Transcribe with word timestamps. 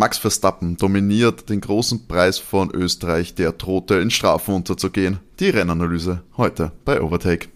Max 0.00 0.16
Verstappen 0.16 0.78
dominiert 0.78 1.50
den 1.50 1.60
großen 1.60 2.08
Preis 2.08 2.38
von 2.38 2.70
Österreich, 2.70 3.34
der 3.34 3.52
drohte 3.52 3.96
in 3.96 4.10
Strafen 4.10 4.54
unterzugehen. 4.54 5.20
Die 5.40 5.50
Rennanalyse 5.50 6.22
heute 6.38 6.72
bei 6.86 7.02
Overtake. 7.02 7.48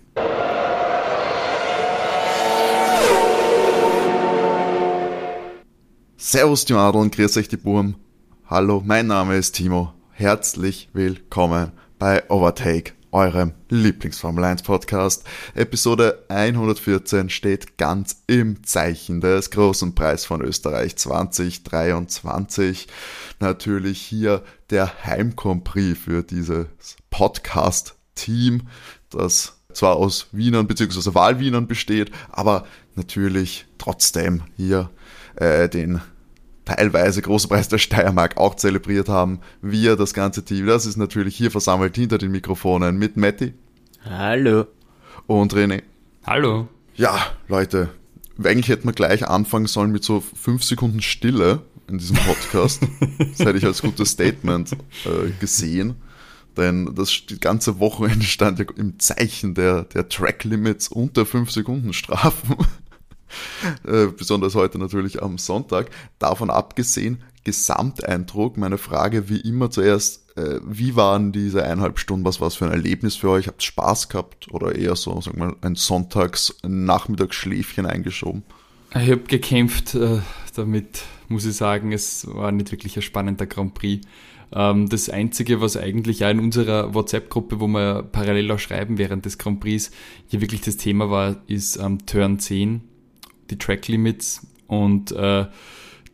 Servus 6.18 6.66
die 6.66 6.74
Madeln, 6.74 7.10
grüß 7.10 7.38
euch 7.38 7.48
die 7.48 7.56
Burm. 7.56 7.94
Hallo, 8.44 8.82
mein 8.84 9.06
Name 9.06 9.36
ist 9.36 9.54
Timo. 9.54 9.94
Herzlich 10.10 10.90
willkommen 10.92 11.72
bei 11.98 12.28
Overtake, 12.28 12.92
eurem 13.14 13.52
Lieblingsformel 13.68 14.44
1 14.44 14.64
Podcast. 14.64 15.24
Episode 15.54 16.24
114 16.28 17.30
steht 17.30 17.78
ganz 17.78 18.22
im 18.26 18.64
Zeichen 18.64 19.20
des 19.20 19.52
großen 19.52 19.94
Preis 19.94 20.24
von 20.24 20.42
Österreich 20.42 20.96
2023. 20.96 22.88
Natürlich 23.38 24.00
hier 24.00 24.42
der 24.70 25.04
Heimcompris 25.04 25.96
für 25.96 26.24
dieses 26.24 26.66
Podcast-Team, 27.10 28.62
das 29.10 29.58
zwar 29.72 29.94
aus 29.96 30.26
Wienern 30.32 30.66
bzw. 30.66 31.14
Wahlwienern 31.14 31.68
besteht, 31.68 32.10
aber 32.30 32.66
natürlich 32.96 33.66
trotzdem 33.78 34.42
hier 34.56 34.90
äh, 35.36 35.68
den 35.68 36.00
teilweise 36.64 37.22
Großen 37.22 37.48
Preis 37.48 37.68
der 37.68 37.78
Steiermark 37.78 38.36
auch 38.36 38.54
zelebriert 38.54 39.08
haben. 39.08 39.40
Wir, 39.62 39.96
das 39.96 40.14
ganze 40.14 40.44
Team, 40.44 40.66
das 40.66 40.86
ist 40.86 40.96
natürlich 40.96 41.36
hier 41.36 41.50
versammelt 41.50 41.94
hinter 41.96 42.18
den 42.18 42.30
Mikrofonen 42.30 42.96
mit 42.96 43.16
Matti. 43.16 43.54
Hallo. 44.04 44.66
Und 45.26 45.54
René. 45.54 45.82
Hallo. 46.26 46.68
Ja, 46.96 47.18
Leute, 47.48 47.90
eigentlich 48.42 48.68
hätten 48.68 48.88
wir 48.88 48.92
gleich 48.92 49.26
anfangen 49.26 49.66
sollen 49.66 49.92
mit 49.92 50.04
so 50.04 50.20
fünf 50.20 50.64
Sekunden 50.64 51.02
Stille 51.02 51.62
in 51.88 51.98
diesem 51.98 52.16
Podcast. 52.16 52.82
das 53.18 53.40
hätte 53.40 53.58
ich 53.58 53.64
als 53.64 53.82
gutes 53.82 54.10
Statement 54.10 54.72
äh, 55.04 55.30
gesehen. 55.40 55.96
Denn 56.56 56.94
das 56.94 57.26
die 57.28 57.40
ganze 57.40 57.80
Wochenende 57.80 58.24
stand 58.24 58.58
ja 58.58 58.66
im 58.76 58.98
Zeichen 58.98 59.54
der, 59.54 59.82
der 59.84 60.08
Track 60.08 60.44
Limits 60.44 60.88
und 60.88 61.16
der 61.16 61.26
5 61.26 61.50
Sekunden 61.50 61.92
Strafen. 61.92 62.56
Äh, 63.86 64.08
besonders 64.08 64.54
heute 64.54 64.78
natürlich 64.78 65.22
am 65.22 65.38
Sonntag. 65.38 65.90
Davon 66.18 66.50
abgesehen, 66.50 67.22
Gesamteindruck, 67.44 68.56
meine 68.56 68.78
Frage 68.78 69.28
wie 69.28 69.40
immer 69.40 69.70
zuerst, 69.70 70.36
äh, 70.36 70.60
wie 70.66 70.96
waren 70.96 71.32
diese 71.32 71.62
eineinhalb 71.62 71.98
Stunden, 71.98 72.24
was 72.24 72.40
war 72.40 72.48
es 72.48 72.56
für 72.56 72.64
ein 72.64 72.72
Erlebnis 72.72 73.16
für 73.16 73.30
euch? 73.30 73.46
Habt 73.46 73.62
ihr 73.62 73.66
Spaß 73.66 74.08
gehabt 74.08 74.48
oder 74.50 74.74
eher 74.74 74.96
so, 74.96 75.20
sag 75.20 75.36
mal, 75.36 75.54
ein 75.60 75.76
Sonntags-Nachmittagsschläfchen 75.76 77.86
eingeschoben? 77.86 78.42
Ich 78.94 79.10
habe 79.10 79.22
gekämpft 79.22 79.94
äh, 79.94 80.20
damit, 80.54 81.02
muss 81.28 81.44
ich 81.44 81.56
sagen, 81.56 81.92
es 81.92 82.26
war 82.26 82.52
nicht 82.52 82.72
wirklich 82.72 82.96
ein 82.96 83.02
spannender 83.02 83.46
Grand 83.46 83.74
Prix. 83.74 84.06
Ähm, 84.52 84.88
das 84.88 85.10
Einzige, 85.10 85.60
was 85.60 85.76
eigentlich 85.76 86.20
ja 86.20 86.30
in 86.30 86.38
unserer 86.38 86.94
WhatsApp-Gruppe, 86.94 87.60
wo 87.60 87.66
wir 87.66 88.02
parallel 88.02 88.50
auch 88.52 88.58
schreiben 88.58 88.98
während 88.98 89.26
des 89.26 89.38
Grand 89.38 89.60
Prix, 89.60 89.90
hier 90.28 90.40
wirklich 90.40 90.62
das 90.62 90.76
Thema 90.76 91.10
war, 91.10 91.36
ist 91.46 91.76
ähm, 91.76 92.06
Turn 92.06 92.38
10 92.38 92.82
die 93.54 93.58
Track 93.58 93.88
Limits 93.88 94.46
und 94.66 95.12
äh, 95.12 95.46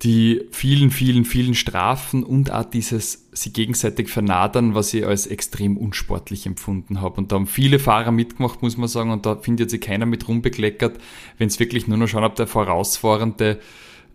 die 0.02 0.46
vielen, 0.50 0.90
vielen, 0.90 1.24
vielen 1.24 1.54
Strafen 1.54 2.24
und 2.24 2.50
auch 2.50 2.64
dieses 2.64 3.28
sie 3.32 3.52
gegenseitig 3.52 4.08
vernadern, 4.08 4.74
was 4.74 4.94
ich 4.94 5.06
als 5.06 5.26
extrem 5.26 5.76
unsportlich 5.76 6.46
empfunden 6.46 7.02
habe. 7.02 7.16
Und 7.18 7.32
da 7.32 7.36
haben 7.36 7.46
viele 7.46 7.78
Fahrer 7.78 8.10
mitgemacht, 8.10 8.62
muss 8.62 8.78
man 8.78 8.88
sagen, 8.88 9.10
und 9.10 9.26
da 9.26 9.36
findet 9.36 9.70
sich 9.70 9.80
keiner 9.80 10.06
mit 10.06 10.26
rumbekleckert, 10.26 10.98
wenn 11.36 11.48
es 11.48 11.60
wirklich 11.60 11.86
nur 11.86 11.98
noch 11.98 12.06
schauen, 12.06 12.24
ob 12.24 12.34
der 12.34 12.46
Vorausfahrende 12.46 13.60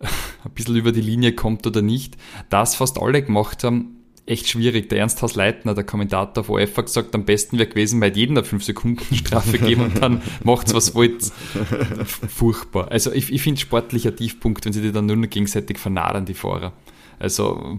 ein 0.00 0.50
bisschen 0.54 0.76
über 0.76 0.90
die 0.90 1.00
Linie 1.00 1.34
kommt 1.34 1.66
oder 1.66 1.82
nicht. 1.82 2.16
Das 2.50 2.74
fast 2.74 3.00
alle 3.00 3.22
gemacht 3.22 3.62
haben, 3.62 3.96
echt 4.26 4.48
schwierig. 4.48 4.88
Der 4.88 4.98
Ernst 4.98 5.22
Haus 5.22 5.34
Leitner, 5.36 5.74
der 5.74 5.84
Kommentator 5.84 6.42
auf 6.42 6.50
OF, 6.50 6.76
hat 6.76 6.86
gesagt, 6.86 7.14
am 7.14 7.24
besten 7.24 7.58
wäre 7.58 7.68
gewesen, 7.68 8.00
weil 8.00 8.16
jeden 8.16 8.36
eine 8.36 8.44
5 8.44 8.64
Sekunden 8.64 9.14
Strafe 9.14 9.58
geben 9.60 9.82
und 9.82 10.02
dann 10.02 10.22
macht's 10.44 10.74
was 10.74 10.94
wollt. 10.94 11.32
Furchtbar. 12.28 12.90
Also 12.90 13.12
ich, 13.12 13.32
ich 13.32 13.42
finde 13.42 13.60
sportlicher 13.60 14.14
Tiefpunkt, 14.14 14.64
wenn 14.64 14.72
sie 14.72 14.82
die 14.82 14.92
dann 14.92 15.06
nur 15.06 15.16
noch 15.16 15.30
gegenseitig 15.30 15.78
vernadern, 15.78 16.26
die 16.26 16.34
Fahrer. 16.34 16.72
Also 17.18 17.78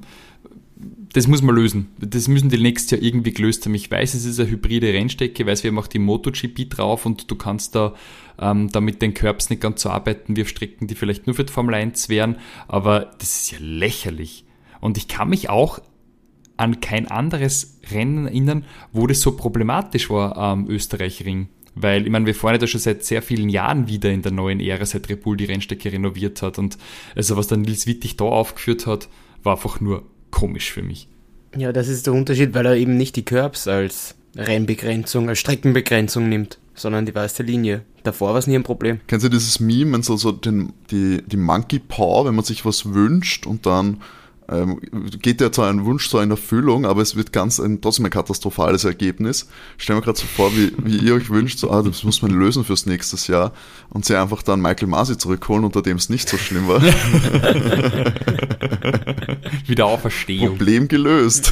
das 1.13 1.27
muss 1.27 1.41
man 1.41 1.55
lösen. 1.55 1.89
Das 1.99 2.27
müssen 2.27 2.50
die 2.50 2.57
nächstes 2.57 2.91
Jahr 2.91 3.01
irgendwie 3.01 3.31
gelöst 3.31 3.66
haben. 3.66 3.73
Ich 3.73 3.89
weiß, 3.89 4.13
es 4.13 4.25
ist 4.25 4.39
eine 4.39 4.50
hybride 4.50 4.94
Rennstrecke, 4.94 5.45
weiß, 5.45 5.63
wir 5.63 5.71
haben 5.71 5.79
auch 5.79 5.88
die 5.88 6.00
MotoGP 6.00 6.69
drauf 6.69 7.05
und 7.05 7.29
du 7.29 7.35
kannst 7.35 7.75
da, 7.75 7.95
ähm, 8.39 8.69
da 8.69 8.81
mit 8.81 9.01
den 9.01 9.13
Curbs 9.13 9.50
nicht 9.50 9.61
ganz 9.61 9.81
so 9.81 9.89
arbeiten 9.89 10.35
wie 10.35 10.44
auf 10.44 10.50
Strecken, 10.50 10.88
die 10.88 10.95
vielleicht 10.95 11.25
nur 11.25 11.35
für 11.35 11.44
die 11.44 11.53
Formel 11.53 11.75
1 11.75 12.09
wären, 12.09 12.38
aber 12.67 13.11
das 13.19 13.35
ist 13.38 13.51
ja 13.51 13.57
lächerlich. 13.59 14.45
Und 14.79 14.97
ich 14.97 15.07
kann 15.07 15.29
mich 15.29 15.50
auch 15.50 15.79
an 16.57 16.81
kein 16.81 17.07
anderes 17.07 17.78
Rennen 17.91 18.28
erinnern, 18.28 18.66
wo 18.91 19.07
das 19.07 19.22
so 19.22 19.38
problematisch 19.38 20.09
war 20.09 20.38
am 20.38 20.68
Österreich-Ring. 20.68 21.47
Weil, 21.75 22.06
ich 22.06 22.12
meine, 22.12 22.25
wir 22.25 22.34
fahren 22.34 22.56
ja 22.56 22.57
da 22.57 22.68
schon 22.68 22.81
seit 22.81 23.03
sehr 23.03 23.22
vielen 23.22 23.50
Jahren 23.50 23.88
wieder 23.88 24.12
in 24.12 24.23
der 24.23 24.31
neuen 24.31 24.59
Ära, 24.59 24.85
seit 24.85 25.09
Red 25.09 25.22
Bull 25.22 25.38
die 25.38 25.45
Rennstrecke 25.45 25.91
renoviert 25.91 26.41
hat. 26.41 26.57
Und 26.57 26.78
also 27.16 27.38
was 27.38 27.47
dann 27.47 27.62
Nils 27.62 27.85
Wittig 27.85 28.18
da 28.18 28.25
aufgeführt 28.25 28.88
hat, 28.88 29.07
war 29.44 29.53
einfach 29.53 29.79
nur 29.79 30.03
komisch 30.31 30.72
für 30.72 30.81
mich. 30.81 31.07
Ja, 31.56 31.72
das 31.72 31.88
ist 31.88 32.07
der 32.07 32.13
Unterschied, 32.13 32.53
weil 32.56 32.66
er 32.66 32.75
eben 32.75 32.97
nicht 32.97 33.16
die 33.16 33.24
Curbs 33.25 33.68
als 33.68 34.16
Rennbegrenzung, 34.35 35.29
als 35.29 35.39
Streckenbegrenzung 35.39 36.28
nimmt, 36.29 36.57
sondern 36.74 37.06
die 37.06 37.16
weiße 37.16 37.44
Linie. 37.44 37.84
Davor 38.03 38.29
war 38.29 38.38
es 38.38 38.47
nie 38.47 38.56
ein 38.56 38.63
Problem. 38.63 39.00
Kennst 39.07 39.25
du 39.25 39.29
dieses 39.29 39.59
Meme, 39.59 39.94
wenn 39.94 40.03
so, 40.03 40.18
so 40.18 40.31
den, 40.31 40.74
die, 40.91 41.22
die 41.25 41.38
Monkey 41.38 41.79
Paw, 41.79 42.25
wenn 42.25 42.35
man 42.35 42.45
sich 42.45 42.66
was 42.66 42.94
wünscht 42.94 43.45
und 43.45 43.66
dann 43.66 44.01
ähm, 44.49 44.79
geht 45.21 45.41
ja 45.41 45.51
zwar 45.51 45.69
ein 45.69 45.85
Wunsch 45.85 46.07
so 46.07 46.19
in 46.19 46.31
Erfüllung, 46.31 46.85
aber 46.85 47.01
es 47.01 47.15
wird 47.15 47.33
ganz 47.33 47.59
ein, 47.59 47.81
trotzdem 47.81 48.05
ein 48.05 48.11
katastrophales 48.11 48.85
Ergebnis. 48.85 49.49
Stellen 49.77 49.99
wir 49.99 50.03
gerade 50.03 50.19
so 50.19 50.25
vor, 50.25 50.55
wie, 50.55 50.71
wie 50.83 50.97
ihr 50.97 51.15
euch 51.15 51.29
wünscht, 51.29 51.59
so, 51.59 51.69
ah, 51.69 51.81
das 51.81 52.03
muss 52.03 52.21
man 52.21 52.31
lösen 52.31 52.63
fürs 52.63 52.85
nächste 52.85 53.17
Jahr 53.31 53.51
und 53.89 54.05
sie 54.05 54.15
einfach 54.15 54.43
dann 54.43 54.61
Michael 54.61 54.87
Masi 54.87 55.17
zurückholen, 55.17 55.65
unter 55.65 55.81
dem 55.81 55.97
es 55.97 56.09
nicht 56.09 56.29
so 56.29 56.37
schlimm 56.37 56.67
war. 56.67 56.81
Wieder 59.67 59.85
Auferstehung. 59.85 60.57
Problem 60.57 60.87
gelöst. 60.87 61.51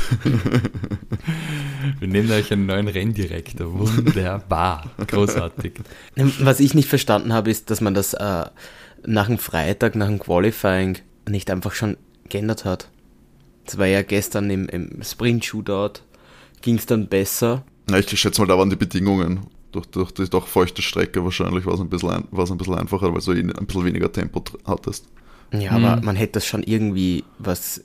Wir 1.99 2.07
nehmen 2.07 2.31
euch 2.31 2.53
einen 2.53 2.65
neuen 2.65 2.87
Renndirektor. 2.87 3.77
Wunderbar. 3.77 4.89
Großartig. 5.05 5.73
Was 6.39 6.61
ich 6.61 6.73
nicht 6.73 6.87
verstanden 6.87 7.33
habe, 7.33 7.51
ist, 7.51 7.69
dass 7.69 7.81
man 7.81 7.93
das 7.93 8.13
äh, 8.13 8.45
nach 9.05 9.27
dem 9.27 9.37
Freitag, 9.37 9.95
nach 9.95 10.07
dem 10.07 10.19
Qualifying 10.19 10.99
nicht 11.27 11.51
einfach 11.51 11.73
schon 11.73 11.97
geändert 12.29 12.65
hat. 12.65 12.89
Das 13.65 13.77
war 13.77 13.87
ja 13.87 14.01
gestern 14.01 14.49
im, 14.49 14.69
im 14.69 15.01
Sprint-Shootout, 15.03 16.01
ging 16.61 16.75
es 16.75 16.85
dann 16.85 17.07
besser. 17.07 17.63
Ja, 17.89 17.97
ich 17.97 18.19
schätze 18.19 18.41
mal, 18.41 18.47
da 18.47 18.57
waren 18.57 18.69
die 18.69 18.75
Bedingungen. 18.75 19.47
Durch, 19.71 19.87
durch 19.87 20.11
die 20.11 20.29
doch 20.29 20.47
feuchte 20.47 20.81
Strecke 20.81 21.23
wahrscheinlich 21.23 21.65
war 21.65 21.73
es 21.73 21.81
ein, 21.81 21.89
bisschen 21.89 22.09
ein, 22.09 22.27
ein 22.31 22.57
bisschen 22.57 22.75
einfacher, 22.75 23.13
weil 23.13 23.21
du 23.21 23.33
eh 23.33 23.39
ein 23.39 23.65
bisschen 23.65 23.85
weniger 23.85 24.11
Tempo 24.11 24.43
hattest. 24.65 25.07
Ja, 25.51 25.77
mhm. 25.77 25.85
aber 25.85 26.01
man 26.01 26.15
hätte 26.15 26.33
das 26.33 26.45
schon 26.45 26.63
irgendwie 26.63 27.23
was 27.39 27.81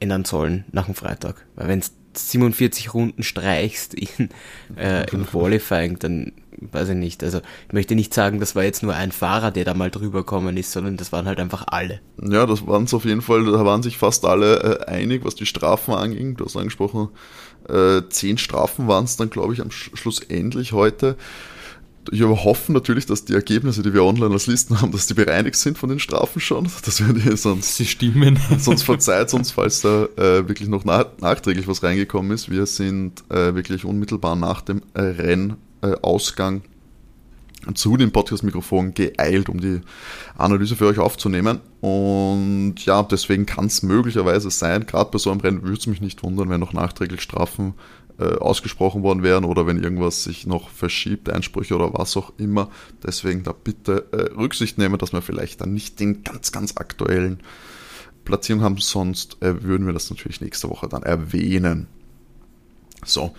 ändern 0.00 0.24
sollen 0.24 0.64
nach 0.72 0.86
dem 0.86 0.94
Freitag. 0.94 1.46
Weil 1.56 1.68
wenn 1.68 1.78
es 1.78 1.92
47 2.14 2.94
Runden 2.94 3.22
streichst 3.22 3.94
in, 3.94 4.28
äh, 4.76 5.10
im 5.10 5.26
Qualifying, 5.30 5.98
dann 5.98 6.32
weiß 6.72 6.90
ich 6.90 6.96
nicht. 6.96 7.22
Also 7.22 7.40
ich 7.66 7.72
möchte 7.72 7.94
nicht 7.94 8.14
sagen, 8.14 8.40
das 8.40 8.54
war 8.54 8.64
jetzt 8.64 8.82
nur 8.82 8.94
ein 8.94 9.12
Fahrer, 9.12 9.50
der 9.50 9.64
da 9.64 9.74
mal 9.74 9.90
drüber 9.90 10.20
gekommen 10.20 10.56
ist, 10.56 10.72
sondern 10.72 10.96
das 10.96 11.12
waren 11.12 11.26
halt 11.26 11.40
einfach 11.40 11.64
alle. 11.68 12.00
Ja, 12.22 12.46
das 12.46 12.66
waren 12.66 12.84
es 12.84 12.94
auf 12.94 13.04
jeden 13.04 13.22
Fall, 13.22 13.44
da 13.44 13.64
waren 13.64 13.82
sich 13.82 13.98
fast 13.98 14.24
alle 14.24 14.80
äh, 14.80 14.84
einig, 14.86 15.24
was 15.24 15.34
die 15.34 15.46
Strafen 15.46 15.94
anging. 15.94 16.36
Du 16.36 16.44
hast 16.44 16.56
angesprochen, 16.56 17.08
äh, 17.68 18.02
zehn 18.08 18.38
Strafen 18.38 18.88
waren 18.88 19.04
es 19.04 19.16
dann, 19.16 19.30
glaube 19.30 19.54
ich, 19.54 19.60
am 19.60 19.70
Sch 19.70 19.90
Schluss 19.94 20.20
endlich 20.20 20.72
heute 20.72 21.16
ich 22.10 22.22
hoffe 22.22 22.72
natürlich, 22.72 23.06
dass 23.06 23.24
die 23.24 23.34
Ergebnisse, 23.34 23.82
die 23.82 23.94
wir 23.94 24.04
online 24.04 24.32
als 24.32 24.46
Listen 24.46 24.80
haben, 24.80 24.92
dass 24.92 25.06
die 25.06 25.14
bereinigt 25.14 25.56
sind 25.56 25.78
von 25.78 25.88
den 25.88 25.98
Strafen 25.98 26.40
schon. 26.40 26.68
Das 26.84 27.00
wäre 27.00 27.14
die 27.14 27.36
sonst. 27.36 27.76
Sie 27.76 27.86
stimmen. 27.86 28.38
Sonst 28.58 28.82
verzeiht 28.82 29.32
uns, 29.34 29.50
falls 29.50 29.80
da 29.80 30.04
äh, 30.16 30.48
wirklich 30.48 30.68
noch 30.68 30.84
nach, 30.84 31.06
nachträglich 31.20 31.66
was 31.66 31.82
reingekommen 31.82 32.32
ist. 32.32 32.50
Wir 32.50 32.66
sind 32.66 33.24
äh, 33.30 33.54
wirklich 33.54 33.84
unmittelbar 33.84 34.36
nach 34.36 34.60
dem 34.60 34.82
äh, 34.94 35.00
Rennausgang 35.84 36.62
zu 37.74 37.96
dem 37.96 38.12
Podcast-Mikrofon 38.12 38.92
geeilt, 38.92 39.48
um 39.48 39.58
die 39.60 39.80
Analyse 40.36 40.76
für 40.76 40.86
euch 40.86 40.98
aufzunehmen. 40.98 41.60
Und 41.80 42.74
ja, 42.84 43.02
deswegen 43.02 43.46
kann 43.46 43.66
es 43.66 43.82
möglicherweise 43.82 44.50
sein, 44.50 44.84
gerade 44.86 45.10
bei 45.10 45.18
so 45.18 45.30
einem 45.30 45.40
Rennen 45.40 45.62
würde 45.62 45.78
es 45.78 45.86
mich 45.86 46.02
nicht 46.02 46.22
wundern, 46.22 46.50
wenn 46.50 46.60
noch 46.60 46.74
nachträglich 46.74 47.22
Strafen 47.22 47.74
äh, 48.18 48.36
ausgesprochen 48.36 49.02
worden 49.02 49.22
wären 49.22 49.44
oder 49.44 49.66
wenn 49.66 49.82
irgendwas 49.82 50.24
sich 50.24 50.46
noch 50.46 50.68
verschiebt, 50.68 51.30
Einsprüche 51.30 51.74
oder 51.74 51.94
was 51.94 52.16
auch 52.16 52.32
immer. 52.36 52.70
Deswegen 53.02 53.42
da 53.44 53.52
bitte 53.52 54.06
äh, 54.12 54.38
Rücksicht 54.38 54.76
nehmen, 54.76 54.98
dass 54.98 55.12
wir 55.12 55.22
vielleicht 55.22 55.62
dann 55.62 55.72
nicht 55.72 56.00
den 56.00 56.22
ganz, 56.22 56.52
ganz 56.52 56.76
aktuellen 56.76 57.40
Platzierung 58.24 58.62
haben, 58.62 58.78
sonst 58.78 59.42
äh, 59.42 59.62
würden 59.62 59.86
wir 59.86 59.92
das 59.92 60.10
natürlich 60.10 60.40
nächste 60.40 60.68
Woche 60.70 60.88
dann 60.88 61.02
erwähnen. 61.02 61.88
So, 63.04 63.34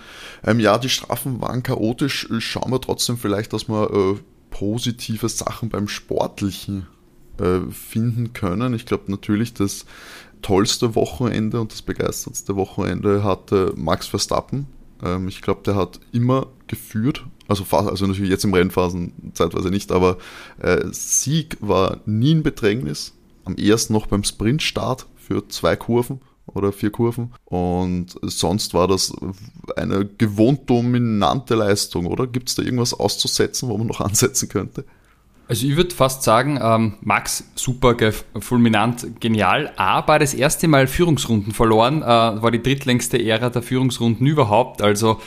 ähm, 0.45 0.59
ja, 0.59 0.77
die 0.77 0.89
Strafen 0.89 1.41
waren 1.41 1.63
chaotisch. 1.63 2.27
Schauen 2.39 2.71
wir 2.71 2.81
trotzdem 2.81 3.17
vielleicht, 3.17 3.53
dass 3.53 3.67
wir 3.67 3.91
äh, 3.91 4.19
positive 4.49 5.29
Sachen 5.29 5.69
beim 5.69 5.87
Sportlichen 5.87 6.87
äh, 7.39 7.59
finden 7.71 8.33
können. 8.33 8.73
Ich 8.73 8.85
glaube 8.85 9.11
natürlich, 9.11 9.53
dass 9.53 9.85
tollste 10.41 10.95
Wochenende 10.95 11.59
und 11.59 11.71
das 11.71 11.81
begeistertste 11.81 12.55
Wochenende 12.55 13.23
hatte 13.23 13.73
Max 13.75 14.07
Verstappen. 14.07 14.67
Ähm, 15.03 15.27
ich 15.27 15.41
glaube, 15.41 15.61
der 15.65 15.75
hat 15.75 15.99
immer 16.11 16.47
geführt, 16.67 17.25
also, 17.47 17.65
also 17.75 18.07
natürlich 18.07 18.29
jetzt 18.29 18.45
im 18.45 18.53
Rennphasen 18.53 19.31
zeitweise 19.33 19.69
nicht, 19.69 19.91
aber 19.91 20.17
äh, 20.59 20.85
Sieg 20.91 21.57
war 21.59 21.99
nie 22.05 22.35
ein 22.35 22.43
Bedrängnis. 22.43 23.13
Am 23.43 23.55
ersten 23.55 23.93
noch 23.93 24.07
beim 24.07 24.23
Sprintstart 24.23 25.05
für 25.15 25.47
zwei 25.47 25.75
Kurven 25.75 26.21
oder 26.47 26.71
vier 26.71 26.91
Kurven. 26.91 27.33
Und 27.45 28.15
sonst 28.21 28.73
war 28.73 28.87
das 28.87 29.13
eine 29.75 30.05
gewohnt 30.05 30.69
dominante 30.69 31.55
Leistung, 31.55 32.05
oder? 32.05 32.27
Gibt 32.27 32.49
es 32.49 32.55
da 32.55 32.63
irgendwas 32.63 32.93
auszusetzen, 32.93 33.69
wo 33.69 33.77
man 33.77 33.87
noch 33.87 34.01
ansetzen 34.01 34.49
könnte? 34.49 34.85
Also 35.47 35.67
ich 35.67 35.75
würde 35.75 35.93
fast 35.93 36.23
sagen, 36.23 36.57
ähm, 36.59 36.95
Max 37.01 37.43
super 37.53 37.95
fulminant 38.39 39.21
genial, 39.21 39.71
aber 39.75 40.17
das 40.17 40.33
erste 40.33 40.67
Mal 40.67 40.87
Führungsrunden 40.87 41.53
verloren, 41.53 42.01
äh, 42.01 42.05
war 42.05 42.49
die 42.49 42.63
drittlängste 42.63 43.23
Ära 43.23 43.51
der 43.51 43.61
Führungsrunden 43.61 44.25
überhaupt. 44.25 44.81
Also 44.81 45.19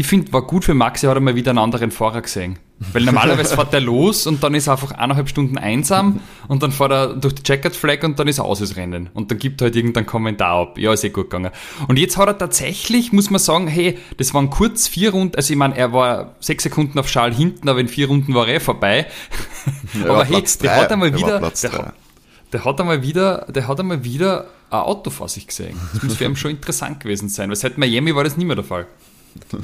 ich 0.00 0.06
finde, 0.06 0.32
war 0.32 0.42
gut 0.42 0.64
für 0.64 0.72
Max, 0.72 1.02
er 1.02 1.10
hat 1.10 1.18
einmal 1.18 1.34
wieder 1.34 1.50
einen 1.50 1.58
anderen 1.58 1.90
Fahrer 1.90 2.22
gesehen. 2.22 2.58
Weil 2.94 3.02
normalerweise 3.02 3.54
fährt 3.54 3.74
er 3.74 3.82
los 3.82 4.26
und 4.26 4.42
dann 4.42 4.54
ist 4.54 4.66
er 4.66 4.72
einfach 4.72 4.92
eineinhalb 4.92 5.28
Stunden 5.28 5.58
einsam 5.58 6.20
und 6.48 6.62
dann 6.62 6.72
fährt 6.72 6.90
er 6.90 7.08
durch 7.08 7.34
die 7.34 7.42
Checkered 7.42 7.76
Flag 7.76 8.02
und 8.02 8.18
dann 8.18 8.26
ist 8.26 8.38
er 8.38 8.46
aus 8.46 8.60
das 8.60 8.76
Rennen. 8.76 9.10
Und 9.12 9.30
dann 9.30 9.38
gibt 9.38 9.60
er 9.60 9.66
halt 9.66 9.76
irgendeinen 9.76 10.06
Kommentar 10.06 10.56
ab. 10.56 10.78
Ja, 10.78 10.94
ist 10.94 11.04
eh 11.04 11.10
gut 11.10 11.28
gegangen. 11.28 11.50
Und 11.86 11.98
jetzt 11.98 12.16
hat 12.16 12.28
er 12.28 12.38
tatsächlich, 12.38 13.12
muss 13.12 13.28
man 13.28 13.40
sagen, 13.40 13.66
hey, 13.66 13.98
das 14.16 14.32
waren 14.32 14.48
kurz 14.48 14.88
vier 14.88 15.10
Runden, 15.10 15.36
also 15.36 15.52
ich 15.52 15.58
meine, 15.58 15.76
er 15.76 15.92
war 15.92 16.34
sechs 16.40 16.62
Sekunden 16.62 16.98
auf 16.98 17.10
Schal 17.10 17.34
hinten, 17.34 17.68
aber 17.68 17.80
in 17.80 17.88
vier 17.88 18.08
Runden 18.08 18.32
war 18.32 18.48
er 18.48 18.54
eh 18.54 18.60
vorbei. 18.60 19.06
Ja, 20.02 20.04
aber 20.08 20.24
hey, 20.24 20.42
der 20.62 20.76
hat 20.76 20.90
einmal 20.90 21.14
wieder, 21.14 21.40
der, 21.40 21.92
der, 22.54 22.64
hat 22.64 22.80
einmal 22.80 23.02
wieder, 23.02 23.46
der 23.50 23.68
hat 23.68 23.78
einmal 23.78 24.02
wieder 24.02 24.46
ein 24.70 24.80
Auto 24.80 25.10
vor 25.10 25.28
sich 25.28 25.46
gesehen. 25.46 25.78
Das 25.92 26.02
muss 26.02 26.16
für 26.16 26.24
ihn 26.24 26.36
schon 26.36 26.52
interessant 26.52 27.00
gewesen 27.00 27.28
sein, 27.28 27.50
weil 27.50 27.56
seit 27.56 27.76
Miami 27.76 28.14
war 28.14 28.24
das 28.24 28.38
nicht 28.38 28.46
mehr 28.46 28.56
der 28.56 28.64
Fall. 28.64 28.86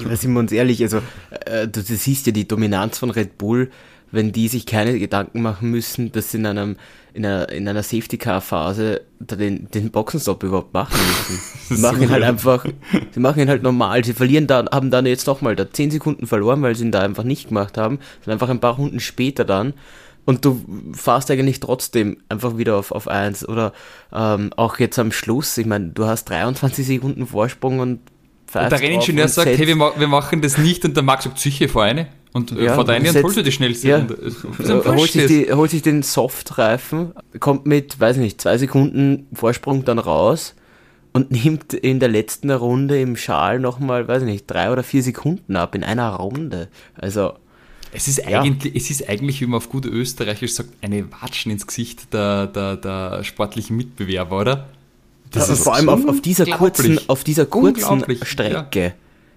Ja, 0.04 0.16
sind 0.16 0.32
wir 0.32 0.40
uns 0.40 0.52
ehrlich, 0.52 0.82
also 0.82 0.98
äh, 1.46 1.66
du, 1.68 1.82
du 1.82 1.96
siehst 1.96 2.26
ja 2.26 2.32
die 2.32 2.48
Dominanz 2.48 2.98
von 2.98 3.10
Red 3.10 3.38
Bull, 3.38 3.70
wenn 4.10 4.32
die 4.32 4.48
sich 4.48 4.66
keine 4.66 4.98
Gedanken 4.98 5.42
machen 5.42 5.70
müssen, 5.70 6.12
dass 6.12 6.30
sie 6.30 6.38
in 6.38 6.46
einem 6.46 6.76
in 7.16 7.24
einer, 7.24 7.48
in 7.48 7.66
einer 7.66 7.82
Safety-Car-Phase 7.82 9.00
den, 9.20 9.70
den 9.70 9.90
Boxenstopp 9.90 10.42
überhaupt 10.42 10.74
machen 10.74 10.98
müssen. 10.98 11.40
Sie 11.76 11.80
machen 11.80 12.02
ihn 12.02 12.10
halt 12.10 12.22
einfach, 12.22 12.66
sie 13.10 13.20
machen 13.20 13.40
ihn 13.40 13.48
halt 13.48 13.62
normal. 13.62 14.04
Sie 14.04 14.12
verlieren 14.12 14.46
da, 14.46 14.66
haben 14.70 14.90
dann 14.90 15.06
jetzt 15.06 15.26
nochmal 15.26 15.56
da 15.56 15.68
10 15.68 15.90
Sekunden 15.90 16.26
verloren, 16.26 16.60
weil 16.60 16.76
sie 16.76 16.84
ihn 16.84 16.92
da 16.92 17.00
einfach 17.00 17.24
nicht 17.24 17.48
gemacht 17.48 17.78
haben. 17.78 17.98
Sind 18.22 18.32
einfach 18.34 18.50
ein 18.50 18.60
paar 18.60 18.76
Runden 18.76 19.00
später 19.00 19.46
dann. 19.46 19.72
Und 20.26 20.44
du 20.44 20.62
fahrst 20.92 21.30
eigentlich 21.30 21.60
trotzdem 21.60 22.18
einfach 22.28 22.58
wieder 22.58 22.76
auf, 22.76 22.92
auf 22.92 23.08
1. 23.08 23.48
Oder 23.48 23.72
ähm, 24.12 24.52
auch 24.56 24.78
jetzt 24.78 24.98
am 24.98 25.10
Schluss, 25.10 25.56
ich 25.56 25.66
meine, 25.66 25.88
du 25.88 26.04
hast 26.04 26.26
23 26.26 26.86
Sekunden 26.86 27.26
Vorsprung 27.26 27.80
und 27.80 28.00
und 28.54 28.72
der 28.72 28.80
Renningenieur 28.80 29.28
sagt, 29.28 29.48
hey, 29.48 29.66
wir, 29.66 29.76
wir, 29.76 30.08
machen 30.08 30.40
das 30.40 30.56
nicht 30.56 30.84
und 30.84 30.96
der 30.96 31.02
Max 31.02 31.24
sagt, 31.24 31.38
sicher, 31.38 31.68
vor 31.68 31.82
eine. 31.82 32.08
Und 32.32 32.52
äh, 32.52 32.64
ja, 32.64 32.74
vor 32.74 32.88
eine 32.88 33.08
und 33.08 33.22
holst 33.22 33.36
du 33.36 33.42
die 33.42 33.52
schnellste 33.52 33.88
ja, 33.88 33.96
Runde. 33.98 34.16
Holt 34.86 35.10
sich, 35.10 35.26
die, 35.26 35.52
holt 35.52 35.70
sich 35.70 35.82
den 35.82 36.02
Softreifen, 36.02 37.12
kommt 37.40 37.66
mit, 37.66 37.98
weiß 37.98 38.18
nicht, 38.18 38.40
zwei 38.40 38.56
Sekunden 38.58 39.26
Vorsprung 39.32 39.84
dann 39.84 39.98
raus 39.98 40.54
und 41.12 41.30
nimmt 41.30 41.72
in 41.72 41.98
der 41.98 42.10
letzten 42.10 42.50
Runde 42.50 43.00
im 43.00 43.16
Schal 43.16 43.58
nochmal, 43.58 44.06
weiß 44.06 44.22
nicht, 44.22 44.44
drei 44.46 44.70
oder 44.70 44.82
vier 44.82 45.02
Sekunden 45.02 45.56
ab 45.56 45.74
in 45.74 45.82
einer 45.82 46.10
Runde. 46.10 46.68
Also. 46.94 47.32
Es 47.92 48.08
ist, 48.08 48.18
ja. 48.18 48.42
eigentlich, 48.42 48.76
es 48.76 48.90
ist 48.90 49.08
eigentlich, 49.08 49.40
wie 49.40 49.46
man 49.46 49.56
auf 49.56 49.70
gute 49.70 49.88
Österreichisch 49.88 50.52
sagt, 50.52 50.68
eine 50.82 51.10
Watschen 51.12 51.50
ins 51.50 51.66
Gesicht 51.66 52.12
der, 52.12 52.46
der, 52.46 52.76
der 52.76 53.24
sportlichen 53.24 53.76
Mitbewerber, 53.76 54.40
oder? 54.40 54.68
Das 55.30 55.48
ja, 55.48 55.54
ist 55.54 55.64
vor 55.64 55.74
allem 55.74 55.88
auf, 55.88 56.06
auf 56.06 56.20
dieser 56.20 56.46
kurzen, 56.46 57.00
auf 57.08 57.24
dieser 57.24 57.46
kurzen 57.46 58.04
Strecke. 58.24 58.80
Ja. 58.80 58.92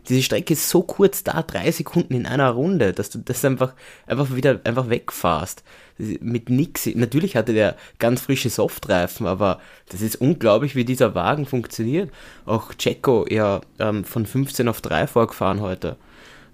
Diese 0.08 0.24
Strecke 0.24 0.54
ist 0.54 0.70
so 0.70 0.82
kurz 0.82 1.24
da, 1.24 1.44
drei 1.44 1.72
Sekunden 1.72 2.16
in 2.16 2.26
einer 2.26 2.50
Runde, 2.50 2.94
dass 2.94 3.12
du 3.12 3.20
das 3.20 3.46
einfach, 3.46 3.74
einfach 4.08 4.36
wieder 4.36 4.60
einfach 4.64 4.90
wegfahrst. 4.90 5.64
Mit 5.98 6.50
nix. 6.50 6.88
Natürlich 6.88 7.36
hatte 7.36 7.54
der 7.54 7.76
ganz 8.00 8.22
frische 8.22 8.50
Softreifen, 8.50 9.28
aber 9.28 9.60
das 9.90 10.02
ist 10.02 10.16
unglaublich, 10.16 10.76
wie 10.76 10.86
dieser 10.86 11.14
Wagen 11.14 11.46
funktioniert. 11.46 12.10
Auch 12.46 12.74
Checo 12.74 13.26
ja 13.30 13.62
ähm, 13.78 14.04
von 14.04 14.26
15 14.26 14.68
auf 14.68 14.82
3 14.82 15.08
vorgefahren 15.08 15.62
heute. 15.62 15.98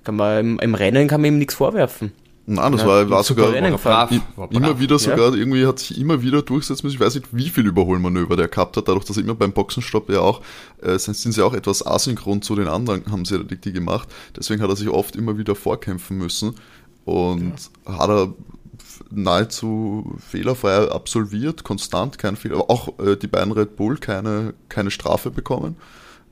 Kann 0.04 0.18
man 0.18 0.40
im, 0.40 0.60
im 0.60 0.76
Rennen 0.76 1.08
kann 1.08 1.22
man 1.22 1.30
ihm 1.30 1.38
nichts 1.40 1.56
vorwerfen. 1.56 2.12
Nein, 2.48 2.74
das 2.74 2.82
ja, 2.82 2.88
war, 2.88 3.10
war 3.10 3.24
sogar 3.24 3.52
war 3.52 3.78
brav, 3.78 4.12
war 4.36 4.52
immer 4.52 4.80
wieder 4.80 5.00
sogar, 5.00 5.32
ja. 5.32 5.36
irgendwie 5.36 5.66
hat 5.66 5.80
sich 5.80 6.00
immer 6.00 6.22
wieder 6.22 6.44
durchsetzen 6.44 6.86
müssen. 6.86 6.98
Ich 6.98 7.02
weiß 7.02 7.16
nicht, 7.16 7.28
wie 7.32 7.50
viel 7.50 7.66
Überholmanöver 7.66 8.36
der 8.36 8.48
gehabt 8.48 8.78
hat, 8.78 8.88
dadurch, 8.88 9.06
dass 9.06 9.18
er 9.18 9.24
immer 9.24 9.34
beim 9.34 9.52
Boxenstopp 9.52 10.10
ja 10.12 10.20
auch, 10.20 10.42
äh, 10.82 11.00
sind, 11.00 11.16
sie 11.16 11.42
auch 11.42 11.56
etwas 11.56 11.86
asynchron 11.86 12.44
zu 12.44 12.56
den 12.56 12.68
anderen, 12.68 13.04
haben 13.12 13.26
sie 13.26 13.44
die, 13.44 13.58
die 13.58 13.74
gemacht. 13.74 14.10
Deswegen 14.38 14.62
hat 14.62 14.70
er 14.70 14.76
sich 14.76 14.90
oft 14.90 15.16
immer 15.16 15.40
wieder 15.40 15.56
vorkämpfen 15.56 16.18
müssen 16.18 16.54
und 17.04 17.54
ja. 17.88 17.98
hat 17.98 18.10
er 18.10 18.34
nahezu 19.10 20.16
fehlerfrei 20.30 20.92
absolviert, 20.92 21.64
konstant, 21.64 22.20
kein 22.20 22.36
Fehler. 22.36 22.70
Auch 22.70 23.00
äh, 23.00 23.16
die 23.16 23.28
beiden 23.28 23.54
Red 23.54 23.76
Bull 23.76 23.98
keine, 23.98 24.54
keine 24.70 24.92
Strafe 24.92 25.32
bekommen. 25.32 25.78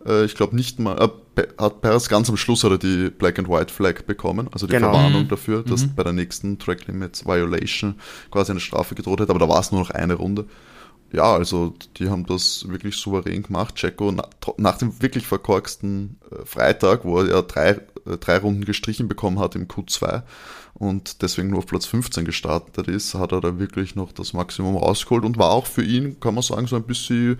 Äh, 0.06 0.26
ich 0.26 0.36
glaube 0.36 0.56
nicht 0.56 0.80
mal, 0.80 0.98
äh, 1.36 1.44
hat 1.58 1.82
Perez 1.82 2.10
ganz 2.10 2.30
am 2.30 2.38
Schluss 2.38 2.64
hat 2.64 2.72
er 2.72 2.78
die 2.78 3.10
Black 3.10 3.40
and 3.40 3.50
White 3.50 3.74
Flag 3.74 4.06
bekommen, 4.06 4.50
also 4.52 4.68
die 4.68 4.74
genau. 4.74 4.92
Verwarnung 4.92 5.24
mhm. 5.24 5.30
dafür, 5.30 5.64
dass 5.64 5.86
mhm. 5.86 5.96
bei 5.96 6.04
der 6.04 6.14
nächsten 6.14 6.60
Track 6.60 6.88
Limits 6.88 7.26
Violation 7.26 7.96
quasi 8.32 8.52
eine 8.52 8.60
Strafe 8.60 8.96
gedroht 8.96 9.22
hat, 9.22 9.30
aber 9.30 9.40
da 9.40 9.50
war 9.50 9.60
es 9.60 9.72
nur 9.72 9.82
noch 9.82 9.92
eine 9.92 10.16
Runde. 10.16 10.46
Ja, 11.12 11.32
also 11.34 11.76
die 11.98 12.10
haben 12.10 12.26
das 12.26 12.68
wirklich 12.68 12.96
souverän 12.98 13.44
gemacht. 13.44 13.76
Checo 13.76 14.12
na, 14.12 14.28
nach 14.58 14.80
dem 14.80 15.00
wirklich 15.00 15.28
verkorksten 15.28 16.18
äh, 16.32 16.44
Freitag, 16.44 17.06
wo 17.06 17.20
er 17.20 17.28
ja 17.28 17.42
drei, 17.44 17.82
äh, 18.08 18.18
drei 18.20 18.40
Runden 18.40 18.66
gestrichen 18.66 19.08
bekommen 19.08 19.40
hat 19.40 19.56
im 19.56 19.68
Q2 19.68 20.24
und 20.88 21.22
deswegen 21.22 21.50
nur 21.50 21.60
auf 21.60 21.66
Platz 21.66 21.86
15 21.86 22.26
gestartet 22.26 22.88
ist, 22.88 23.14
hat 23.16 23.32
er 23.32 23.42
da 23.42 23.60
wirklich 23.60 23.96
noch 23.96 24.12
das 24.12 24.34
Maximum 24.34 24.78
rausgeholt 24.78 25.26
und 25.26 25.38
war 25.38 25.52
auch 25.52 25.66
für 25.66 25.84
ihn, 25.84 26.20
kann 26.20 26.36
man 26.36 26.44
sagen, 26.44 26.68
so 26.68 26.76
ein 26.76 26.84
bisschen 26.84 27.40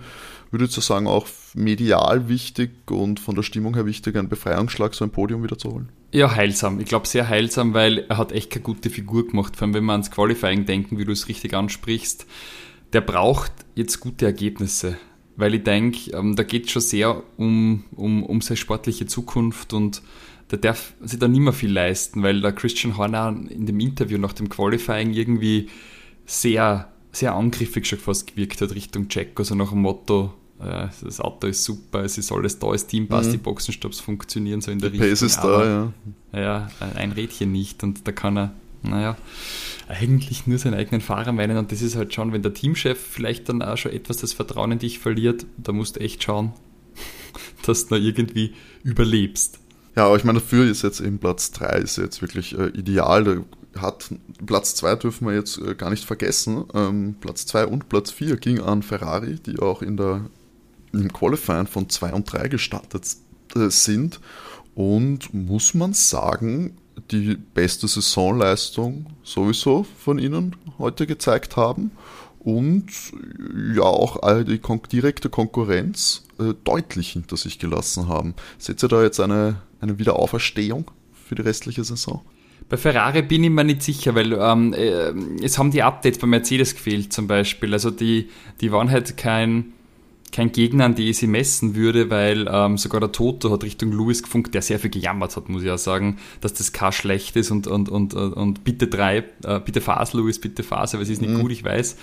würde 0.54 0.66
ich 0.66 0.70
sagen, 0.72 1.08
auch 1.08 1.26
medial 1.54 2.28
wichtig 2.28 2.70
und 2.88 3.18
von 3.18 3.34
der 3.34 3.42
Stimmung 3.42 3.74
her 3.74 3.86
wichtig, 3.86 4.16
einen 4.16 4.28
Befreiungsschlag, 4.28 4.94
so 4.94 5.04
ein 5.04 5.10
Podium 5.10 5.42
wieder 5.42 5.58
zu 5.58 5.72
holen? 5.72 5.88
Ja, 6.12 6.34
heilsam. 6.34 6.78
Ich 6.78 6.86
glaube, 6.86 7.08
sehr 7.08 7.28
heilsam, 7.28 7.74
weil 7.74 8.06
er 8.08 8.18
hat 8.18 8.30
echt 8.30 8.50
keine 8.50 8.62
gute 8.62 8.88
Figur 8.88 9.26
gemacht. 9.26 9.56
Vor 9.56 9.66
allem, 9.66 9.74
wenn 9.74 9.84
wir 9.84 9.92
ans 9.92 10.12
Qualifying 10.12 10.64
denken, 10.64 10.96
wie 10.96 11.04
du 11.04 11.10
es 11.10 11.28
richtig 11.28 11.54
ansprichst. 11.54 12.26
Der 12.92 13.00
braucht 13.00 13.50
jetzt 13.74 13.98
gute 13.98 14.26
Ergebnisse, 14.26 14.96
weil 15.34 15.54
ich 15.54 15.64
denke, 15.64 16.12
ähm, 16.12 16.36
da 16.36 16.44
geht 16.44 16.66
es 16.66 16.70
schon 16.70 16.82
sehr 16.82 17.22
um, 17.36 17.82
um, 17.96 18.22
um 18.22 18.40
seine 18.40 18.56
sportliche 18.56 19.06
Zukunft 19.06 19.72
und 19.72 20.02
der 20.50 20.58
darf 20.58 20.94
sich 21.02 21.18
da 21.18 21.28
nicht 21.28 21.40
mehr 21.40 21.52
viel 21.52 21.72
leisten, 21.72 22.22
weil 22.22 22.40
der 22.40 22.52
Christian 22.52 22.96
Horner 22.96 23.34
in 23.48 23.66
dem 23.66 23.80
Interview 23.80 24.18
nach 24.18 24.32
dem 24.32 24.48
Qualifying 24.48 25.12
irgendwie 25.12 25.68
sehr, 26.26 26.92
sehr 27.12 27.34
angriffig 27.34 27.86
schon 27.86 27.98
fast 27.98 28.26
gewirkt 28.26 28.60
hat 28.60 28.74
Richtung 28.74 29.08
Check, 29.08 29.38
also 29.38 29.54
nach 29.54 29.70
dem 29.70 29.80
Motto, 29.80 30.34
äh, 30.60 30.88
das 31.02 31.20
Auto 31.20 31.46
ist 31.46 31.64
super, 31.64 32.04
es 32.04 32.18
ist 32.18 32.30
alles 32.30 32.58
da, 32.58 32.70
das 32.72 32.86
Team 32.86 33.08
passt, 33.08 33.28
mhm. 33.28 33.32
die 33.32 33.38
Boxenstops 33.38 34.00
funktionieren 34.00 34.60
so 34.60 34.70
in 34.70 34.78
der 34.78 34.90
die 34.90 34.98
Richtung. 34.98 35.10
Pace 35.10 35.22
ist 35.22 35.38
da, 35.38 35.64
ja. 35.64 35.92
Ja, 36.32 36.68
ein 36.94 37.12
Rädchen 37.12 37.52
nicht 37.52 37.82
und 37.82 38.06
da 38.06 38.12
kann 38.12 38.36
er, 38.36 38.52
naja, 38.82 39.16
eigentlich 39.88 40.46
nur 40.46 40.58
seinen 40.58 40.74
eigenen 40.74 41.00
Fahrer 41.00 41.32
meinen 41.32 41.56
und 41.56 41.72
das 41.72 41.82
ist 41.82 41.96
halt 41.96 42.12
schon, 42.14 42.32
wenn 42.32 42.42
der 42.42 42.54
Teamchef 42.54 42.98
vielleicht 42.98 43.48
dann 43.48 43.62
auch 43.62 43.76
schon 43.76 43.92
etwas 43.92 44.18
das 44.18 44.32
Vertrauen 44.32 44.72
in 44.72 44.78
dich 44.78 44.98
verliert, 44.98 45.46
da 45.56 45.72
musst 45.72 45.96
du 45.96 46.00
echt 46.00 46.22
schauen, 46.22 46.52
dass 47.66 47.86
du 47.86 47.94
da 47.94 48.00
irgendwie 48.00 48.54
überlebst. 48.82 49.58
Ja, 49.96 50.06
aber 50.06 50.16
ich 50.16 50.24
meine, 50.24 50.40
dafür 50.40 50.68
ist 50.68 50.82
jetzt 50.82 51.00
eben 51.00 51.18
Platz 51.18 51.52
3 51.52 51.78
ist 51.78 51.96
jetzt 51.98 52.20
wirklich 52.20 52.58
äh, 52.58 52.68
ideal. 52.68 53.44
Hat 53.76 54.10
Platz 54.44 54.74
2 54.74 54.96
dürfen 54.96 55.26
wir 55.26 55.34
jetzt 55.34 55.58
äh, 55.58 55.74
gar 55.74 55.90
nicht 55.90 56.04
vergessen. 56.04 56.64
Ähm, 56.74 57.16
Platz 57.20 57.46
2 57.46 57.66
und 57.66 57.88
Platz 57.88 58.10
4 58.10 58.36
ging 58.36 58.60
an 58.60 58.82
Ferrari, 58.82 59.36
die 59.36 59.58
auch 59.58 59.82
in 59.82 59.96
der 59.96 60.22
im 60.92 61.12
Qualifying 61.12 61.66
von 61.66 61.88
2 61.88 62.12
und 62.12 62.32
3 62.32 62.48
gestartet 62.48 63.04
äh, 63.56 63.68
sind 63.68 64.20
und 64.74 65.32
muss 65.32 65.74
man 65.74 65.92
sagen, 65.92 66.76
die 67.10 67.36
beste 67.36 67.88
Saisonleistung 67.88 69.06
sowieso 69.22 69.84
von 69.98 70.18
ihnen 70.18 70.56
heute 70.78 71.06
gezeigt 71.06 71.56
haben 71.56 71.90
und 72.38 72.86
ja 73.74 73.82
auch 73.82 74.20
die 74.44 74.58
direkte 74.88 75.30
Konkurrenz 75.30 76.23
äh, 76.38 76.54
deutlich 76.64 77.12
hinter 77.12 77.36
sich 77.36 77.58
gelassen 77.58 78.08
haben. 78.08 78.34
Seht 78.58 78.82
ihr 78.82 78.88
da 78.88 79.02
jetzt 79.02 79.20
eine, 79.20 79.56
eine 79.80 79.98
Wiederauferstehung 79.98 80.90
für 81.12 81.34
die 81.34 81.42
restliche 81.42 81.84
Saison? 81.84 82.22
Bei 82.68 82.78
Ferrari 82.78 83.22
bin 83.22 83.44
ich 83.44 83.50
mir 83.50 83.64
nicht 83.64 83.82
sicher, 83.82 84.14
weil 84.14 84.32
ähm, 84.32 84.72
äh, 84.72 85.12
es 85.44 85.58
haben 85.58 85.70
die 85.70 85.82
Updates 85.82 86.18
bei 86.18 86.26
Mercedes 86.26 86.74
gefehlt 86.74 87.12
zum 87.12 87.26
Beispiel. 87.26 87.72
Also 87.72 87.90
die, 87.90 88.30
die 88.60 88.72
waren 88.72 88.90
halt 88.90 89.16
kein 89.16 89.73
kein 90.34 90.50
Gegner, 90.50 90.86
an 90.86 90.96
die 90.96 91.10
ich 91.10 91.18
sie 91.18 91.28
messen 91.28 91.76
würde, 91.76 92.10
weil 92.10 92.48
ähm, 92.50 92.76
sogar 92.76 93.00
der 93.00 93.12
Toto 93.12 93.52
hat 93.52 93.62
Richtung 93.62 93.92
Lewis 93.92 94.20
gefunkt, 94.20 94.52
der 94.52 94.62
sehr 94.62 94.80
viel 94.80 94.90
gejammert 94.90 95.36
hat, 95.36 95.48
muss 95.48 95.62
ich 95.62 95.68
ja 95.68 95.78
sagen, 95.78 96.18
dass 96.40 96.52
das 96.54 96.72
Car 96.72 96.90
schlecht 96.90 97.36
ist 97.36 97.52
und, 97.52 97.68
und, 97.68 97.88
und, 97.88 98.14
und 98.14 98.64
bitte 98.64 98.88
drei, 98.88 99.18
äh, 99.44 99.60
bitte 99.64 99.80
Fas, 99.80 100.12
Lewis, 100.12 100.40
bitte 100.40 100.64
Fas, 100.64 100.92
aber 100.92 101.04
es 101.04 101.08
ist 101.08 101.22
nicht 101.22 101.32
mhm. 101.32 101.40
gut, 101.40 101.52
ich 101.52 101.62
weiß. 101.62 101.96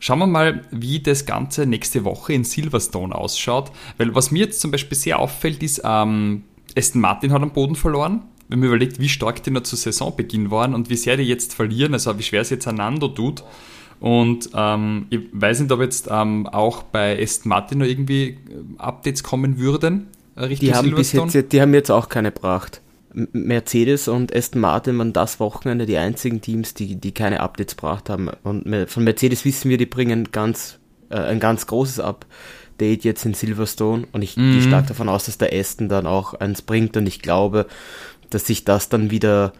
Schauen 0.00 0.18
wir 0.18 0.26
mal, 0.26 0.62
wie 0.70 1.00
das 1.00 1.26
Ganze 1.26 1.66
nächste 1.66 2.04
Woche 2.04 2.32
in 2.32 2.44
Silverstone 2.44 3.14
ausschaut, 3.14 3.70
weil 3.98 4.14
was 4.14 4.30
mir 4.30 4.46
jetzt 4.46 4.62
zum 4.62 4.70
Beispiel 4.70 4.96
sehr 4.96 5.18
auffällt, 5.18 5.62
ist, 5.62 5.82
ähm, 5.84 6.44
Aston 6.74 7.02
Martin 7.02 7.32
hat 7.32 7.42
am 7.42 7.52
Boden 7.52 7.76
verloren, 7.76 8.22
wenn 8.48 8.60
man 8.60 8.68
überlegt, 8.68 8.98
wie 8.98 9.10
stark 9.10 9.42
die 9.42 9.50
noch 9.50 9.62
zu 9.62 9.76
Saisonbeginn 9.76 10.50
waren 10.50 10.74
und 10.74 10.88
wie 10.88 10.96
sehr 10.96 11.18
die 11.18 11.24
jetzt 11.24 11.52
verlieren, 11.52 11.92
also 11.92 12.18
wie 12.18 12.22
schwer 12.22 12.40
es 12.40 12.48
jetzt 12.48 12.66
einander 12.66 13.14
tut. 13.14 13.44
Und 14.04 14.50
ähm, 14.54 15.06
ich 15.08 15.20
weiß 15.32 15.60
nicht, 15.60 15.72
ob 15.72 15.80
jetzt 15.80 16.08
ähm, 16.10 16.46
auch 16.46 16.82
bei 16.82 17.18
Aston 17.22 17.48
Martin 17.48 17.78
noch 17.78 17.86
irgendwie 17.86 18.26
äh, 18.26 18.36
Updates 18.76 19.22
kommen 19.22 19.58
würden. 19.58 20.08
Äh, 20.36 20.44
Richtung 20.44 20.68
die, 20.68 20.74
haben 20.74 20.94
bis 20.94 21.12
jetzt, 21.12 21.52
die 21.52 21.62
haben 21.62 21.72
jetzt 21.72 21.90
auch 21.90 22.10
keine 22.10 22.30
gebracht. 22.30 22.82
Mercedes 23.14 24.06
und 24.06 24.36
Aston 24.36 24.60
Martin 24.60 24.98
waren 24.98 25.14
das 25.14 25.40
Wochenende 25.40 25.86
die 25.86 25.96
einzigen 25.96 26.42
Teams, 26.42 26.74
die, 26.74 26.96
die 26.96 27.12
keine 27.12 27.40
Updates 27.40 27.76
gebracht 27.76 28.10
haben. 28.10 28.28
Und 28.42 28.66
von 28.90 29.04
Mercedes 29.04 29.46
wissen 29.46 29.70
wir, 29.70 29.78
die 29.78 29.86
bringen 29.86 30.28
ganz, 30.32 30.78
äh, 31.08 31.16
ein 31.16 31.40
ganz 31.40 31.66
großes 31.66 32.00
Update 32.00 33.04
jetzt 33.04 33.24
in 33.24 33.32
Silverstone. 33.32 34.06
Und 34.12 34.20
ich 34.20 34.36
mhm. 34.36 34.52
gehe 34.52 34.60
stark 34.60 34.86
davon 34.86 35.08
aus, 35.08 35.24
dass 35.24 35.38
der 35.38 35.58
Aston 35.58 35.88
dann 35.88 36.06
auch 36.06 36.34
eins 36.34 36.60
bringt. 36.60 36.98
Und 36.98 37.06
ich 37.06 37.22
glaube, 37.22 37.64
dass 38.28 38.48
sich 38.48 38.66
das 38.66 38.90
dann 38.90 39.10
wieder 39.10 39.54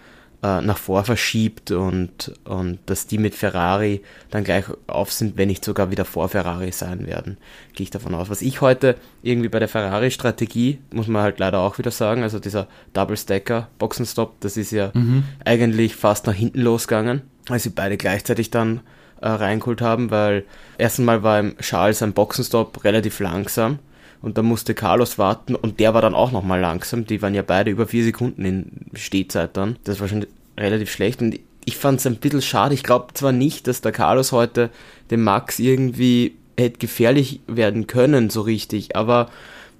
äh, 0.45 0.61
nach 0.61 0.77
vor 0.77 1.05
verschiebt 1.05 1.71
und, 1.71 2.33
und 2.45 2.79
dass 2.85 3.07
die 3.07 3.17
mit 3.17 3.35
Ferrari 3.35 4.03
dann 4.31 4.45
gleich 4.45 4.67
auf 4.87 5.11
sind, 5.11 5.39
wenn 5.39 5.49
nicht 5.49 5.65
sogar 5.65 5.91
wieder 5.91 6.05
vor 6.05 6.29
Ferrari 6.29 6.71
sein 6.71 7.07
werden, 7.07 7.39
gehe 7.73 7.85
ich 7.85 7.91
davon 7.91 8.15
aus. 8.15 8.29
Was 8.29 8.43
ich 8.43 8.61
heute 8.61 8.97
irgendwie 9.23 9.49
bei 9.49 9.59
der 9.59 9.69
Ferrari-Strategie, 9.69 10.81
muss 10.93 11.09
man 11.09 11.23
halt 11.23 11.39
leider 11.39 11.61
auch 11.61 11.79
wieder 11.79 11.91
sagen, 11.91 12.23
also 12.23 12.39
dieser 12.41 12.69
Double-Stacker, 12.93 13.69
Boxenstopp, 13.79 14.39
das 14.41 14.59
ist 14.59 14.71
ja 14.71 14.91
mhm. 14.93 15.25
eigentlich 15.47 15.97
fast 15.97 16.27
nach 16.27 16.35
hinten 16.35 16.61
losgegangen, 16.61 17.23
als 17.49 17.63
sie 17.63 17.71
beide 17.71 17.97
gleichzeitig 17.97 18.51
dann 18.51 18.81
äh, 19.23 19.29
reingeholt 19.29 19.81
haben, 19.81 20.11
weil 20.11 20.45
erstens 20.77 21.07
mal 21.07 21.23
war 21.23 21.41
im 21.41 21.57
Charles 21.57 22.03
ein 22.03 22.13
Boxenstopp 22.13 22.85
relativ 22.85 23.19
langsam 23.21 23.79
und 24.25 24.38
dann 24.38 24.47
musste 24.47 24.75
Carlos 24.75 25.19
warten 25.19 25.54
und 25.54 25.81
der 25.81 25.93
war 25.93 26.00
dann 26.00 26.14
auch 26.14 26.33
nochmal 26.33 26.61
langsam. 26.61 27.07
Die 27.07 27.21
waren 27.21 27.35
ja 27.35 27.43
beide 27.43 27.71
über 27.71 27.87
vier 27.87 28.04
Sekunden 28.04 28.45
in 28.45 28.71
Stehzeit 28.95 29.57
dann. 29.57 29.76
Das 29.85 30.00
war 30.00 30.09
schon 30.09 30.26
relativ 30.59 30.90
schlecht 30.90 31.21
und 31.21 31.38
ich 31.66 31.76
fand 31.76 32.00
es 32.00 32.07
ein 32.07 32.16
bisschen 32.16 32.43
schade. 32.43 32.75
Ich 32.75 32.83
glaube 32.83 33.12
zwar 33.14 33.33
nicht, 33.33 33.66
dass 33.66 33.83
der 33.83 33.93
Carlos 33.93 34.33
heute 34.33 34.71
dem 35.11 35.25
Max 35.25 35.59
irgendwie 35.59 36.37
hätte 36.57 36.78
gefährlich 36.78 37.40
werden 37.47 37.87
können, 37.87 38.31
so 38.31 38.40
richtig, 38.40 38.97
aber 38.97 39.28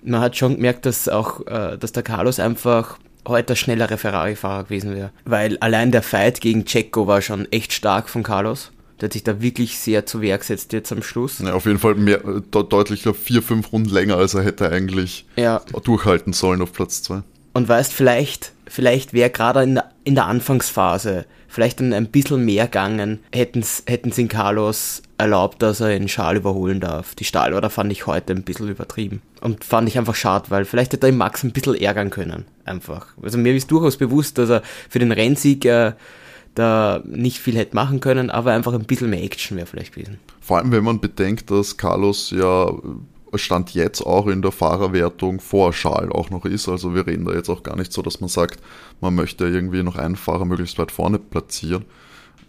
man 0.03 0.21
hat 0.21 0.37
schon 0.37 0.57
gemerkt, 0.57 0.87
dass 0.87 1.09
auch, 1.09 1.47
äh, 1.47 1.79
dass 1.79 1.93
der 1.93 2.03
Carlos 2.03 2.39
einfach 2.39 2.99
heute 3.27 3.49
der 3.49 3.55
schnellere 3.57 3.97
Ferrari-Fahrer 3.97 4.65
gewesen 4.65 4.95
wäre. 4.95 5.11
Weil 5.25 5.57
allein 5.59 5.91
der 5.91 6.03
Fight 6.03 6.41
gegen 6.43 6.67
Checo 6.67 7.07
war 7.07 7.23
schon 7.23 7.51
echt 7.51 7.73
stark 7.73 8.11
von 8.11 8.23
Carlos. 8.23 8.71
Der 9.05 9.09
hat 9.09 9.13
sich 9.13 9.23
da 9.23 9.43
wirklich 9.43 9.79
sehr 9.79 10.07
zu 10.07 10.23
Wehr 10.23 10.39
gesetzt 10.39 10.73
jetzt 10.73 10.91
am 10.91 11.03
Schluss. 11.03 11.41
Ja, 11.41 11.53
auf 11.53 11.67
jeden 11.67 11.79
Fall 11.79 11.95
mehr, 11.95 12.21
de 12.21 12.65
deutlich, 12.67 13.03
glaube 13.03 13.19
vier, 13.19 13.43
fünf 13.43 13.71
Runden 13.71 13.91
länger, 13.91 14.17
als 14.17 14.33
er 14.33 14.43
hätte 14.43 14.71
eigentlich 14.71 15.27
ja. 15.37 15.61
durchhalten 15.85 16.33
sollen 16.33 16.63
auf 16.63 16.73
Platz 16.73 17.03
zwei. 17.03 17.21
Und 17.53 17.69
weißt, 17.69 17.93
vielleicht, 17.93 18.53
vielleicht 18.67 19.13
wäre 19.13 19.29
gerade 19.29 19.63
in 19.63 19.75
der, 19.75 19.91
in 20.05 20.15
der 20.15 20.25
Anfangsphase 20.25 21.27
vielleicht 21.49 21.81
ein, 21.81 21.93
ein 21.93 22.07
bisschen 22.07 22.47
mehr 22.47 22.65
gegangen, 22.65 23.21
hätten 23.31 23.61
es 23.61 23.83
in 24.19 24.29
Carlos 24.29 25.03
erlaubt, 25.19 25.61
dass 25.61 25.81
er 25.81 25.95
in 25.95 26.09
Schal 26.09 26.39
überholen 26.39 26.81
darf. 26.81 27.15
Die 27.15 27.25
Stahlorder 27.25 27.69
fand 27.69 27.93
ich 27.93 28.07
heute 28.07 28.33
ein 28.33 28.43
bisschen 28.43 28.71
übertrieben. 28.71 29.21
Und 29.43 29.65
fand 29.65 29.87
ich 29.87 29.99
einfach 29.99 30.15
schade, 30.15 30.47
weil 30.49 30.65
vielleicht 30.65 30.95
hätte 30.95 31.09
er 31.09 31.13
Max 31.13 31.45
ein 31.45 31.53
bisschen 31.53 31.75
ärgern 31.75 32.09
können. 32.09 32.47
Einfach. 32.65 33.09
Also 33.23 33.37
mir 33.37 33.55
ist 33.55 33.71
durchaus 33.71 33.99
bewusst, 33.99 34.39
dass 34.39 34.49
er 34.49 34.63
für 34.89 34.99
den 34.99 35.13
Rennsieg 35.13 35.67
äh, 35.67 35.93
da 36.55 37.03
nicht 37.05 37.39
viel 37.39 37.57
hätte 37.57 37.75
machen 37.75 38.01
können, 38.01 38.31
aber 38.31 38.53
einfach 38.53 38.73
ein 38.73 38.85
bisschen 38.85 39.11
mehr 39.11 39.23
Action 39.23 39.57
wäre 39.57 39.67
vielleicht 39.67 39.95
gewesen. 39.95 40.19
Vor 40.41 40.59
allem, 40.59 40.73
wenn 40.73 40.85
man 40.85 41.01
bedenkt, 41.01 41.51
dass 41.51 41.77
Carlos 41.77 42.31
ja 42.31 42.71
Stand 43.39 43.75
jetzt 43.75 44.01
auch 44.01 44.27
in 44.27 44.43
der 44.43 44.53
Fahrerwertung 44.53 45.41
vor 45.41 45.73
Schal 45.73 46.11
auch 46.11 46.31
noch 46.31 46.45
ist. 46.45 46.69
Also 46.69 46.95
wir 46.95 47.07
reden 47.07 47.25
da 47.25 47.33
jetzt 47.33 47.49
auch 47.49 47.63
gar 47.63 47.77
nicht 47.77 47.93
so, 47.93 48.03
dass 48.03 48.21
man 48.21 48.29
sagt, 48.29 48.61
man 49.01 49.15
möchte 49.15 49.47
irgendwie 49.47 49.83
noch 49.83 49.97
einen 49.97 50.17
Fahrer 50.17 50.45
möglichst 50.45 50.79
weit 50.79 50.93
vorne 50.93 51.19
platzieren. 51.19 51.85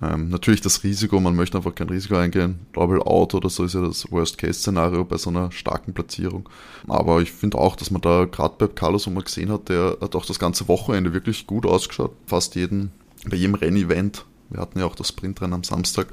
Ähm, 0.01 0.29
natürlich 0.29 0.61
das 0.61 0.83
Risiko, 0.83 1.19
man 1.19 1.35
möchte 1.35 1.57
einfach 1.57 1.73
kein 1.73 1.89
Risiko 1.89 2.15
eingehen. 2.15 2.59
Double 2.73 3.01
Out 3.01 3.33
oder 3.33 3.49
so 3.49 3.63
ist 3.63 3.75
ja 3.75 3.81
das 3.81 4.11
Worst-Case-Szenario 4.11 5.05
bei 5.05 5.17
so 5.17 5.29
einer 5.29 5.51
starken 5.51 5.93
Platzierung. 5.93 6.49
Aber 6.87 7.21
ich 7.21 7.31
finde 7.31 7.57
auch, 7.57 7.75
dass 7.75 7.91
man 7.91 8.01
da 8.01 8.25
gerade 8.25 8.55
bei 8.57 8.67
Carlos, 8.67 9.07
wo 9.07 9.11
man 9.11 9.23
gesehen 9.23 9.51
hat, 9.51 9.69
der 9.69 9.97
hat 10.01 10.15
auch 10.15 10.25
das 10.25 10.37
ganze 10.37 10.67
Wochenende 10.67 11.13
wirklich 11.13 11.47
gut 11.47 11.65
ausgeschaut. 11.65 12.11
Fast 12.27 12.55
jeden 12.55 12.91
bei 13.29 13.37
jedem 13.37 13.55
Rennevent, 13.55 14.25
wir 14.49 14.59
hatten 14.59 14.79
ja 14.79 14.85
auch 14.85 14.95
das 14.95 15.09
Sprintrennen 15.09 15.53
am 15.53 15.63
Samstag, 15.63 16.07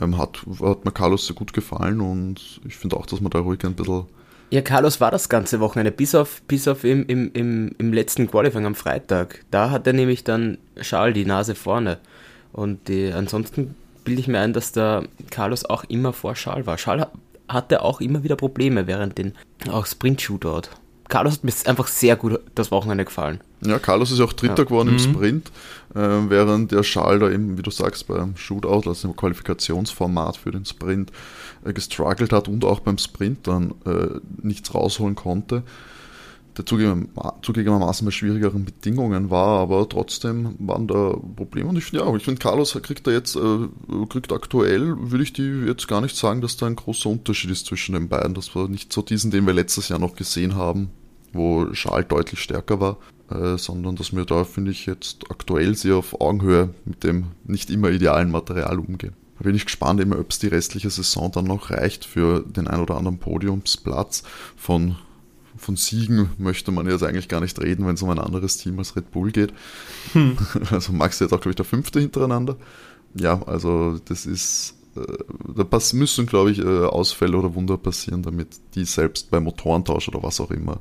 ähm, 0.00 0.18
hat, 0.18 0.42
hat 0.60 0.84
mir 0.84 0.92
Carlos 0.92 1.26
sehr 1.26 1.36
gut 1.36 1.52
gefallen 1.52 2.00
und 2.00 2.60
ich 2.66 2.76
finde 2.76 2.96
auch, 2.96 3.06
dass 3.06 3.20
man 3.20 3.30
da 3.30 3.40
ruhig 3.40 3.64
ein 3.64 3.74
bisschen. 3.74 4.06
Ja, 4.50 4.60
Carlos 4.60 5.00
war 5.00 5.10
das 5.10 5.30
ganze 5.30 5.60
Wochenende, 5.60 5.90
bis 5.90 6.14
auf, 6.14 6.42
bis 6.42 6.68
auf 6.68 6.84
im, 6.84 7.06
im, 7.06 7.32
im, 7.32 7.74
im 7.78 7.92
letzten 7.92 8.30
Qualifying 8.30 8.66
am 8.66 8.74
Freitag. 8.74 9.44
Da 9.50 9.70
hat 9.70 9.86
er 9.86 9.94
nämlich 9.94 10.24
dann 10.24 10.58
Charles 10.80 11.14
die 11.14 11.24
Nase 11.24 11.54
vorne. 11.54 11.98
Und 12.52 12.88
die, 12.88 13.10
ansonsten 13.12 13.74
bilde 14.04 14.20
ich 14.20 14.28
mir 14.28 14.40
ein, 14.40 14.52
dass 14.52 14.72
der 14.72 15.04
Carlos 15.30 15.64
auch 15.64 15.84
immer 15.84 16.12
vor 16.12 16.34
Charles 16.34 16.66
war. 16.66 16.76
Charles 16.76 17.06
hatte 17.48 17.80
auch 17.80 18.02
immer 18.02 18.24
wieder 18.24 18.36
Probleme 18.36 18.86
während 18.86 19.16
den 19.16 19.32
auch 19.70 19.86
Sprint-Shootout. 19.86 20.68
Carlos 21.12 21.34
hat 21.34 21.44
mir 21.44 21.52
einfach 21.66 21.88
sehr 21.88 22.16
gut 22.16 22.40
das 22.54 22.70
Wochenende 22.70 23.04
gefallen. 23.04 23.40
Ja, 23.62 23.78
Carlos 23.78 24.10
ist 24.10 24.20
auch 24.20 24.32
Dritter 24.32 24.62
ja. 24.62 24.64
geworden 24.64 24.88
mhm. 24.88 24.94
im 24.94 24.98
Sprint, 24.98 25.52
äh, 25.94 25.98
während 25.98 26.72
der 26.72 26.82
Schal 26.82 27.18
da 27.18 27.30
eben, 27.30 27.58
wie 27.58 27.62
du 27.62 27.70
sagst, 27.70 28.08
beim 28.08 28.34
Shootout, 28.38 28.88
also 28.88 29.08
im 29.08 29.14
Qualifikationsformat 29.14 30.38
für 30.38 30.52
den 30.52 30.64
Sprint, 30.64 31.12
äh, 31.66 31.74
gestruggelt 31.74 32.32
hat 32.32 32.48
und 32.48 32.64
auch 32.64 32.80
beim 32.80 32.96
Sprint 32.96 33.46
dann 33.46 33.74
äh, 33.84 34.20
nichts 34.40 34.74
rausholen 34.74 35.14
konnte. 35.14 35.64
Der 36.56 36.64
zugegebenermaßen 36.64 38.06
bei 38.06 38.10
schwierigeren 38.10 38.64
Bedingungen 38.64 39.28
war, 39.28 39.60
aber 39.60 39.86
trotzdem 39.90 40.54
waren 40.60 40.86
da 40.86 41.14
Probleme. 41.36 41.68
Und 41.68 41.76
ich 41.76 41.84
finde, 41.84 42.06
ja, 42.06 42.16
ich 42.16 42.24
finde, 42.24 42.40
Carlos 42.40 42.78
kriegt 42.82 43.06
da 43.06 43.10
jetzt, 43.10 43.36
äh, 43.36 43.68
kriegt 44.08 44.32
aktuell, 44.32 44.96
würde 44.98 45.24
ich 45.24 45.34
die 45.34 45.64
jetzt 45.66 45.88
gar 45.88 46.00
nicht 46.00 46.16
sagen, 46.16 46.40
dass 46.40 46.56
da 46.56 46.66
ein 46.66 46.76
großer 46.76 47.10
Unterschied 47.10 47.50
ist 47.50 47.66
zwischen 47.66 47.92
den 47.92 48.08
beiden. 48.08 48.32
Das 48.32 48.54
war 48.54 48.66
nicht 48.68 48.94
so 48.94 49.02
diesen, 49.02 49.30
den 49.30 49.46
wir 49.46 49.52
letztes 49.52 49.90
Jahr 49.90 49.98
noch 49.98 50.16
gesehen 50.16 50.54
haben, 50.54 50.90
wo 51.32 51.72
Schal 51.74 52.04
deutlich 52.04 52.40
stärker 52.40 52.80
war, 52.80 52.98
äh, 53.30 53.56
sondern 53.56 53.96
dass 53.96 54.14
wir 54.14 54.24
da, 54.24 54.44
finde 54.44 54.70
ich, 54.70 54.86
jetzt 54.86 55.30
aktuell 55.30 55.74
sehr 55.74 55.96
auf 55.96 56.20
Augenhöhe 56.20 56.70
mit 56.84 57.04
dem 57.04 57.26
nicht 57.44 57.70
immer 57.70 57.90
idealen 57.90 58.30
Material 58.30 58.78
umgehen. 58.78 59.14
Da 59.38 59.44
bin 59.44 59.56
ich 59.56 59.64
gespannt, 59.64 60.00
ob 60.00 60.30
es 60.30 60.38
die 60.38 60.48
restliche 60.48 60.90
Saison 60.90 61.32
dann 61.32 61.46
noch 61.46 61.70
reicht 61.70 62.04
für 62.04 62.40
den 62.40 62.68
ein 62.68 62.80
oder 62.80 62.96
anderen 62.96 63.18
Podiumsplatz. 63.18 64.22
Von, 64.56 64.96
von 65.56 65.76
Siegen 65.76 66.30
möchte 66.38 66.70
man 66.70 66.88
jetzt 66.88 67.02
eigentlich 67.02 67.28
gar 67.28 67.40
nicht 67.40 67.60
reden, 67.60 67.86
wenn 67.86 67.94
es 67.94 68.02
um 68.02 68.10
ein 68.10 68.18
anderes 68.18 68.58
Team 68.58 68.78
als 68.78 68.94
Red 68.94 69.10
Bull 69.10 69.32
geht. 69.32 69.52
Hm. 70.12 70.36
Also 70.70 70.92
Max 70.92 71.16
ist 71.16 71.20
jetzt 71.20 71.32
auch, 71.32 71.40
glaube 71.40 71.50
ich, 71.50 71.56
der 71.56 71.64
fünfte 71.64 72.00
hintereinander. 72.00 72.56
Ja, 73.14 73.42
also 73.42 73.98
das 74.04 74.26
ist 74.26 74.74
äh, 74.94 75.00
da 75.56 75.78
müssen, 75.94 76.26
glaube 76.26 76.50
ich, 76.50 76.58
äh, 76.58 76.84
Ausfälle 76.84 77.36
oder 77.36 77.54
Wunder 77.54 77.78
passieren, 77.78 78.22
damit 78.22 78.48
die 78.74 78.84
selbst 78.84 79.30
bei 79.30 79.40
Motorentausch 79.40 80.08
oder 80.08 80.22
was 80.22 80.40
auch 80.40 80.50
immer 80.50 80.80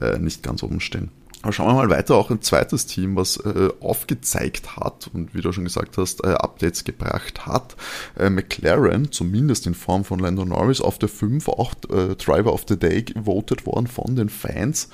äh, 0.00 0.18
nicht 0.18 0.42
ganz 0.42 0.62
oben 0.62 0.80
stehen. 0.80 1.10
Aber 1.42 1.52
schauen 1.52 1.68
wir 1.68 1.74
mal 1.74 1.90
weiter, 1.90 2.16
auch 2.16 2.30
ein 2.30 2.42
zweites 2.42 2.86
Team, 2.86 3.14
was 3.14 3.36
äh, 3.36 3.68
aufgezeigt 3.80 4.76
hat 4.76 5.08
und 5.12 5.34
wie 5.34 5.40
du 5.40 5.52
schon 5.52 5.64
gesagt 5.64 5.96
hast, 5.96 6.24
äh, 6.24 6.30
Updates 6.30 6.82
gebracht 6.82 7.46
hat. 7.46 7.76
Äh, 8.18 8.28
McLaren, 8.28 9.12
zumindest 9.12 9.66
in 9.68 9.74
Form 9.74 10.04
von 10.04 10.18
Lando 10.18 10.44
Norris, 10.44 10.80
auf 10.80 10.98
der 10.98 11.08
5 11.08 11.48
auch 11.48 11.74
äh, 11.90 12.16
Driver 12.16 12.52
of 12.52 12.64
the 12.68 12.76
Day 12.76 13.02
gewotet 13.02 13.66
worden 13.66 13.86
von 13.86 14.16
den 14.16 14.28
Fans. 14.28 14.90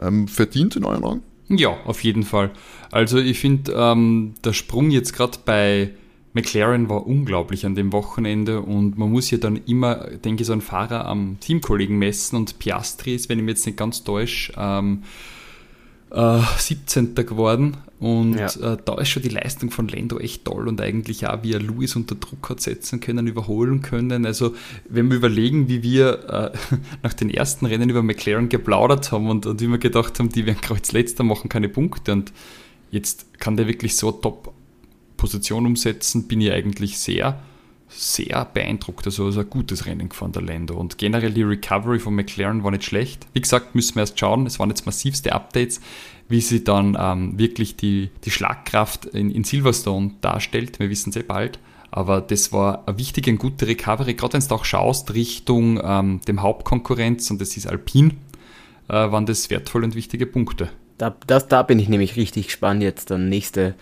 Ähm, 0.00 0.26
verdient 0.26 0.74
in 0.74 0.84
euren 0.84 1.04
Augen? 1.04 1.22
Ja, 1.48 1.76
auf 1.84 2.02
jeden 2.02 2.24
Fall. 2.24 2.50
Also 2.90 3.18
ich 3.18 3.38
finde, 3.38 3.72
ähm, 3.76 4.34
der 4.42 4.52
Sprung 4.52 4.90
jetzt 4.90 5.12
gerade 5.12 5.38
bei 5.44 5.90
McLaren 6.34 6.88
war 6.88 7.06
unglaublich 7.06 7.64
an 7.64 7.76
dem 7.76 7.92
Wochenende 7.92 8.60
und 8.60 8.98
man 8.98 9.10
muss 9.10 9.30
ja 9.30 9.38
dann 9.38 9.60
immer, 9.66 10.08
denke 10.24 10.42
ich, 10.42 10.46
so 10.48 10.52
einen 10.52 10.62
Fahrer 10.62 11.06
am 11.06 11.38
Teamkollegen 11.40 11.96
messen 11.96 12.36
und 12.36 12.58
Piastri 12.58 13.14
ist, 13.14 13.28
wenn 13.28 13.38
ich 13.38 13.44
mich 13.44 13.52
jetzt 13.54 13.66
nicht 13.66 13.78
ganz 13.78 14.02
täusche, 14.02 14.52
ähm, 14.56 15.04
äh, 16.10 16.40
17. 16.58 17.14
geworden 17.14 17.76
und 18.00 18.34
ja. 18.34 18.74
äh, 18.74 18.76
da 18.84 18.98
ist 18.98 19.08
schon 19.08 19.22
die 19.22 19.28
Leistung 19.28 19.70
von 19.70 19.86
Lando 19.86 20.18
echt 20.18 20.44
toll 20.44 20.66
und 20.66 20.80
eigentlich 20.80 21.26
auch, 21.26 21.42
wie 21.44 21.52
er 21.52 21.60
Lewis 21.60 21.94
unter 21.94 22.16
Druck 22.16 22.50
hat 22.50 22.60
setzen 22.60 22.98
können, 23.00 23.28
überholen 23.28 23.82
können. 23.82 24.26
Also 24.26 24.54
wenn 24.88 25.08
wir 25.10 25.16
überlegen, 25.16 25.68
wie 25.68 25.82
wir 25.84 26.52
äh, 26.54 26.76
nach 27.04 27.14
den 27.14 27.30
ersten 27.30 27.66
Rennen 27.66 27.90
über 27.90 28.02
McLaren 28.02 28.48
geplaudert 28.48 29.12
haben 29.12 29.30
und, 29.30 29.46
und 29.46 29.60
wie 29.60 29.68
wir 29.68 29.78
gedacht 29.78 30.18
haben, 30.18 30.30
die 30.30 30.46
werden 30.46 30.60
Kreuz 30.60 30.90
letzter 30.90 31.22
machen 31.22 31.48
keine 31.48 31.68
Punkte 31.68 32.12
und 32.12 32.32
jetzt 32.90 33.38
kann 33.38 33.56
der 33.56 33.68
wirklich 33.68 33.96
so 33.96 34.10
top 34.10 34.53
Position 35.16 35.66
umsetzen, 35.66 36.28
bin 36.28 36.40
ich 36.40 36.52
eigentlich 36.52 36.98
sehr, 36.98 37.40
sehr 37.88 38.44
beeindruckt. 38.52 39.06
Also 39.06 39.28
ist 39.28 39.38
ein 39.38 39.48
gutes 39.48 39.86
Rennen 39.86 40.08
gefahren, 40.08 40.32
der 40.32 40.42
Lando. 40.42 40.74
Und 40.74 40.98
generell 40.98 41.32
die 41.32 41.42
Recovery 41.42 41.98
von 41.98 42.14
McLaren 42.14 42.64
war 42.64 42.70
nicht 42.70 42.84
schlecht. 42.84 43.26
Wie 43.32 43.40
gesagt, 43.40 43.74
müssen 43.74 43.96
wir 43.96 44.02
erst 44.02 44.18
schauen. 44.18 44.46
Es 44.46 44.58
waren 44.58 44.70
jetzt 44.70 44.86
massivste 44.86 45.32
Updates, 45.32 45.80
wie 46.28 46.40
sie 46.40 46.64
dann 46.64 46.96
ähm, 46.98 47.38
wirklich 47.38 47.76
die, 47.76 48.10
die 48.24 48.30
Schlagkraft 48.30 49.06
in, 49.06 49.30
in 49.30 49.44
Silverstone 49.44 50.12
darstellt. 50.20 50.78
Wir 50.78 50.90
wissen 50.90 51.10
es 51.10 51.16
eh 51.16 51.22
bald. 51.22 51.58
Aber 51.90 52.20
das 52.20 52.52
war 52.52 52.88
eine 52.88 52.98
wichtige 52.98 53.30
und 53.30 53.38
gute 53.38 53.68
Recovery, 53.68 54.14
gerade 54.14 54.32
wenn 54.32 54.48
du 54.48 54.54
auch 54.56 54.64
schaust 54.64 55.14
Richtung 55.14 55.80
ähm, 55.80 56.20
dem 56.26 56.42
Hauptkonkurrenz, 56.42 57.30
und 57.30 57.40
das 57.40 57.56
ist 57.56 57.68
Alpine, 57.68 58.16
äh, 58.88 58.94
waren 58.94 59.26
das 59.26 59.48
wertvolle 59.48 59.84
und 59.84 59.94
wichtige 59.94 60.26
Punkte. 60.26 60.70
Da, 60.98 61.14
das, 61.28 61.46
da 61.46 61.62
bin 61.62 61.78
ich 61.78 61.88
nämlich 61.88 62.16
richtig 62.16 62.46
gespannt 62.46 62.82
jetzt 62.82 63.12
dann 63.12 63.28
nächste, 63.28 63.76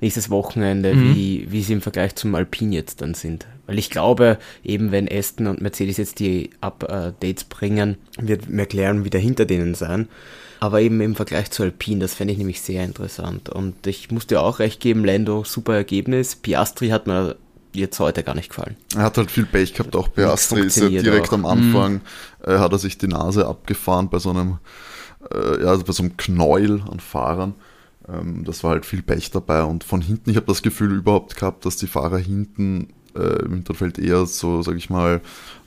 nächstes 0.00 0.30
Wochenende, 0.30 0.94
mhm. 0.94 1.14
wie, 1.14 1.46
wie 1.50 1.62
sie 1.62 1.74
im 1.74 1.80
Vergleich 1.80 2.14
zum 2.14 2.34
Alpine 2.34 2.74
jetzt 2.74 3.00
dann 3.00 3.14
sind. 3.14 3.46
Weil 3.66 3.78
ich 3.78 3.90
glaube, 3.90 4.38
eben 4.62 4.92
wenn 4.92 5.10
Aston 5.10 5.46
und 5.46 5.60
Mercedes 5.60 5.96
jetzt 5.96 6.18
die 6.18 6.50
Updates 6.60 7.44
bringen, 7.44 7.96
wird 8.20 8.50
McLaren 8.50 9.04
wieder 9.04 9.18
hinter 9.18 9.46
denen 9.46 9.74
sein. 9.74 10.08
Aber 10.60 10.80
eben 10.80 11.00
im 11.00 11.14
Vergleich 11.14 11.50
zu 11.50 11.62
Alpine, 11.62 12.00
das 12.00 12.14
fände 12.14 12.32
ich 12.32 12.38
nämlich 12.38 12.60
sehr 12.60 12.84
interessant. 12.84 13.48
Und 13.48 13.86
ich 13.86 14.10
muss 14.10 14.26
dir 14.26 14.40
auch 14.40 14.58
recht 14.58 14.80
geben, 14.80 15.04
Lando, 15.04 15.44
super 15.44 15.74
Ergebnis. 15.74 16.36
Piastri 16.36 16.88
hat 16.88 17.06
mir 17.06 17.36
jetzt 17.74 17.98
heute 18.00 18.22
gar 18.22 18.34
nicht 18.34 18.50
gefallen. 18.50 18.76
Er 18.94 19.02
hat 19.02 19.18
halt 19.18 19.30
viel 19.30 19.46
Pech 19.46 19.74
gehabt, 19.74 19.96
auch 19.96 20.12
Piastri 20.12 20.60
ist 20.60 20.76
ja 20.76 20.88
direkt 20.88 21.28
auch. 21.28 21.34
am 21.34 21.44
Anfang, 21.44 21.94
mhm. 21.94 22.00
äh, 22.46 22.58
hat 22.58 22.72
er 22.72 22.78
sich 22.78 22.98
die 22.98 23.08
Nase 23.08 23.46
abgefahren 23.46 24.08
bei 24.08 24.18
so 24.18 24.30
einem, 24.30 24.58
äh, 25.32 25.62
ja, 25.62 25.76
bei 25.76 25.92
so 25.92 26.02
einem 26.02 26.16
Knäuel 26.16 26.82
an 26.90 27.00
Fahrern. 27.00 27.54
Ähm, 28.08 28.44
das 28.44 28.64
war 28.64 28.72
halt 28.72 28.86
viel 28.86 29.02
Pech 29.02 29.30
dabei 29.30 29.62
und 29.64 29.84
von 29.84 30.00
hinten, 30.00 30.30
ich 30.30 30.36
habe 30.36 30.46
das 30.46 30.62
Gefühl 30.62 30.92
überhaupt 30.92 31.36
gehabt, 31.36 31.64
dass 31.66 31.76
die 31.76 31.86
Fahrer 31.86 32.18
hinten 32.18 32.88
äh, 33.14 33.44
im 33.44 33.52
Hinterfeld 33.54 33.98
eher 33.98 34.26
so, 34.26 34.62
sag 34.62 34.76
ich 34.76 34.90
mal, 34.90 35.20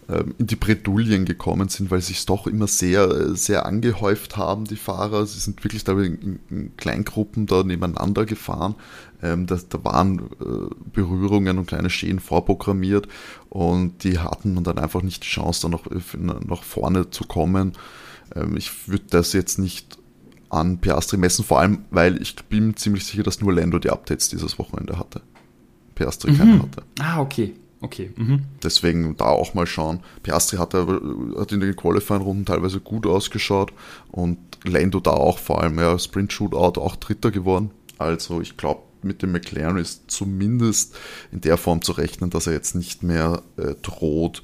ähm, 0.09 0.35
in 0.37 0.47
die 0.47 0.55
Bredouillen 0.55 1.25
gekommen 1.25 1.67
sind, 1.67 1.91
weil 1.91 1.99
es 1.99 2.25
doch 2.25 2.47
immer 2.47 2.67
sehr, 2.67 3.35
sehr 3.35 3.65
angehäuft 3.65 4.37
haben, 4.37 4.63
die 4.63 4.77
Fahrer. 4.77 5.25
Sie 5.25 5.39
sind 5.39 5.61
wirklich 5.65 5.83
da 5.83 5.99
in, 5.99 6.39
in 6.49 6.77
Kleingruppen 6.77 7.45
da 7.45 7.63
nebeneinander 7.63 8.25
gefahren. 8.25 8.75
Ähm, 9.21 9.47
da, 9.47 9.57
waren 9.83 10.19
äh, 10.39 10.73
Berührungen 10.93 11.57
und 11.57 11.65
kleine 11.65 11.89
Schäden 11.89 12.19
vorprogrammiert 12.19 13.07
und 13.49 14.03
die 14.03 14.19
hatten 14.19 14.63
dann 14.63 14.77
einfach 14.77 15.01
nicht 15.01 15.23
die 15.23 15.27
Chance, 15.27 15.63
da 15.63 15.69
noch 15.69 15.85
nach 16.47 16.63
vorne 16.63 17.09
zu 17.09 17.25
kommen. 17.25 17.73
Ähm, 18.35 18.55
ich 18.55 18.87
würde 18.87 19.05
das 19.09 19.33
jetzt 19.33 19.59
nicht 19.59 19.96
an 20.49 20.79
Piastri 20.79 21.17
messen, 21.17 21.43
vor 21.43 21.59
allem, 21.59 21.85
weil 21.89 22.21
ich 22.21 22.35
bin 22.35 22.75
ziemlich 22.75 23.05
sicher, 23.05 23.23
dass 23.23 23.41
nur 23.41 23.53
Lando 23.53 23.79
die 23.79 23.89
Updates 23.89 24.29
dieses 24.29 24.57
Wochenende 24.59 24.97
hatte. 24.97 25.21
Piastri 25.95 26.31
mhm. 26.31 26.37
keine 26.37 26.61
hatte. 26.61 26.83
Ah, 26.99 27.21
okay. 27.21 27.53
Okay. 27.79 28.11
Mhm. 28.15 28.41
Deswegen 28.63 29.17
da 29.17 29.25
auch 29.25 29.53
mal 29.53 29.67
schauen. 29.67 29.99
Piastri 30.23 30.57
hat, 30.57 30.73
hat 30.73 31.51
in 31.51 31.59
den 31.59 31.75
Qualifying-Runden 31.75 32.45
teilweise 32.45 32.79
gut 32.79 33.05
ausgeschaut 33.05 33.71
und 34.11 34.37
Lando 34.63 34.99
da 34.99 35.11
auch 35.11 35.37
vor 35.37 35.61
allem, 35.61 35.77
ja, 35.77 35.97
Sprint 35.99 36.33
Shootout 36.33 36.79
auch 36.79 36.95
Dritter 36.95 37.29
geworden. 37.29 37.71
Also 37.99 38.41
ich 38.41 38.57
glaube, 38.57 38.81
mit 39.03 39.21
dem 39.21 39.31
McLaren 39.31 39.77
ist 39.77 40.09
zumindest 40.09 40.97
in 41.31 41.41
der 41.41 41.57
Form 41.57 41.81
zu 41.81 41.91
rechnen, 41.91 42.29
dass 42.31 42.47
er 42.47 42.53
jetzt 42.53 42.75
nicht 42.75 43.03
mehr 43.03 43.43
äh, 43.57 43.75
droht, 43.81 44.41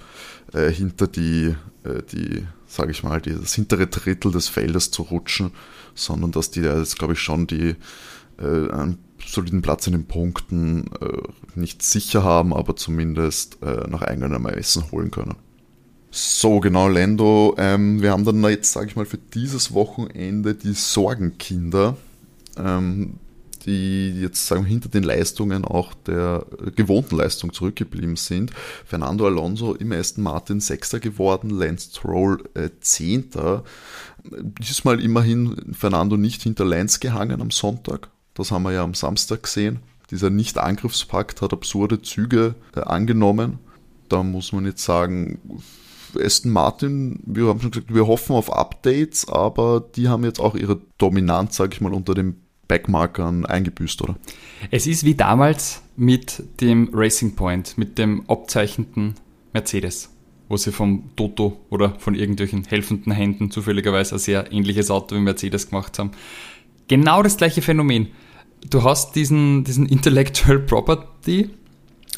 äh, 0.53 0.69
hinter 0.69 1.07
die, 1.07 1.55
äh, 1.83 2.03
die 2.11 2.45
sage 2.67 2.91
ich 2.91 3.03
mal, 3.03 3.21
die, 3.21 3.33
das 3.33 3.53
hintere 3.53 3.87
Drittel 3.87 4.31
des 4.31 4.47
Feldes 4.47 4.91
zu 4.91 5.03
rutschen, 5.03 5.51
sondern 5.95 6.31
dass 6.31 6.51
die 6.51 6.61
da 6.61 6.77
jetzt, 6.77 6.97
glaube 6.97 7.13
ich, 7.13 7.19
schon 7.19 7.47
die 7.47 7.75
äh, 8.39 8.71
einen 8.71 8.97
soliden 9.25 9.61
Platz 9.61 9.87
in 9.87 9.93
den 9.93 10.05
Punkten 10.05 10.87
äh, 11.01 11.21
nicht 11.55 11.81
sicher 11.81 12.23
haben, 12.23 12.53
aber 12.53 12.75
zumindest 12.75 13.57
äh, 13.61 13.87
nach 13.89 14.01
eigenem 14.01 14.33
Ermessen 14.33 14.91
holen 14.91 15.11
können. 15.11 15.35
So, 16.11 16.59
genau, 16.59 16.87
Lando. 16.87 17.55
Ähm, 17.57 18.01
wir 18.01 18.11
haben 18.11 18.23
dann 18.23 18.43
jetzt, 18.43 18.73
sage 18.73 18.87
ich 18.87 18.95
mal, 18.95 19.05
für 19.05 19.17
dieses 19.17 19.73
Wochenende 19.73 20.53
die 20.53 20.73
Sorgenkinder, 20.73 21.97
ähm, 22.57 23.15
die 23.65 24.21
jetzt 24.21 24.45
sagen 24.47 24.65
hinter 24.65 24.89
den 24.89 25.03
Leistungen 25.03 25.65
auch 25.65 25.93
der 25.93 26.45
gewohnten 26.75 27.15
Leistung 27.15 27.53
zurückgeblieben 27.53 28.15
sind. 28.15 28.51
Fernando 28.85 29.25
Alonso 29.25 29.73
im 29.73 29.91
ersten 29.91 30.21
Martin 30.21 30.59
Sechster 30.59 30.99
geworden, 30.99 31.49
Lance 31.49 31.89
Stroll 31.91 32.43
äh, 32.53 32.69
Zehnter. 32.79 33.63
Diesmal 34.23 35.01
immerhin 35.01 35.73
Fernando 35.73 36.17
nicht 36.17 36.41
hinter 36.41 36.65
Lance 36.65 36.99
gehangen 36.99 37.41
am 37.41 37.51
Sonntag, 37.51 38.09
das 38.33 38.51
haben 38.51 38.63
wir 38.63 38.71
ja 38.71 38.83
am 38.83 38.93
Samstag 38.93 39.43
gesehen. 39.43 39.79
Dieser 40.11 40.29
Nicht-Angriffspakt 40.29 41.41
hat 41.41 41.53
absurde 41.53 42.01
Züge 42.01 42.55
äh, 42.75 42.81
angenommen. 42.81 43.59
Da 44.09 44.21
muss 44.21 44.51
man 44.51 44.65
jetzt 44.65 44.83
sagen, 44.83 45.39
Aston 46.19 46.51
Martin, 46.51 47.19
wir 47.25 47.47
haben 47.47 47.61
schon 47.61 47.71
gesagt, 47.71 47.93
wir 47.93 48.07
hoffen 48.07 48.35
auf 48.35 48.51
Updates, 48.53 49.27
aber 49.27 49.83
die 49.95 50.09
haben 50.09 50.23
jetzt 50.23 50.39
auch 50.39 50.55
ihre 50.55 50.81
Dominanz, 50.97 51.55
sage 51.55 51.73
ich 51.73 51.81
mal, 51.81 51.93
unter 51.93 52.13
den 52.13 52.42
Backmarkern 52.67 53.45
eingebüßt, 53.45 54.01
oder? 54.01 54.15
Es 54.71 54.87
ist 54.87 55.03
wie 55.03 55.15
damals 55.15 55.81
mit 55.95 56.43
dem 56.61 56.89
Racing 56.93 57.35
Point, 57.35 57.77
mit 57.77 57.97
dem 57.97 58.27
abzeichneten 58.29 59.15
Mercedes, 59.53 60.09
wo 60.49 60.57
sie 60.57 60.71
vom 60.71 61.11
Toto 61.15 61.59
oder 61.69 61.95
von 61.99 62.15
irgendwelchen 62.15 62.63
helfenden 62.63 63.11
Händen 63.11 63.51
zufälligerweise 63.51 64.15
ein 64.15 64.19
sehr 64.19 64.51
ähnliches 64.51 64.89
Auto 64.89 65.15
wie 65.15 65.19
Mercedes 65.19 65.69
gemacht 65.69 65.99
haben. 65.99 66.11
Genau 66.87 67.21
das 67.23 67.37
gleiche 67.37 67.61
Phänomen 67.61 68.07
du 68.69 68.83
hast 68.83 69.15
diesen, 69.15 69.63
diesen 69.63 69.85
Intellectual 69.85 70.59
Property 70.59 71.49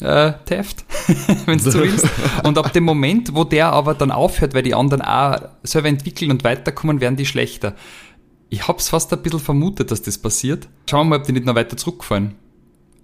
äh, 0.00 0.32
Theft, 0.44 0.84
wenn 1.46 1.58
du 1.58 1.70
so 1.70 1.80
willst. 1.80 2.06
Und 2.44 2.58
ab 2.58 2.72
dem 2.72 2.84
Moment, 2.84 3.34
wo 3.34 3.44
der 3.44 3.72
aber 3.72 3.94
dann 3.94 4.10
aufhört, 4.10 4.54
weil 4.54 4.62
die 4.62 4.74
anderen 4.74 5.02
auch 5.02 5.40
selber 5.62 5.88
entwickeln 5.88 6.30
und 6.30 6.44
weiterkommen, 6.44 7.00
werden 7.00 7.16
die 7.16 7.26
schlechter. 7.26 7.74
Ich 8.48 8.68
hab's 8.68 8.88
fast 8.88 9.12
ein 9.12 9.22
bisschen 9.22 9.40
vermutet, 9.40 9.90
dass 9.90 10.02
das 10.02 10.18
passiert. 10.18 10.68
Schauen 10.88 11.06
wir 11.06 11.10
mal, 11.10 11.18
ob 11.18 11.24
die 11.24 11.32
nicht 11.32 11.46
noch 11.46 11.54
weiter 11.54 11.76
zurückfallen 11.76 12.34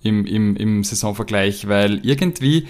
im, 0.02 0.24
im, 0.26 0.56
im 0.56 0.84
Saisonvergleich, 0.84 1.68
weil 1.68 2.04
irgendwie 2.04 2.68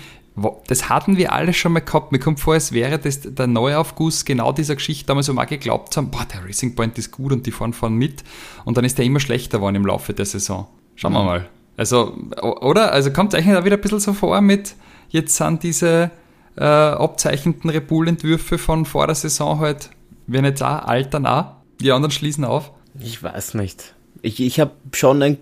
das 0.66 0.88
hatten 0.88 1.16
wir 1.16 1.32
alle 1.32 1.52
schon 1.52 1.72
mal 1.72 1.80
gehabt. 1.80 2.10
Mir 2.10 2.18
kommt 2.18 2.40
vor, 2.40 2.56
es 2.56 2.72
wäre 2.72 2.98
das 2.98 3.20
der 3.22 3.46
Neuaufguss 3.46 4.24
genau 4.24 4.52
dieser 4.52 4.76
Geschichte 4.76 5.06
damals, 5.06 5.28
wo 5.28 5.34
wir 5.34 5.44
geglaubt 5.46 5.96
haben, 5.96 6.10
boah, 6.10 6.24
der 6.24 6.44
Racing 6.44 6.74
Point 6.74 6.96
ist 6.96 7.10
gut 7.10 7.32
und 7.32 7.46
die 7.46 7.52
fahren 7.52 7.72
vorne 7.72 7.96
mit. 7.96 8.24
Und 8.64 8.76
dann 8.76 8.84
ist 8.84 8.96
der 8.96 9.04
immer 9.04 9.20
schlechter 9.20 9.58
geworden 9.58 9.76
im 9.76 9.86
Laufe 9.86 10.14
der 10.14 10.24
Saison. 10.24 10.66
Schauen 10.94 11.12
wir 11.12 11.20
mhm. 11.20 11.26
mal. 11.26 11.48
Also, 11.76 12.16
oder? 12.40 12.92
Also 12.92 13.12
kommt 13.12 13.34
es 13.34 13.38
eigentlich 13.38 13.54
da 13.54 13.64
wieder 13.64 13.76
ein 13.76 13.82
bisschen 13.82 14.00
so 14.00 14.12
vor 14.14 14.40
mit, 14.40 14.74
jetzt 15.10 15.36
sind 15.36 15.62
diese 15.62 16.10
äh, 16.56 16.64
abzeichneten 16.64 17.70
Repul-Entwürfe 17.70 18.58
von 18.58 18.84
vor 18.84 19.06
der 19.06 19.16
Saison 19.16 19.58
halt, 19.58 19.90
werden 20.26 20.46
jetzt 20.46 20.62
auch 20.62 20.86
altern 20.86 21.26
auch. 21.26 21.56
Die 21.82 21.92
anderen 21.92 22.10
schließen 22.10 22.44
auf. 22.44 22.72
Ich 22.98 23.22
weiß 23.22 23.54
nicht. 23.54 23.94
Ich, 24.22 24.40
ich 24.40 24.60
habe 24.60 24.72
schon 24.92 25.22
ein 25.22 25.38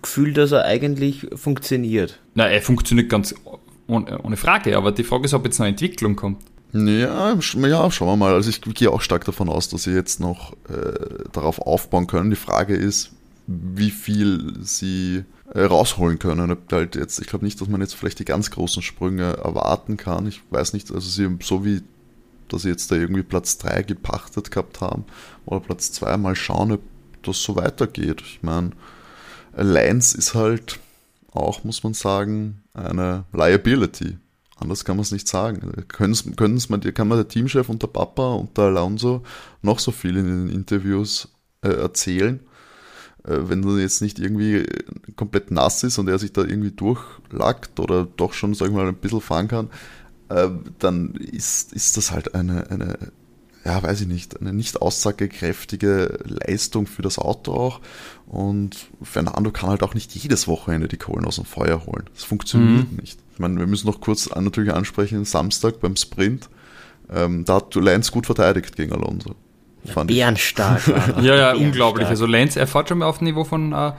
Gefühl, 0.00 0.32
dass 0.32 0.52
er 0.52 0.64
eigentlich 0.64 1.26
funktioniert. 1.34 2.18
Na, 2.34 2.48
er 2.48 2.62
funktioniert 2.62 3.10
ganz 3.10 3.34
ohne, 3.86 4.18
ohne 4.22 4.36
Frage, 4.36 4.76
aber 4.76 4.92
die 4.92 5.04
Frage 5.04 5.26
ist, 5.26 5.34
ob 5.34 5.44
jetzt 5.44 5.60
eine 5.60 5.70
Entwicklung 5.70 6.16
kommt. 6.16 6.42
Ja, 6.72 7.34
ja, 7.34 7.90
schauen 7.90 8.08
wir 8.08 8.16
mal. 8.16 8.34
Also 8.34 8.50
ich 8.50 8.60
gehe 8.60 8.90
auch 8.90 9.00
stark 9.00 9.24
davon 9.24 9.48
aus, 9.48 9.68
dass 9.68 9.84
sie 9.84 9.92
jetzt 9.92 10.20
noch 10.20 10.52
äh, 10.68 11.24
darauf 11.32 11.60
aufbauen 11.60 12.06
können. 12.06 12.30
Die 12.30 12.36
Frage 12.36 12.74
ist, 12.74 13.12
wie 13.46 13.90
viel 13.90 14.54
sie 14.60 15.24
äh, 15.54 15.62
rausholen 15.62 16.18
können. 16.18 16.56
Halt 16.72 16.96
jetzt, 16.96 17.20
ich 17.20 17.28
glaube 17.28 17.44
nicht, 17.44 17.60
dass 17.60 17.68
man 17.68 17.80
jetzt 17.80 17.94
vielleicht 17.94 18.18
die 18.18 18.24
ganz 18.24 18.50
großen 18.50 18.82
Sprünge 18.82 19.38
erwarten 19.44 19.96
kann. 19.96 20.26
Ich 20.26 20.40
weiß 20.50 20.72
nicht, 20.72 20.90
also 20.90 21.08
sie 21.08 21.28
so 21.42 21.64
wie 21.64 21.82
dass 22.48 22.62
sie 22.62 22.68
jetzt 22.68 22.90
da 22.90 22.96
irgendwie 22.96 23.22
Platz 23.22 23.58
3 23.58 23.82
gepachtet 23.82 24.50
gehabt 24.50 24.80
haben 24.80 25.04
oder 25.44 25.60
Platz 25.60 25.92
2, 25.92 26.16
mal 26.16 26.36
schauen, 26.36 26.72
ob 26.72 26.80
das 27.22 27.42
so 27.42 27.56
weitergeht. 27.56 28.22
Ich 28.22 28.42
meine, 28.42 28.70
Lance 29.56 30.16
ist 30.16 30.34
halt 30.34 30.78
auch, 31.32 31.64
muss 31.64 31.82
man 31.82 31.94
sagen, 31.94 32.62
eine 32.74 33.24
Liability. 33.32 34.18
Anders 34.58 34.84
kann 34.84 34.96
man 34.96 35.02
es 35.02 35.12
nicht 35.12 35.28
sagen. 35.28 35.84
Können's, 35.88 36.24
können's 36.36 36.68
man, 36.70 36.80
kann 36.80 37.08
man 37.08 37.18
der 37.18 37.28
Teamchef 37.28 37.68
und 37.68 37.82
der 37.82 37.88
Papa 37.88 38.34
und 38.34 38.56
der 38.56 38.64
Alonso 38.64 39.22
noch 39.60 39.78
so 39.78 39.92
viel 39.92 40.16
in 40.16 40.26
den 40.26 40.48
Interviews 40.48 41.28
äh, 41.62 41.68
erzählen. 41.68 42.40
Äh, 43.24 43.48
wenn 43.48 43.62
er 43.64 43.78
jetzt 43.78 44.00
nicht 44.00 44.18
irgendwie 44.18 44.66
komplett 45.14 45.50
nass 45.50 45.82
ist 45.82 45.98
und 45.98 46.08
er 46.08 46.18
sich 46.18 46.32
da 46.32 46.42
irgendwie 46.42 46.70
durchlackt 46.70 47.80
oder 47.80 48.06
doch 48.16 48.32
schon, 48.32 48.54
sag 48.54 48.68
ich 48.68 48.74
mal, 48.74 48.88
ein 48.88 48.94
bisschen 48.94 49.20
fahren 49.20 49.48
kann, 49.48 49.68
äh, 50.28 50.48
dann 50.78 51.14
ist, 51.14 51.72
ist 51.72 51.96
das 51.96 52.10
halt 52.10 52.34
eine, 52.34 52.70
eine 52.70 52.98
ja, 53.66 53.82
weiß 53.82 54.02
ich 54.02 54.06
nicht, 54.06 54.40
eine 54.40 54.52
nicht 54.52 54.80
aussagekräftige 54.80 56.20
Leistung 56.24 56.86
für 56.86 57.02
das 57.02 57.18
Auto 57.18 57.52
auch. 57.52 57.80
Und 58.26 58.76
Fernando 59.02 59.50
kann 59.50 59.70
halt 59.70 59.82
auch 59.82 59.94
nicht 59.94 60.14
jedes 60.14 60.46
Wochenende 60.46 60.86
die 60.86 60.98
Kohlen 60.98 61.24
aus 61.24 61.36
dem 61.36 61.44
Feuer 61.44 61.84
holen. 61.84 62.04
Das 62.14 62.22
funktioniert 62.22 62.92
mhm. 62.92 62.98
nicht. 62.98 63.18
Ich 63.32 63.40
meine, 63.40 63.58
wir 63.58 63.66
müssen 63.66 63.88
noch 63.88 64.00
kurz 64.00 64.30
natürlich 64.30 64.72
ansprechen, 64.72 65.24
Samstag 65.24 65.80
beim 65.80 65.96
Sprint, 65.96 66.48
ähm, 67.12 67.44
da 67.44 67.56
hat 67.56 67.74
Lance 67.74 68.12
gut 68.12 68.26
verteidigt 68.26 68.76
gegen 68.76 68.92
Alonso. 68.92 69.34
Ja, 69.84 70.04
bärenstark. 70.04 70.86
ja, 71.20 71.34
ja, 71.36 71.54
unglaublich. 71.54 72.06
Also 72.06 72.26
Lance, 72.26 72.58
er 72.58 72.66
fährt 72.66 72.88
schon 72.88 72.98
mal 72.98 73.06
auf 73.06 73.18
dem 73.18 73.24
Niveau 73.24 73.44
von, 73.44 73.72
äh, 73.72 73.92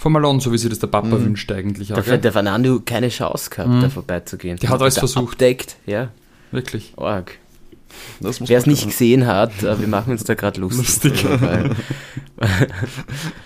Vom 0.00 0.14
Alonso, 0.16 0.52
wie 0.52 0.58
sich 0.58 0.70
das 0.70 0.78
der 0.78 0.86
Papa 0.86 1.08
Mhm. 1.08 1.24
wünscht 1.24 1.50
eigentlich. 1.52 1.92
Auch, 1.92 1.96
Dafür 1.96 2.12
hat 2.14 2.18
gell? 2.18 2.22
der 2.22 2.32
Fernando 2.32 2.80
keine 2.84 3.08
Chance 3.08 3.50
gehabt, 3.50 3.68
Mhm. 3.68 3.80
da 3.82 3.88
vorbeizugehen. 3.90 4.56
Der 4.58 4.68
hat 4.70 4.80
alles 4.80 4.94
Da 4.94 5.00
versucht. 5.00 5.34
Abdeckt, 5.34 5.76
ja, 5.86 6.10
Wirklich. 6.52 6.92
muss 8.40 8.48
Wer 8.48 8.58
es 8.58 8.66
nicht 8.66 8.86
gesehen 8.86 9.26
hat, 9.26 9.62
äh, 9.62 9.80
wir 9.80 9.88
machen 9.88 10.12
uns 10.12 10.22
da 10.24 10.34
gerade 10.34 10.60
lustig. 10.60 11.22
Lustig. 11.22 11.40
Weil, 11.40 11.70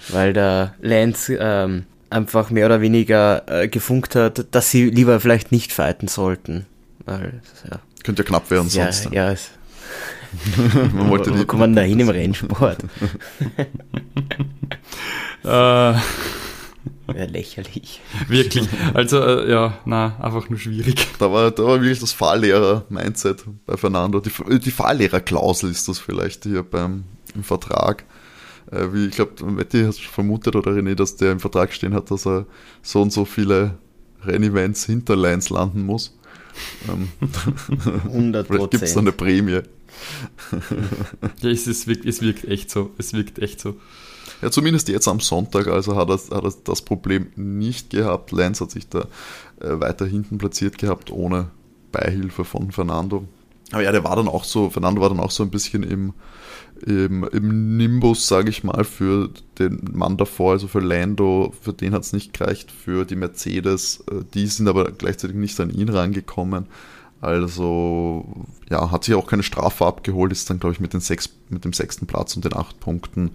weil 0.08 0.32
der 0.32 0.74
Lance 0.80 1.36
ähm, 1.40 1.84
einfach 2.10 2.50
mehr 2.50 2.66
oder 2.66 2.80
weniger 2.80 3.44
äh, 3.48 3.68
gefunkt 3.68 4.14
hat, 4.14 4.46
dass 4.50 4.70
sie 4.70 4.90
lieber 4.90 5.20
vielleicht 5.20 5.52
nicht 5.52 5.72
fighten 5.72 6.08
sollten. 6.08 6.66
Weil, 7.04 7.40
ja, 7.70 7.78
Könnte 8.04 8.22
ja 8.22 8.28
knapp 8.28 8.50
werden 8.50 8.68
ja, 8.72 8.92
sonst. 8.92 9.12
ja, 9.12 9.30
es, 9.32 9.50
Man 10.94 11.10
wollte 11.10 11.30
wo, 11.30 11.34
wo 11.34 11.38
die, 11.38 11.44
kommt 11.46 11.60
man 11.60 11.74
da 11.74 11.82
hin 11.82 12.00
im 12.00 12.08
Rennsport? 12.08 12.78
Äh, 15.44 15.48
Ja, 15.48 17.24
lächerlich. 17.28 18.00
wirklich. 18.28 18.68
Also, 18.94 19.20
äh, 19.20 19.50
ja, 19.50 19.78
na, 19.84 20.16
einfach 20.20 20.48
nur 20.48 20.58
schwierig. 20.58 21.06
da, 21.18 21.32
war, 21.32 21.50
da 21.50 21.64
war 21.64 21.80
wirklich 21.80 21.98
das 21.98 22.12
Fahrlehrer-Mindset 22.12 23.44
bei 23.66 23.76
Fernando. 23.76 24.20
Die, 24.20 24.30
die 24.60 24.70
Fahrlehrer-Klausel 24.70 25.70
ist 25.70 25.88
das 25.88 25.98
vielleicht 25.98 26.44
hier 26.44 26.62
beim 26.62 27.04
im 27.34 27.42
Vertrag. 27.42 28.04
Äh, 28.70 28.92
wie, 28.92 29.06
ich 29.06 29.16
glaube, 29.16 29.44
Matti 29.44 29.82
hat 29.84 29.94
vermutet 29.96 30.56
oder 30.56 30.70
René, 30.72 30.94
dass 30.94 31.16
der 31.16 31.32
im 31.32 31.40
Vertrag 31.40 31.72
stehen 31.72 31.94
hat, 31.94 32.10
dass 32.10 32.26
er 32.26 32.46
so 32.82 33.02
und 33.02 33.12
so 33.12 33.24
viele 33.24 33.78
Rennevents 34.24 34.86
hinter 34.86 35.16
Lines 35.16 35.50
landen 35.50 35.84
muss. 35.84 36.16
Ähm, 36.88 37.08
100 38.04 38.46
Vielleicht 38.48 38.70
gibt 38.70 38.82
es 38.84 38.94
da 38.94 39.00
eine 39.00 39.12
Prämie. 39.12 39.60
Ja, 41.40 41.50
es, 41.50 41.66
es, 41.66 41.86
wirkt, 41.86 42.04
es 42.04 42.22
wirkt 42.22 42.44
echt 42.44 42.70
so. 42.70 42.90
Es 42.98 43.12
wirkt 43.12 43.38
echt 43.38 43.60
so. 43.60 43.76
Ja, 44.40 44.50
zumindest 44.50 44.88
jetzt 44.88 45.08
am 45.08 45.20
Sonntag, 45.20 45.68
also 45.68 45.96
hat 45.96 46.08
er, 46.08 46.16
hat 46.16 46.44
er 46.44 46.52
das 46.64 46.82
Problem 46.82 47.28
nicht 47.36 47.90
gehabt. 47.90 48.32
Lance 48.32 48.64
hat 48.64 48.70
sich 48.70 48.88
da 48.88 49.06
äh, 49.60 49.80
weiter 49.80 50.06
hinten 50.06 50.38
platziert 50.38 50.78
gehabt, 50.78 51.10
ohne 51.10 51.50
Beihilfe 51.92 52.44
von 52.44 52.72
Fernando. 52.72 53.24
Aber 53.70 53.82
ja, 53.82 53.92
der 53.92 54.04
war 54.04 54.16
dann 54.16 54.28
auch 54.28 54.44
so, 54.44 54.68
Fernando 54.68 55.00
war 55.00 55.08
dann 55.08 55.20
auch 55.20 55.30
so 55.30 55.42
ein 55.42 55.50
bisschen 55.50 55.82
im, 55.82 56.12
im, 56.84 57.24
im 57.32 57.76
Nimbus, 57.76 58.28
sage 58.28 58.50
ich 58.50 58.64
mal, 58.64 58.84
für 58.84 59.30
den 59.58 59.80
Mann 59.92 60.16
davor, 60.16 60.52
also 60.52 60.68
für 60.68 60.80
Lando, 60.80 61.54
für 61.60 61.72
den 61.72 61.94
hat 61.94 62.02
es 62.02 62.12
nicht 62.12 62.34
gereicht, 62.34 62.70
für 62.70 63.04
die 63.04 63.16
Mercedes, 63.16 64.04
äh, 64.10 64.24
die 64.34 64.46
sind 64.46 64.68
aber 64.68 64.90
gleichzeitig 64.92 65.36
nicht 65.36 65.58
an 65.60 65.70
ihn 65.70 65.88
rangekommen. 65.88 66.66
Also, 67.22 68.26
ja, 68.68 68.90
hat 68.90 69.04
sich 69.04 69.14
auch 69.14 69.26
keine 69.28 69.44
Strafe 69.44 69.86
abgeholt, 69.86 70.32
ist 70.32 70.50
dann, 70.50 70.58
glaube 70.58 70.74
ich, 70.74 70.80
mit, 70.80 70.92
den 70.92 71.00
sechs, 71.00 71.30
mit 71.48 71.64
dem 71.64 71.72
sechsten 71.72 72.06
Platz 72.06 72.34
und 72.36 72.44
den 72.44 72.54
acht 72.54 72.80
Punkten 72.80 73.30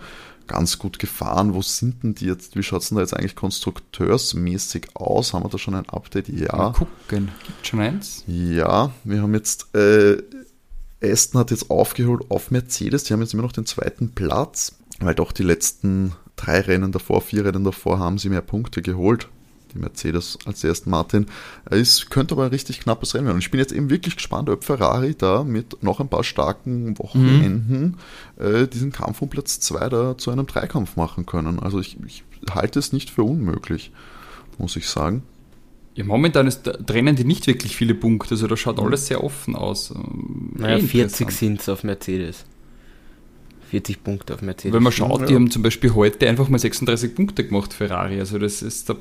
ganz 0.45 0.77
gut 0.77 0.99
gefahren. 0.99 1.53
Wo 1.53 1.61
sind 1.61 2.03
denn 2.03 2.13
die 2.13 2.25
jetzt? 2.25 2.55
Wie 2.57 2.63
schaut 2.63 2.81
es 2.81 2.89
denn 2.89 2.97
da 2.97 3.01
jetzt 3.01 3.15
eigentlich 3.15 3.35
konstrukteursmäßig 3.35 4.87
aus? 4.95 5.33
Haben 5.33 5.45
wir 5.45 5.49
da 5.49 5.57
schon 5.57 5.73
ein 5.75 5.89
Update? 5.89 6.29
Mal 6.29 6.39
Ja. 6.41 6.69
gucken. 6.71 7.31
Gibt 7.45 7.65
schon 7.67 7.79
eins? 7.79 8.23
Ja, 8.27 8.91
wir 9.03 9.21
haben 9.21 9.33
jetzt, 9.33 9.73
äh, 9.75 10.17
Aston 11.01 11.39
hat 11.39 11.51
jetzt 11.51 11.69
aufgeholt 11.69 12.29
auf 12.29 12.51
Mercedes. 12.51 13.05
Die 13.05 13.13
haben 13.13 13.21
jetzt 13.21 13.33
immer 13.33 13.43
noch 13.43 13.51
den 13.51 13.65
zweiten 13.65 14.11
Platz, 14.13 14.75
weil 14.99 15.15
doch 15.15 15.31
die 15.31 15.43
letzten 15.43 16.13
drei 16.35 16.59
Rennen 16.61 16.91
davor, 16.91 17.21
vier 17.21 17.45
Rennen 17.45 17.63
davor 17.63 17.99
haben 17.99 18.17
sie 18.17 18.29
mehr 18.29 18.41
Punkte 18.41 18.81
geholt. 18.81 19.29
Die 19.77 19.81
Mercedes 19.81 20.39
als 20.45 20.63
ersten 20.63 20.89
Martin. 20.89 21.27
Es 21.69 22.09
könnte 22.09 22.33
aber 22.33 22.45
ein 22.45 22.49
richtig 22.49 22.79
knappes 22.79 23.13
Rennen 23.13 23.25
werden. 23.27 23.35
Und 23.35 23.41
ich 23.43 23.51
bin 23.51 23.59
jetzt 23.59 23.71
eben 23.71 23.89
wirklich 23.89 24.15
gespannt, 24.15 24.49
ob 24.49 24.63
Ferrari 24.63 25.13
da 25.15 25.43
mit 25.43 25.83
noch 25.83 25.99
ein 25.99 26.09
paar 26.09 26.23
starken 26.23 26.97
Wochenenden 26.97 27.97
äh, 28.39 28.67
diesen 28.67 28.91
Kampf 28.91 29.21
um 29.21 29.29
Platz 29.29 29.59
2 29.59 29.89
da 29.89 30.17
zu 30.17 30.31
einem 30.31 30.47
Dreikampf 30.47 30.95
machen 30.95 31.25
können. 31.27 31.59
Also 31.59 31.79
ich, 31.79 31.97
ich 32.05 32.23
halte 32.49 32.79
es 32.79 32.91
nicht 32.91 33.09
für 33.11 33.23
unmöglich, 33.23 33.91
muss 34.57 34.75
ich 34.75 34.87
sagen. 34.89 35.21
Ja, 35.93 36.03
momentan 36.05 36.47
ist, 36.47 36.63
trennen 36.85 37.15
die 37.15 37.23
nicht 37.25 37.47
wirklich 37.47 37.75
viele 37.75 37.93
Punkte, 37.95 38.31
also 38.35 38.45
da 38.47 38.55
schaut 38.57 38.79
alles 38.79 39.07
sehr 39.07 39.23
offen 39.23 39.55
aus. 39.55 39.91
Ähm, 39.91 40.51
Naja, 40.55 40.77
eh 40.77 40.81
40 40.81 41.01
interessant. 41.01 41.31
sind 41.31 41.61
es 41.61 41.69
auf 41.69 41.83
Mercedes. 41.83 42.45
40 43.69 44.03
Punkte 44.03 44.33
auf 44.35 44.41
Mercedes. 44.41 44.73
Wenn 44.73 44.83
man 44.83 44.91
schaut, 44.93 45.21
Ja. 45.21 45.25
die 45.27 45.35
haben 45.35 45.49
zum 45.51 45.61
Beispiel 45.61 45.93
heute 45.93 46.27
einfach 46.29 46.49
mal 46.49 46.57
36 46.59 47.13
Punkte 47.15 47.45
gemacht, 47.45 47.73
Ferrari. 47.73 48.19
Also 48.19 48.37
das 48.39 48.61
ist 48.61 48.89
da 48.89 48.95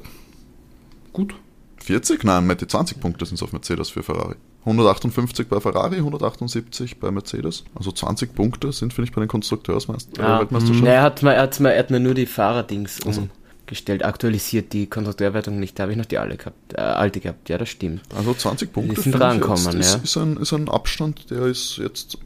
gut. 1.16 1.34
40? 1.82 2.24
Nein, 2.24 2.46
Mette, 2.46 2.66
20 2.66 3.00
Punkte 3.00 3.26
sind 3.26 3.36
es 3.36 3.42
auf 3.42 3.52
Mercedes 3.52 3.90
für 3.90 4.02
Ferrari. 4.02 4.34
158 4.64 5.46
bei 5.48 5.60
Ferrari, 5.60 5.96
178 5.96 6.98
bei 6.98 7.10
Mercedes. 7.12 7.64
Also 7.74 7.92
20 7.92 8.34
Punkte 8.34 8.72
sind, 8.72 8.92
finde 8.92 9.08
ich, 9.08 9.14
bei 9.14 9.20
den 9.20 9.28
Konstrukteursmeister 9.28 10.22
Ah, 10.22 10.36
äh, 10.36 10.40
Weltmeisterschaften. 10.40 10.86
Er 10.86 11.02
hat 11.02 11.22
mal, 11.22 11.32
er 11.32 11.42
hat 11.42 11.60
mal, 11.60 11.70
er 11.70 11.78
hat 11.78 11.90
mir 11.90 12.00
nur 12.00 12.14
die 12.14 12.26
Fahrerdings 12.26 12.98
Also. 13.06 13.28
umgestellt, 13.62 14.04
aktualisiert 14.04 14.72
die 14.72 14.88
Konstrukteurwertung 14.88 15.60
nicht. 15.60 15.78
Da 15.78 15.84
habe 15.84 15.92
ich 15.92 15.98
noch 15.98 16.06
die 16.06 16.18
alle 16.18 16.36
gehabt, 16.36 16.72
äh, 16.74 16.80
alte 16.80 17.20
gehabt. 17.20 17.48
Ja, 17.48 17.58
das 17.58 17.68
stimmt. 17.68 18.02
Also 18.16 18.34
20 18.34 18.72
Punkte 18.72 18.94
Die 18.96 19.00
sind 19.02 19.20
rankommen, 19.20 19.64
jetzt, 19.64 19.74
ja. 19.74 19.80
ist, 19.80 20.04
ist, 20.04 20.16
ein, 20.16 20.36
ist 20.38 20.52
ein 20.52 20.68
Abstand, 20.68 21.30
der 21.30 21.42
ist 21.42 21.76
jetzt, 21.76 22.18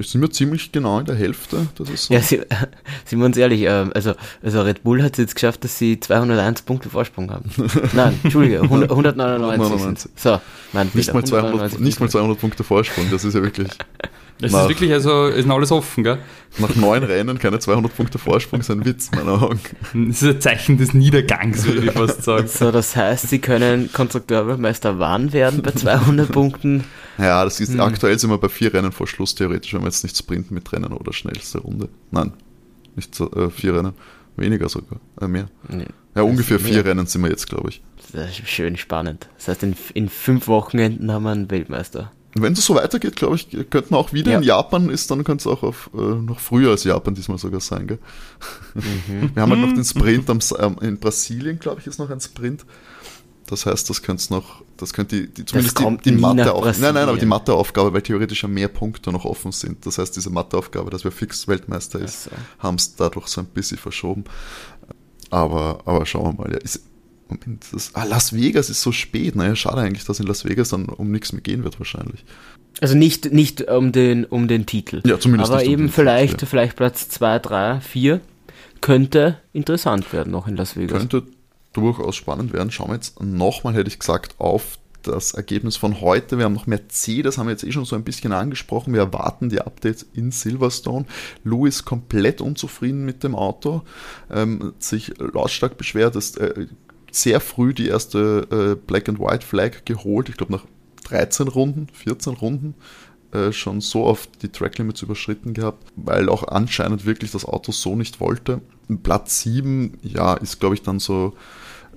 sind 0.00 0.20
wir 0.20 0.30
ziemlich 0.30 0.72
genau 0.72 0.98
in 1.00 1.06
der 1.06 1.14
Hälfte. 1.14 1.66
Das 1.76 1.88
ist 1.88 2.06
so. 2.06 2.14
Ja, 2.14 2.20
sie, 2.20 2.40
sind 3.04 3.18
wir 3.18 3.26
uns 3.26 3.36
ehrlich, 3.36 3.62
ähm, 3.62 3.92
also, 3.94 4.14
also 4.42 4.62
Red 4.62 4.82
Bull 4.82 5.02
hat 5.02 5.12
es 5.12 5.18
jetzt 5.18 5.34
geschafft, 5.34 5.64
dass 5.64 5.78
sie 5.78 5.98
201 6.00 6.62
Punkte 6.62 6.90
Vorsprung 6.90 7.30
haben. 7.30 7.50
Nein, 7.92 8.18
Entschuldige, 8.22 8.62
100, 8.62 8.90
199 8.90 9.80
sind's. 9.80 10.08
So, 10.16 10.40
mein 10.72 10.90
nicht, 10.94 11.06
Fehler, 11.06 11.14
mal 11.14 11.24
200, 11.24 11.44
199 11.46 11.80
nicht 11.80 12.00
mal 12.00 12.06
Punkte. 12.06 12.18
200 12.18 12.40
Punkte 12.40 12.64
Vorsprung, 12.64 13.10
das 13.10 13.24
ist 13.24 13.34
ja 13.34 13.42
wirklich 13.42 13.68
Es 14.42 14.50
Nach- 14.52 14.62
ist 14.62 14.68
wirklich, 14.68 14.92
also 14.92 15.26
ist 15.26 15.46
noch 15.46 15.56
alles 15.56 15.70
offen, 15.70 16.02
gell? 16.04 16.18
nach 16.58 16.74
neun 16.76 17.02
Rennen 17.04 17.38
keine 17.38 17.58
200 17.60 17.94
Punkte 17.96 18.18
Vorsprung, 18.18 18.60
ist 18.60 18.70
ein 18.70 18.84
Witz, 18.84 19.10
meiner 19.12 19.40
Augen. 19.42 19.60
Das 20.08 20.22
ist 20.22 20.28
ein 20.28 20.40
Zeichen 20.40 20.76
des 20.78 20.92
Niedergangs, 20.92 21.64
würde 21.64 21.86
ich 21.86 21.92
fast 21.92 22.22
sagen. 22.24 22.46
So, 22.48 22.70
das 22.72 22.94
heißt, 22.96 23.28
sie 23.28 23.38
können 23.38 23.90
Konstrukteurweltmeister 23.92 24.98
wann 24.98 25.32
werden 25.32 25.62
bei 25.62 25.70
200 25.72 26.30
Punkten? 26.32 26.84
Ja, 27.18 27.44
das 27.44 27.60
ist 27.60 27.72
Hm. 27.74 27.80
aktuell 27.80 28.18
sind 28.18 28.30
wir 28.30 28.38
bei 28.38 28.48
vier 28.48 28.74
Rennen 28.74 28.90
vor 28.92 29.06
Schluss 29.06 29.34
theoretisch, 29.36 29.72
wenn 29.74 29.82
wir 29.82 29.86
jetzt 29.86 30.02
nicht 30.02 30.16
sprinten 30.16 30.54
mit 30.54 30.72
Rennen 30.72 30.92
oder 30.92 31.12
schnellste 31.12 31.58
Runde. 31.58 31.88
Nein, 32.10 32.32
nicht 32.96 33.14
so, 33.14 33.30
äh, 33.32 33.50
vier 33.50 33.74
Rennen, 33.76 33.92
weniger 34.36 34.68
sogar, 34.68 34.98
äh, 35.20 35.28
mehr. 35.28 35.46
Nee, 35.68 35.86
Ja, 36.16 36.22
ungefähr 36.22 36.58
mehr. 36.58 36.66
vier 36.72 36.84
Rennen 36.84 37.06
sind 37.06 37.22
wir 37.22 37.30
jetzt, 37.30 37.48
glaube 37.48 37.68
ich. 37.70 37.82
Das 38.12 38.30
ist 38.30 38.48
schön 38.48 38.76
spannend. 38.76 39.28
Das 39.36 39.48
heißt, 39.48 39.62
in, 39.62 39.76
in 39.94 40.08
fünf 40.08 40.48
Wochenenden 40.48 41.10
haben 41.12 41.22
wir 41.24 41.30
einen 41.30 41.50
Weltmeister. 41.50 42.12
Wenn 42.36 42.52
es 42.54 42.64
so 42.64 42.74
weitergeht, 42.74 43.14
glaube 43.16 43.36
ich, 43.36 43.48
könnten 43.70 43.90
wir 43.92 43.98
auch 43.98 44.12
wieder 44.12 44.32
Ja. 44.32 44.38
in 44.38 44.44
Japan 44.44 44.90
ist, 44.90 45.10
dann 45.10 45.22
könnte 45.22 45.42
es 45.42 45.46
auch 45.46 45.62
auf, 45.62 45.90
äh, 45.94 45.98
noch 46.00 46.40
früher 46.40 46.70
als 46.70 46.82
Japan 46.84 47.14
diesmal 47.14 47.38
sogar 47.38 47.60
sein, 47.60 47.86
gell? 47.86 47.98
Mhm. 48.74 49.30
Wir 49.34 49.42
haben 49.42 49.50
halt 49.52 49.60
noch 49.60 49.72
den 49.72 49.84
Sprint 49.84 50.28
am, 50.30 50.40
ähm, 50.58 50.76
in 50.80 50.98
Brasilien, 50.98 51.58
glaube 51.60 51.80
ich, 51.80 51.86
ist 51.86 51.98
noch 51.98 52.10
ein 52.10 52.20
Sprint. 52.20 52.64
Das 53.46 53.66
heißt, 53.66 53.88
das 53.90 54.02
könnte 54.02 54.32
noch, 54.32 54.62
das 54.78 54.92
könnte 54.94 55.16
die, 55.16 55.28
die 55.32 55.44
zumindest 55.44 55.78
die, 55.78 55.96
die 56.04 56.12
Mathe 56.12 56.52
Nein, 56.80 56.94
nein, 56.94 57.08
aber 57.08 57.18
die. 57.18 57.26
Matheaufgabe, 57.26 57.92
weil 57.92 58.00
theoretisch 58.02 58.42
ja 58.42 58.48
mehr 58.48 58.68
Punkte 58.68 59.12
noch 59.12 59.26
offen 59.26 59.52
sind. 59.52 59.84
Das 59.86 59.98
heißt, 59.98 60.16
diese 60.16 60.30
Matheaufgabe, 60.30 60.90
dass 60.90 61.04
wer 61.04 61.12
fix 61.12 61.46
Weltmeister 61.46 62.00
ist, 62.00 62.24
so. 62.24 62.30
haben 62.58 62.76
es 62.76 62.96
dadurch 62.96 63.26
so 63.28 63.42
ein 63.42 63.46
bisschen 63.46 63.76
verschoben. 63.78 64.24
Aber, 65.30 65.80
aber 65.84 66.06
schauen 66.06 66.38
wir 66.38 66.44
mal. 66.44 66.52
Ja, 66.52 66.58
ist, 66.58 66.80
Moment, 67.28 67.64
das, 67.72 67.90
ah, 67.94 68.04
Las 68.04 68.32
Vegas 68.32 68.70
ist 68.70 68.82
so 68.82 68.92
spät. 68.92 69.36
Naja, 69.36 69.56
schade 69.56 69.78
eigentlich, 69.78 70.04
dass 70.04 70.20
in 70.20 70.26
Las 70.26 70.44
Vegas 70.44 70.70
dann 70.70 70.86
um 70.86 71.10
nichts 71.10 71.32
mehr 71.32 71.42
gehen 71.42 71.64
wird 71.64 71.78
wahrscheinlich. 71.80 72.24
Also 72.80 72.96
nicht, 72.96 73.32
nicht 73.32 73.68
um 73.68 73.92
den, 73.92 74.24
um 74.24 74.48
den 74.48 74.66
Titel. 74.66 75.00
Ja, 75.06 75.18
zumindest 75.18 75.50
Aber 75.50 75.60
nicht 75.60 75.68
um 75.68 75.72
eben 75.72 75.82
den 75.84 75.92
vielleicht, 75.92 76.32
Titel, 76.34 76.46
vielleicht 76.46 76.76
Platz 76.76 77.08
2, 77.08 77.38
3, 77.38 77.80
4 77.80 78.20
könnte 78.80 79.38
interessant 79.52 80.12
werden 80.12 80.30
noch 80.30 80.46
in 80.46 80.56
Las 80.56 80.76
Vegas. 80.76 80.98
Könnte 80.98 81.22
durchaus 81.72 82.16
spannend 82.16 82.52
werden. 82.52 82.70
Schauen 82.70 82.88
wir 82.88 82.94
jetzt 82.94 83.22
nochmal, 83.22 83.74
hätte 83.74 83.88
ich 83.88 83.98
gesagt, 83.98 84.34
auf 84.38 84.78
das 85.02 85.32
Ergebnis 85.32 85.76
von 85.76 86.00
heute. 86.00 86.38
Wir 86.38 86.46
haben 86.46 86.54
noch 86.54 86.66
Mercedes, 86.66 87.38
haben 87.38 87.46
wir 87.46 87.52
jetzt 87.52 87.64
eh 87.64 87.72
schon 87.72 87.84
so 87.84 87.96
ein 87.96 88.04
bisschen 88.04 88.32
angesprochen. 88.32 88.92
Wir 88.92 89.00
erwarten 89.00 89.48
die 89.48 89.60
Updates 89.60 90.06
in 90.14 90.30
Silverstone. 90.30 91.06
Lewis 91.44 91.84
komplett 91.84 92.40
unzufrieden 92.40 93.04
mit 93.04 93.22
dem 93.22 93.34
Auto, 93.34 93.82
ähm, 94.30 94.74
sich 94.78 95.12
lautstark 95.18 95.76
beschwert, 95.76 96.16
ist 96.16 96.38
äh, 96.38 96.66
sehr 97.14 97.40
früh 97.40 97.74
die 97.74 97.88
erste 97.88 98.46
äh, 98.50 98.86
Black 98.86 99.08
and 99.08 99.20
White 99.20 99.46
Flag 99.46 99.84
geholt. 99.84 100.28
Ich 100.28 100.36
glaube 100.36 100.52
nach 100.52 100.64
13 101.04 101.48
Runden, 101.48 101.86
14 101.92 102.34
Runden 102.34 102.74
äh, 103.32 103.52
schon 103.52 103.80
so 103.80 104.04
oft 104.04 104.42
die 104.42 104.48
Track 104.48 104.78
Limits 104.78 105.02
überschritten 105.02 105.54
gehabt, 105.54 105.92
weil 105.96 106.28
auch 106.28 106.48
anscheinend 106.48 107.04
wirklich 107.04 107.30
das 107.30 107.44
Auto 107.44 107.72
so 107.72 107.96
nicht 107.96 108.20
wollte. 108.20 108.60
Platz 109.02 109.42
7, 109.42 109.98
ja, 110.02 110.34
ist 110.34 110.60
glaube 110.60 110.74
ich 110.74 110.82
dann 110.82 110.98
so 110.98 111.34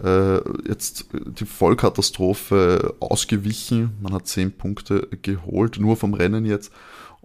äh, 0.03 0.38
jetzt 0.67 1.06
die 1.13 1.45
Vollkatastrophe 1.45 2.95
ausgewichen. 2.99 3.97
Man 4.01 4.13
hat 4.13 4.27
10 4.27 4.53
Punkte 4.53 5.08
geholt, 5.21 5.77
nur 5.80 5.95
vom 5.95 6.13
Rennen 6.13 6.45
jetzt. 6.45 6.71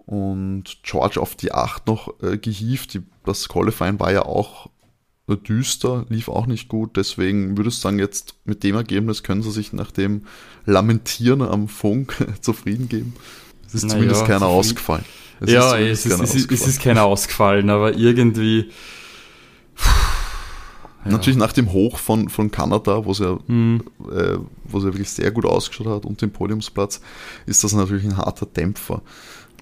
Und 0.05 0.83
George 0.83 1.19
auf 1.19 1.35
die 1.35 1.51
8 1.51 1.87
noch 1.87 2.13
äh, 2.21 2.37
gehievt. 2.37 2.93
Die, 2.93 3.03
das 3.25 3.47
Qualifying 3.47 3.99
war 3.99 4.11
ja 4.11 4.23
auch 4.23 4.69
düster, 5.27 6.05
lief 6.09 6.27
auch 6.27 6.45
nicht 6.45 6.67
gut. 6.67 6.97
Deswegen 6.97 7.57
würde 7.57 7.69
ich 7.69 7.77
sagen, 7.77 7.99
jetzt 7.99 8.35
mit 8.45 8.63
dem 8.63 8.75
Ergebnis 8.75 9.23
können 9.23 9.41
sie 9.41 9.51
sich 9.51 9.73
nach 9.73 9.91
dem 9.91 10.25
Lamentieren 10.65 11.41
am 11.41 11.67
Funk 11.67 12.15
zufrieden 12.41 12.89
geben. 12.89 13.13
Es 13.65 13.73
ist 13.73 13.83
Na 13.83 13.89
zumindest 13.89 14.21
ja, 14.21 14.27
keiner 14.27 14.47
ausgefallen. 14.47 15.05
Es 15.39 15.51
ja, 15.51 15.69
zumindest 15.69 16.05
es 16.05 16.05
ist, 16.05 16.11
keiner 16.11 16.23
es, 16.23 16.29
ist, 16.29 16.35
es 16.35 16.41
ausgefallen. 16.43 16.69
ist 16.69 16.81
keiner 16.81 17.03
ausgefallen, 17.03 17.69
aber 17.69 17.95
irgendwie. 17.95 18.69
Ja. 21.05 21.11
Natürlich 21.11 21.37
nach 21.37 21.51
dem 21.51 21.73
Hoch 21.73 21.97
von, 21.97 22.29
von 22.29 22.49
Kanada, 22.49 23.03
wo 23.03 23.11
es 23.11 23.19
ja, 23.19 23.37
mhm. 23.47 23.83
äh, 24.09 24.37
wo 24.63 24.77
es 24.77 24.83
ja 24.83 24.93
wirklich 24.93 25.09
sehr 25.09 25.31
gut 25.31 25.45
ausgeschaut 25.45 25.87
hat 25.87 26.05
und 26.05 26.21
dem 26.21 26.31
Podiumsplatz, 26.31 27.01
ist 27.45 27.63
das 27.63 27.73
natürlich 27.73 28.05
ein 28.05 28.17
harter 28.17 28.45
Dämpfer. 28.45 29.01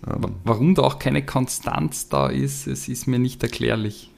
Ähm, 0.08 0.36
Warum 0.44 0.76
da 0.76 0.84
auch 0.84 1.00
keine 1.00 1.26
Konstanz 1.26 2.10
da 2.10 2.28
ist, 2.28 2.68
es 2.68 2.88
ist 2.88 3.08
mir 3.08 3.18
nicht 3.18 3.42
erklärlich. 3.42 4.12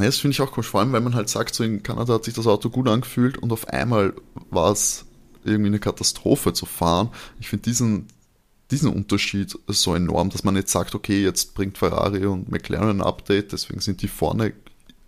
Ja, 0.00 0.06
das 0.06 0.18
finde 0.18 0.32
ich 0.32 0.40
auch 0.40 0.52
komisch, 0.52 0.68
vor 0.68 0.80
allem 0.80 0.92
weil 0.92 1.00
man 1.00 1.14
halt 1.14 1.28
sagt, 1.28 1.54
so 1.54 1.62
in 1.62 1.82
Kanada 1.82 2.14
hat 2.14 2.24
sich 2.24 2.34
das 2.34 2.46
Auto 2.46 2.70
gut 2.70 2.88
angefühlt 2.88 3.38
und 3.38 3.52
auf 3.52 3.68
einmal 3.68 4.14
war 4.50 4.72
es 4.72 5.04
irgendwie 5.44 5.68
eine 5.68 5.78
Katastrophe 5.78 6.52
zu 6.52 6.66
fahren. 6.66 7.10
Ich 7.38 7.48
finde 7.48 7.64
diesen, 7.64 8.06
diesen 8.70 8.92
Unterschied 8.92 9.58
so 9.66 9.94
enorm, 9.94 10.30
dass 10.30 10.44
man 10.44 10.56
jetzt 10.56 10.72
sagt, 10.72 10.94
okay, 10.94 11.22
jetzt 11.22 11.54
bringt 11.54 11.78
Ferrari 11.78 12.26
und 12.26 12.50
McLaren 12.50 13.00
ein 13.00 13.02
Update, 13.02 13.52
deswegen 13.52 13.80
sind 13.80 14.02
die 14.02 14.08
vorne, 14.08 14.52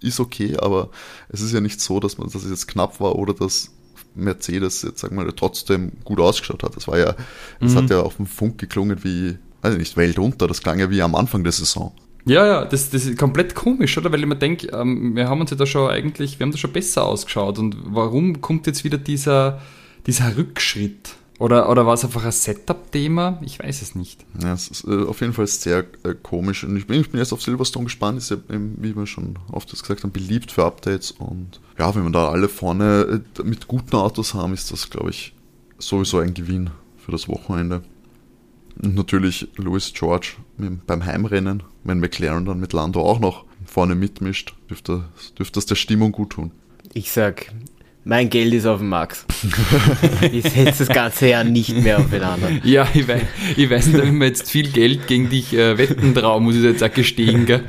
ist 0.00 0.20
okay, 0.20 0.56
aber 0.56 0.90
es 1.28 1.40
ist 1.40 1.52
ja 1.52 1.60
nicht 1.60 1.80
so, 1.80 2.00
dass 2.00 2.18
man, 2.18 2.28
dass 2.28 2.42
es 2.42 2.50
jetzt 2.50 2.68
knapp 2.68 3.00
war 3.00 3.16
oder 3.16 3.34
dass 3.34 3.70
Mercedes 4.14 4.82
jetzt, 4.82 5.00
sagen 5.00 5.16
wir 5.16 5.24
mal, 5.24 5.32
trotzdem 5.32 5.92
gut 6.04 6.20
ausgeschaut 6.20 6.62
hat. 6.62 6.76
Es 6.76 6.86
war 6.86 6.98
ja, 6.98 7.14
es 7.60 7.72
mhm. 7.72 7.76
hat 7.76 7.90
ja 7.90 8.00
auf 8.00 8.16
dem 8.16 8.26
Funk 8.26 8.58
geklungen 8.58 9.04
wie, 9.04 9.38
weiß 9.62 9.74
ich 9.74 9.78
nicht, 9.78 9.96
Welt 9.96 10.18
unter, 10.18 10.46
das 10.46 10.60
klang 10.62 10.78
ja 10.78 10.90
wie 10.90 11.02
am 11.02 11.14
Anfang 11.14 11.44
der 11.44 11.52
Saison. 11.52 11.92
Ja, 12.24 12.46
ja, 12.46 12.64
das, 12.64 12.90
das 12.90 13.06
ist 13.06 13.18
komplett 13.18 13.54
komisch, 13.54 13.98
oder? 13.98 14.12
Weil 14.12 14.20
ich 14.20 14.26
mir 14.26 14.36
denke, 14.36 14.68
ähm, 14.68 15.16
wir 15.16 15.28
haben 15.28 15.40
uns 15.40 15.50
ja 15.50 15.56
da 15.56 15.66
schon 15.66 15.90
eigentlich, 15.90 16.38
wir 16.38 16.44
haben 16.44 16.52
da 16.52 16.58
schon 16.58 16.72
besser 16.72 17.04
ausgeschaut. 17.04 17.58
Und 17.58 17.76
warum 17.84 18.40
kommt 18.40 18.66
jetzt 18.66 18.84
wieder 18.84 18.98
dieser, 18.98 19.60
dieser 20.06 20.36
Rückschritt? 20.36 21.16
Oder, 21.38 21.68
oder 21.68 21.86
war 21.86 21.94
es 21.94 22.04
einfach 22.04 22.24
ein 22.24 22.30
Setup-Thema? 22.30 23.40
Ich 23.42 23.58
weiß 23.58 23.82
es 23.82 23.96
nicht. 23.96 24.24
Ja, 24.40 24.52
es 24.52 24.68
ist 24.68 24.84
äh, 24.84 25.04
auf 25.04 25.20
jeden 25.20 25.32
Fall 25.32 25.48
sehr 25.48 25.84
äh, 26.04 26.14
komisch. 26.22 26.62
Und 26.62 26.76
ich 26.76 26.86
bin, 26.86 27.00
ich 27.00 27.10
bin 27.10 27.18
jetzt 27.18 27.32
auf 27.32 27.42
Silverstone 27.42 27.86
gespannt. 27.86 28.18
Ist 28.18 28.30
ja, 28.30 28.36
eben, 28.48 28.76
wie 28.78 28.94
wir 28.94 29.06
schon 29.06 29.36
oft 29.50 29.68
gesagt 29.68 30.04
haben, 30.04 30.12
beliebt 30.12 30.52
für 30.52 30.64
Updates. 30.64 31.10
Und 31.10 31.60
ja, 31.76 31.92
wenn 31.94 32.04
wir 32.04 32.12
da 32.12 32.28
alle 32.28 32.48
vorne 32.48 33.22
äh, 33.40 33.42
mit 33.42 33.66
guten 33.66 33.96
Autos 33.96 34.34
haben, 34.34 34.52
ist 34.52 34.70
das, 34.70 34.88
glaube 34.88 35.10
ich, 35.10 35.34
sowieso 35.78 36.18
ein 36.18 36.34
Gewinn 36.34 36.70
für 37.04 37.10
das 37.10 37.28
Wochenende. 37.28 37.82
Und 38.80 38.94
natürlich 38.94 39.48
Louis 39.56 39.92
George 39.94 40.34
beim 40.86 41.04
Heimrennen, 41.04 41.62
wenn 41.84 41.98
McLaren 41.98 42.44
dann 42.44 42.60
mit 42.60 42.72
Lando 42.72 43.00
auch 43.02 43.20
noch 43.20 43.44
vorne 43.66 43.94
mitmischt, 43.94 44.54
dürfte, 44.68 45.04
dürfte 45.38 45.54
das 45.54 45.66
der 45.66 45.74
Stimmung 45.74 46.12
gut 46.12 46.30
tun. 46.30 46.50
Ich 46.94 47.10
sag, 47.10 47.52
mein 48.04 48.30
Geld 48.30 48.52
ist 48.52 48.66
auf 48.66 48.80
dem 48.80 48.88
Max. 48.88 49.24
ich 50.32 50.42
setze 50.42 50.86
das 50.86 50.88
ganze 50.88 51.28
Jahr 51.28 51.44
nicht 51.44 51.74
mehr 51.76 51.98
auf 51.98 52.10
den 52.10 52.22
anderen. 52.22 52.60
Ja, 52.64 52.88
ich 52.92 53.06
weiß, 53.06 53.22
ich 53.56 53.70
weiß 53.70 53.86
nicht, 53.86 54.00
ob 54.00 54.06
ich 54.06 54.12
mir 54.12 54.26
jetzt 54.26 54.50
viel 54.50 54.68
Geld 54.70 55.06
gegen 55.06 55.30
dich 55.30 55.54
äh, 55.54 55.78
wetten 55.78 56.12
traue, 56.12 56.40
muss 56.40 56.56
ich 56.56 56.64
jetzt 56.64 56.82
auch 56.82 56.92
gestehen. 56.92 57.46
Gell? 57.46 57.62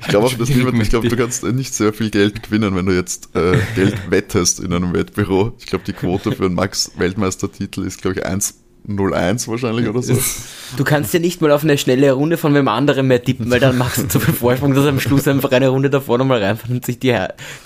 Ich 0.00 0.08
glaube 0.08 0.26
auch, 0.26 0.34
dass 0.34 0.50
niemand, 0.50 0.82
ich 0.82 0.90
glaube, 0.90 1.08
du 1.08 1.16
kannst 1.16 1.44
nicht 1.44 1.72
sehr 1.72 1.94
viel 1.94 2.10
Geld 2.10 2.42
gewinnen, 2.42 2.76
wenn 2.76 2.84
du 2.86 2.94
jetzt 2.94 3.34
äh, 3.34 3.56
Geld 3.74 4.10
wettest 4.10 4.60
in 4.60 4.72
einem 4.72 4.92
Wettbüro. 4.92 5.54
Ich 5.58 5.66
glaube, 5.66 5.84
die 5.86 5.94
Quote 5.94 6.32
für 6.32 6.44
einen 6.44 6.54
Max-Weltmeistertitel 6.54 7.84
ist, 7.84 8.02
glaube 8.02 8.18
ich, 8.18 8.26
1 8.26 8.54
0-1 8.88 9.48
wahrscheinlich 9.48 9.88
oder 9.88 10.02
so. 10.02 10.18
Du 10.76 10.84
kannst 10.84 11.14
ja 11.14 11.20
nicht 11.20 11.40
mal 11.40 11.50
auf 11.50 11.64
eine 11.64 11.78
schnelle 11.78 12.12
Runde 12.12 12.36
von 12.36 12.52
wem 12.52 12.68
anderen 12.68 13.06
mehr 13.06 13.22
tippen, 13.22 13.50
weil 13.50 13.58
dann 13.58 13.78
machst 13.78 13.98
du 13.98 14.08
zu 14.08 14.20
viel 14.20 14.34
Vorsprung, 14.34 14.74
dass 14.74 14.84
am 14.84 15.00
Schluss 15.00 15.26
einfach 15.26 15.50
eine 15.50 15.68
Runde 15.68 15.88
davor 15.88 16.18
nochmal 16.18 16.42
reinfährt 16.42 16.70
und 16.70 16.84
sich 16.84 16.98
die, 16.98 17.16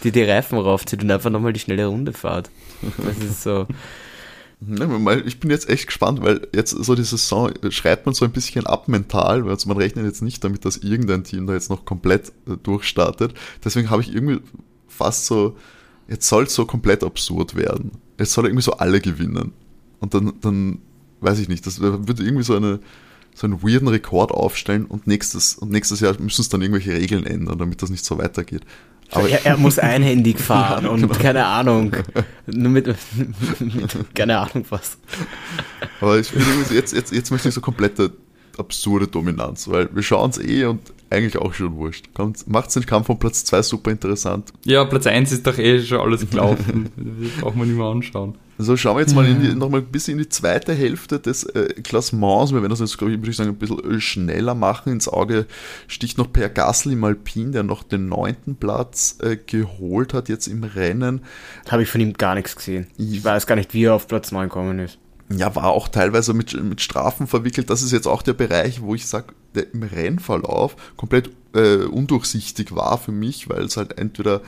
die, 0.04 0.12
die 0.12 0.22
Reifen 0.22 0.56
raufzieht 0.56 1.02
und 1.02 1.10
einfach 1.10 1.30
nochmal 1.30 1.52
die 1.52 1.58
schnelle 1.58 1.86
Runde 1.86 2.12
fahrt. 2.12 2.48
Das 2.98 3.18
ist 3.18 3.42
so. 3.42 3.66
Ich 5.26 5.40
bin 5.40 5.50
jetzt 5.50 5.68
echt 5.68 5.88
gespannt, 5.88 6.22
weil 6.22 6.46
jetzt 6.54 6.70
so 6.70 6.94
die 6.94 7.02
Saison 7.02 7.50
schreibt 7.70 8.06
man 8.06 8.14
so 8.14 8.24
ein 8.24 8.30
bisschen 8.30 8.66
ab 8.68 8.86
mental, 8.86 9.48
also 9.48 9.68
man 9.68 9.78
rechnet 9.78 10.04
jetzt 10.04 10.22
nicht 10.22 10.44
damit, 10.44 10.64
dass 10.64 10.76
irgendein 10.76 11.24
Team 11.24 11.48
da 11.48 11.54
jetzt 11.54 11.70
noch 11.70 11.84
komplett 11.84 12.28
äh, 12.46 12.56
durchstartet. 12.62 13.34
Deswegen 13.64 13.90
habe 13.90 14.02
ich 14.02 14.14
irgendwie 14.14 14.38
fast 14.86 15.26
so, 15.26 15.56
jetzt 16.06 16.28
soll 16.28 16.44
es 16.44 16.54
so 16.54 16.66
komplett 16.66 17.02
absurd 17.02 17.56
werden. 17.56 17.90
Jetzt 18.16 18.32
soll 18.32 18.46
irgendwie 18.46 18.62
so 18.62 18.74
alle 18.74 19.00
gewinnen. 19.00 19.52
Und 19.98 20.14
dann, 20.14 20.32
dann 20.40 20.78
weiß 21.22 21.38
ich 21.38 21.48
nicht, 21.48 21.66
das 21.66 21.80
würde 21.80 22.22
irgendwie 22.22 22.44
so, 22.44 22.56
eine, 22.56 22.80
so 23.34 23.46
einen 23.46 23.62
weirden 23.62 23.88
Rekord 23.88 24.30
aufstellen 24.30 24.84
und 24.84 25.06
nächstes, 25.06 25.54
und 25.54 25.70
nächstes 25.70 26.00
Jahr 26.00 26.14
müssen 26.20 26.42
es 26.42 26.48
dann 26.48 26.62
irgendwelche 26.62 26.92
Regeln 26.92 27.26
ändern, 27.26 27.58
damit 27.58 27.82
das 27.82 27.90
nicht 27.90 28.04
so 28.04 28.18
weitergeht. 28.18 28.62
Aber 29.10 29.28
er, 29.28 29.44
er 29.44 29.56
muss 29.56 29.78
einhändig 29.78 30.38
fahren 30.40 30.84
ja, 30.84 30.90
und 30.90 31.02
genau. 31.02 31.14
keine 31.14 31.44
Ahnung. 31.44 31.94
Nur 32.46 32.70
mit, 32.70 32.86
mit, 32.86 32.96
keine 34.14 34.38
Ahnung 34.38 34.64
was. 34.70 34.98
Aber 36.00 36.18
ich 36.18 36.28
finde 36.28 36.74
jetzt, 36.74 36.92
jetzt, 36.92 37.12
jetzt 37.12 37.30
möchte 37.30 37.48
ich 37.48 37.54
so 37.54 37.60
komplette 37.60 38.12
absurde 38.58 39.06
Dominanz, 39.06 39.68
weil 39.68 39.88
wir 39.94 40.02
schauen 40.02 40.30
es 40.30 40.38
eh 40.38 40.64
und 40.64 40.80
eigentlich 41.10 41.36
auch 41.36 41.52
schon 41.54 41.76
wurscht. 41.76 42.08
Macht 42.46 42.74
den 42.74 42.86
Kampf 42.86 43.06
von 43.06 43.18
Platz 43.18 43.44
2 43.44 43.62
super 43.62 43.90
interessant. 43.90 44.52
Ja, 44.64 44.84
Platz 44.84 45.06
1 45.06 45.32
ist 45.32 45.46
doch 45.46 45.58
eh 45.58 45.82
schon 45.82 46.00
alles 46.00 46.28
gelaufen. 46.28 46.90
das 46.96 47.40
braucht 47.40 47.56
man 47.56 47.68
nicht 47.68 47.76
mehr 47.76 47.86
anschauen. 47.86 48.34
Also 48.62 48.76
schauen 48.76 48.94
wir 48.94 49.00
jetzt 49.00 49.16
mal 49.16 49.26
die, 49.26 49.56
noch 49.56 49.68
mal 49.68 49.78
ein 49.78 49.86
bisschen 49.86 50.12
in 50.12 50.22
die 50.22 50.28
zweite 50.28 50.72
Hälfte 50.72 51.18
des 51.18 51.42
äh, 51.42 51.74
Klassements. 51.82 52.52
Wir 52.52 52.60
werden 52.62 52.70
das 52.70 52.78
jetzt, 52.78 52.96
glaube 52.96 53.12
ich, 53.12 53.18
würde 53.18 53.30
ich 53.30 53.36
sagen, 53.36 53.50
ein 53.50 53.56
bisschen 53.56 53.90
äh, 53.90 54.00
schneller 54.00 54.54
machen. 54.54 54.92
Ins 54.92 55.08
Auge 55.08 55.46
sticht 55.88 56.16
noch 56.16 56.32
Per 56.32 56.48
Gasly 56.48 56.92
im 56.92 57.02
Alpin, 57.02 57.50
der 57.50 57.64
noch 57.64 57.82
den 57.82 58.08
neunten 58.08 58.54
Platz 58.54 59.18
äh, 59.20 59.36
geholt 59.36 60.14
hat 60.14 60.28
jetzt 60.28 60.46
im 60.46 60.62
Rennen. 60.62 61.22
Habe 61.68 61.82
ich 61.82 61.90
von 61.90 62.00
ihm 62.00 62.12
gar 62.12 62.36
nichts 62.36 62.54
gesehen. 62.54 62.86
Ich 62.96 63.24
weiß 63.24 63.48
gar 63.48 63.56
nicht, 63.56 63.74
wie 63.74 63.86
er 63.86 63.94
auf 63.94 64.06
Platz 64.06 64.30
9 64.30 64.48
gekommen 64.48 64.78
ist 64.78 64.98
ja, 65.38 65.54
war 65.54 65.68
auch 65.68 65.88
teilweise 65.88 66.34
mit, 66.34 66.52
mit 66.62 66.82
Strafen 66.82 67.26
verwickelt. 67.26 67.70
Das 67.70 67.82
ist 67.82 67.90
jetzt 67.90 68.06
auch 68.06 68.20
der 68.20 68.34
Bereich, 68.34 68.82
wo 68.82 68.94
ich 68.94 69.06
sage, 69.06 69.32
der 69.54 69.72
im 69.72 69.82
Rennverlauf 69.82 70.76
komplett 70.96 71.30
äh, 71.54 71.84
undurchsichtig 71.84 72.74
war 72.74 72.98
für 72.98 73.12
mich, 73.12 73.48
weil 73.48 73.62
es 73.62 73.78
halt 73.78 73.98
entweder 73.98 74.42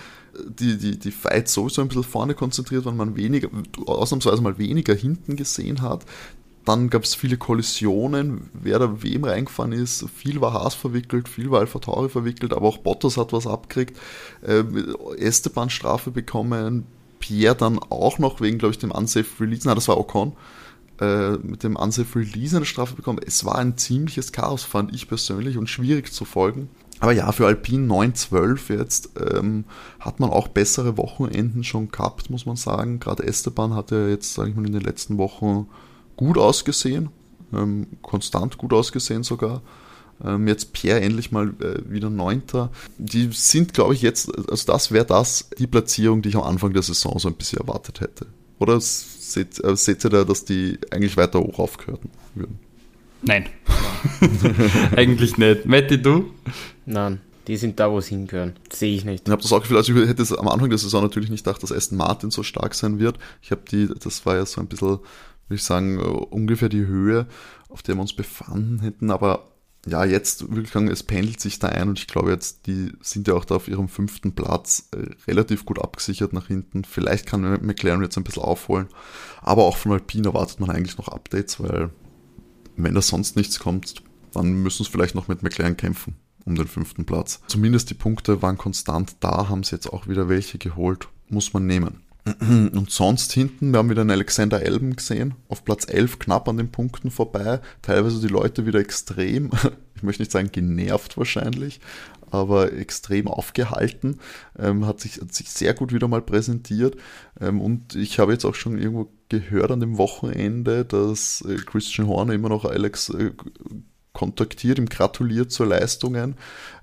die, 0.47 0.77
die, 0.79 0.99
die 0.99 1.11
Fights 1.11 1.53
sowieso 1.55 1.83
ein 1.83 1.88
bisschen 1.88 2.05
vorne 2.05 2.35
konzentriert 2.35 2.85
waren, 2.85 2.97
man 2.97 3.16
weniger, 3.16 3.49
ausnahmsweise 3.87 4.42
mal 4.42 4.59
weniger 4.59 4.94
hinten 4.94 5.37
gesehen 5.37 5.83
hat. 5.83 6.05
Dann 6.64 6.88
gab 6.88 7.05
es 7.05 7.14
viele 7.14 7.37
Kollisionen, 7.37 8.49
wer 8.55 8.79
da 8.79 9.03
wem 9.03 9.25
reingefahren 9.25 9.73
ist. 9.73 10.09
Viel 10.09 10.40
war 10.40 10.55
Haas 10.55 10.75
verwickelt, 10.75 11.29
viel 11.29 11.51
war 11.51 11.61
Alpha 11.61 11.79
Tauri 11.79 12.09
verwickelt, 12.09 12.55
aber 12.55 12.66
auch 12.66 12.79
Bottas 12.79 13.18
hat 13.18 13.35
was 13.35 13.47
abgekriegt. 13.47 13.99
Äh, 14.42 14.64
Esteban 15.18 15.68
Strafe 15.68 16.11
bekommen, 16.11 16.87
Pierre 17.18 17.55
dann 17.55 17.79
auch 17.79 18.18
noch 18.18 18.40
wegen, 18.40 18.59
glaube 18.59 18.73
ich, 18.73 18.79
dem 18.79 18.92
Unsafe 18.92 19.27
Release. 19.40 19.66
Na, 19.66 19.75
das 19.75 19.88
war 19.88 19.99
Ocon 19.99 20.33
äh, 21.01 21.33
mit 21.33 21.62
dem 21.64 21.77
Unsafe 21.77 22.18
Release 22.18 22.57
eine 22.57 22.66
Strafe 22.66 22.94
bekommen. 22.94 23.20
Es 23.25 23.44
war 23.44 23.57
ein 23.57 23.77
ziemliches 23.77 24.33
Chaos, 24.33 24.62
fand 24.62 24.94
ich 24.94 25.09
persönlich, 25.09 25.59
und 25.59 25.68
schwierig 25.68 26.12
zu 26.12 26.25
folgen. 26.25 26.68
Aber 27.00 27.12
ja, 27.12 27.30
für 27.33 27.46
Alpine 27.46 27.87
9-12 27.92 28.72
jetzt 28.76 29.11
ähm, 29.18 29.64
hat 30.00 30.20
man 30.20 30.30
auch 30.30 30.48
bessere 30.48 30.96
Wochenenden 30.96 31.64
schon 31.64 31.90
gehabt, 31.90 32.30
muss 32.30 32.46
man 32.46 32.57
sagen. 32.57 33.00
Gerade 33.00 33.24
Esteban 33.24 33.74
hat 33.74 33.90
ja 33.90 34.09
jetzt, 34.09 34.35
sage 34.35 34.50
ich 34.50 34.57
mal, 34.57 34.66
in 34.66 34.72
den 34.72 34.83
letzten 34.83 35.18
Wochen 35.18 35.66
gut 36.16 36.38
ausgesehen, 36.38 37.11
ähm, 37.52 37.88
konstant 38.02 38.59
gut 38.59 38.72
ausgesehen 38.72 39.22
sogar. 39.22 39.62
Ähm, 40.24 40.46
jetzt 40.46 40.72
Pierre 40.72 41.00
endlich 41.00 41.33
mal 41.33 41.48
äh, 41.61 41.90
wieder 41.90 42.11
Neunter. 42.11 42.70
Die 42.98 43.30
sind, 43.33 43.74
glaube 43.74 43.94
ich, 43.94 44.02
jetzt, 44.02 44.30
also 44.48 44.66
das 44.66 44.92
wäre 44.92 45.04
das, 45.04 45.50
die 45.59 45.66
Platzierung, 45.66 46.22
die 46.22 46.30
ich 46.30 46.37
am 46.37 46.44
Anfang 46.44 46.72
der 46.72 46.83
Saison 46.83 47.18
so 47.18 47.28
ein 47.28 47.35
bisschen 47.35 47.61
erwartet 47.61 48.00
hätte. 48.00 48.26
Oder 48.59 48.80
seht, 48.80 49.62
äh, 49.62 49.76
seht 49.76 50.04
ihr 50.04 50.11
da, 50.11 50.24
dass 50.24 50.44
die 50.44 50.78
eigentlich 50.90 51.16
weiter 51.16 51.40
hoch 51.40 51.59
aufgehört 51.59 52.00
würden? 52.35 52.61
Nein. 53.26 53.48
eigentlich 54.96 55.38
nicht. 55.38 55.66
Matti, 55.66 56.00
du? 56.00 56.30
Nein. 56.87 57.20
Die 57.46 57.56
sind 57.56 57.78
da, 57.78 57.90
wo 57.90 58.00
sie 58.00 58.14
hingehören. 58.14 58.54
Sehe 58.72 58.96
ich 58.96 59.04
nicht. 59.04 59.26
Ich 59.26 59.32
habe 59.32 59.42
das 59.42 59.52
auch 59.52 59.60
Gefühl, 59.60 59.76
also 59.76 59.94
ich 59.94 60.08
hätte 60.08 60.22
es 60.22 60.32
am 60.32 60.48
Anfang 60.48 60.70
der 60.70 60.78
Saison 60.78 61.02
natürlich 61.02 61.30
nicht 61.30 61.44
gedacht, 61.44 61.62
dass 61.62 61.72
Aston 61.72 61.98
Martin 61.98 62.30
so 62.30 62.42
stark 62.42 62.74
sein 62.74 62.98
wird. 62.98 63.18
Ich 63.42 63.50
habe 63.50 63.62
die, 63.70 63.88
das 63.88 64.24
war 64.24 64.37
ja 64.37 64.46
so 64.46 64.60
ein 64.60 64.66
bisschen, 64.66 64.88
würde 64.88 65.00
ich 65.50 65.62
sagen, 65.62 65.98
äh, 65.98 66.02
ungefähr 66.02 66.70
die 66.70 66.87
Höhe, 66.87 67.26
auf 67.68 67.82
der 67.82 67.96
wir 67.96 68.00
uns 68.00 68.14
befanden 68.14 68.80
hätten, 68.80 69.10
aber 69.10 69.50
ja, 69.87 70.04
jetzt 70.06 70.48
würde 70.48 70.62
ich 70.62 70.70
sagen, 70.70 70.88
es 70.88 71.02
pendelt 71.02 71.40
sich 71.40 71.58
da 71.58 71.68
ein 71.68 71.90
und 71.90 71.98
ich 71.98 72.06
glaube 72.06 72.30
jetzt, 72.30 72.66
die 72.66 72.92
sind 73.02 73.28
ja 73.28 73.34
auch 73.34 73.44
da 73.44 73.56
auf 73.56 73.68
ihrem 73.68 73.88
fünften 73.88 74.34
Platz 74.34 74.88
äh, 74.96 75.10
relativ 75.30 75.66
gut 75.66 75.78
abgesichert 75.78 76.32
nach 76.32 76.46
hinten. 76.46 76.84
Vielleicht 76.84 77.26
kann 77.26 77.42
McLaren 77.42 78.02
jetzt 78.02 78.16
ein 78.16 78.24
bisschen 78.24 78.42
aufholen, 78.42 78.88
aber 79.42 79.64
auch 79.64 79.76
von 79.76 79.92
Alpine 79.92 80.28
erwartet 80.28 80.60
man 80.60 80.70
eigentlich 80.70 80.96
noch 80.96 81.08
Updates, 81.08 81.60
weil 81.60 81.90
wenn 82.76 82.94
da 82.94 83.02
sonst 83.02 83.37
nichts 83.37 83.58
kommt, 83.58 84.02
dann 84.32 84.62
müssen 84.62 84.82
es 84.82 84.88
vielleicht 84.88 85.14
noch 85.14 85.28
mit 85.28 85.42
McLaren 85.42 85.76
kämpfen 85.76 86.16
um 86.44 86.54
den 86.54 86.68
fünften 86.68 87.04
Platz. 87.04 87.40
Zumindest 87.46 87.90
die 87.90 87.94
Punkte 87.94 88.42
waren 88.42 88.58
konstant 88.58 89.16
da, 89.20 89.48
haben 89.48 89.62
sie 89.62 89.74
jetzt 89.76 89.92
auch 89.92 90.08
wieder 90.08 90.28
welche 90.28 90.58
geholt, 90.58 91.08
muss 91.28 91.52
man 91.52 91.66
nehmen. 91.66 92.02
Und 92.40 92.90
sonst 92.90 93.32
hinten, 93.32 93.72
wir 93.72 93.78
haben 93.78 93.90
wieder 93.90 94.00
einen 94.00 94.10
Alexander 94.10 94.62
Elben 94.62 94.96
gesehen, 94.96 95.34
auf 95.48 95.64
Platz 95.64 95.87
11 95.88 96.18
knapp 96.18 96.48
an 96.48 96.56
den 96.56 96.70
Punkten 96.70 97.10
vorbei. 97.10 97.60
Teilweise 97.82 98.20
die 98.20 98.32
Leute 98.32 98.66
wieder 98.66 98.80
extrem, 98.80 99.50
ich 99.94 100.02
möchte 100.02 100.22
nicht 100.22 100.32
sagen 100.32 100.50
genervt 100.50 101.18
wahrscheinlich, 101.18 101.80
aber 102.30 102.72
extrem 102.72 103.28
aufgehalten. 103.28 104.20
Ähm, 104.58 104.87
hat, 104.87 105.00
sich, 105.00 105.20
hat 105.20 105.34
sich 105.34 105.50
sehr 105.50 105.74
gut 105.74 105.92
wieder 105.92 106.08
mal 106.08 106.22
präsentiert. 106.22 106.96
Ähm, 107.40 107.60
und 107.60 107.94
ich 107.94 108.18
habe 108.18 108.32
jetzt 108.32 108.44
auch 108.44 108.54
schon 108.54 108.78
irgendwo 108.78 109.10
gehört 109.40 109.70
an 109.70 109.81
dem 109.81 109.99
Wochenende, 109.99 110.85
dass 110.85 111.44
äh, 111.49 111.57
Christian 111.57 112.09
Horner 112.09 112.35
immer 112.35 112.49
noch 112.49 112.64
Alex 112.64 113.11
äh, 113.11 113.33
kontaktiert, 114.14 114.79
ihm 114.79 114.87
gratuliert 114.88 115.51
zur 115.51 115.66
Leistungen. 115.66 116.37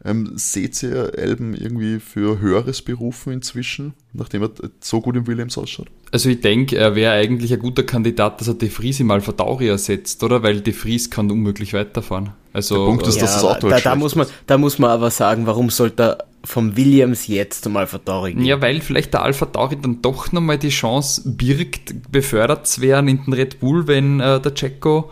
Ähm, 0.03 0.33
seht 0.35 0.83
ihr 0.83 1.17
Elben 1.17 1.55
irgendwie 1.55 1.99
für 1.99 2.39
höheres 2.39 2.81
berufen 2.81 3.31
inzwischen, 3.33 3.93
nachdem 4.13 4.43
er 4.43 4.51
so 4.81 5.01
gut 5.01 5.15
im 5.15 5.25
Williams 5.27 5.57
ausschaut? 5.57 5.87
Also 6.11 6.29
ich 6.29 6.41
denke, 6.41 6.77
er 6.77 6.93
wäre 6.93 7.13
eigentlich 7.13 7.53
ein 7.53 7.59
guter 7.59 7.83
Kandidat, 7.83 8.41
dass 8.41 8.49
er 8.49 8.55
De 8.55 8.69
Vries 8.69 8.99
mal 8.99 9.21
vor 9.21 9.35
Tauri 9.35 9.69
ersetzt, 9.69 10.21
oder? 10.23 10.43
Weil 10.43 10.59
De 10.59 10.73
Vries 10.73 11.09
kann 11.09 11.31
unmöglich 11.31 11.73
weiterfahren. 11.73 12.31
Also, 12.53 12.79
Der 12.79 12.85
Punkt 12.85 13.07
ist, 13.07 13.15
Ja, 13.15 13.21
dass 13.21 13.33
das 13.35 13.43
Auto 13.45 13.69
da, 13.69 13.79
da, 13.79 13.95
muss 13.95 14.15
man, 14.15 14.27
ist. 14.27 14.33
da 14.45 14.57
muss 14.57 14.77
man 14.77 14.89
aber 14.89 15.09
sagen, 15.09 15.47
warum 15.47 15.69
sollte 15.69 16.03
er 16.03 16.17
vom 16.43 16.75
Williams 16.75 17.27
jetzt 17.27 17.67
mal 17.69 17.87
Vertauring 17.87 18.37
gehen? 18.37 18.45
Ja, 18.45 18.61
weil 18.61 18.81
vielleicht 18.81 19.13
der 19.13 19.23
Alpha 19.23 19.45
Tauri 19.45 19.77
dann 19.79 20.01
doch 20.01 20.31
nochmal 20.31 20.57
die 20.57 20.69
Chance 20.69 21.21
birgt, 21.25 22.11
befördert 22.11 22.67
zu 22.67 22.81
werden 22.81 23.07
in 23.07 23.23
den 23.23 23.33
Red 23.33 23.59
Bull, 23.59 23.87
wenn 23.87 24.19
äh, 24.19 24.39
der 24.39 24.53
Checo 24.53 25.11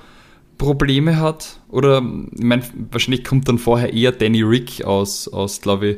Probleme 0.57 1.19
hat. 1.19 1.59
Oder, 1.69 2.03
ich 2.33 2.43
meine, 2.43 2.63
wahrscheinlich 2.91 3.23
kommt 3.23 3.47
dann 3.47 3.59
vorher 3.59 3.93
eher 3.93 4.11
Danny 4.11 4.41
Rick 4.41 4.83
aus, 4.83 5.27
aus 5.27 5.61
glaube 5.61 5.87
ich, 5.87 5.97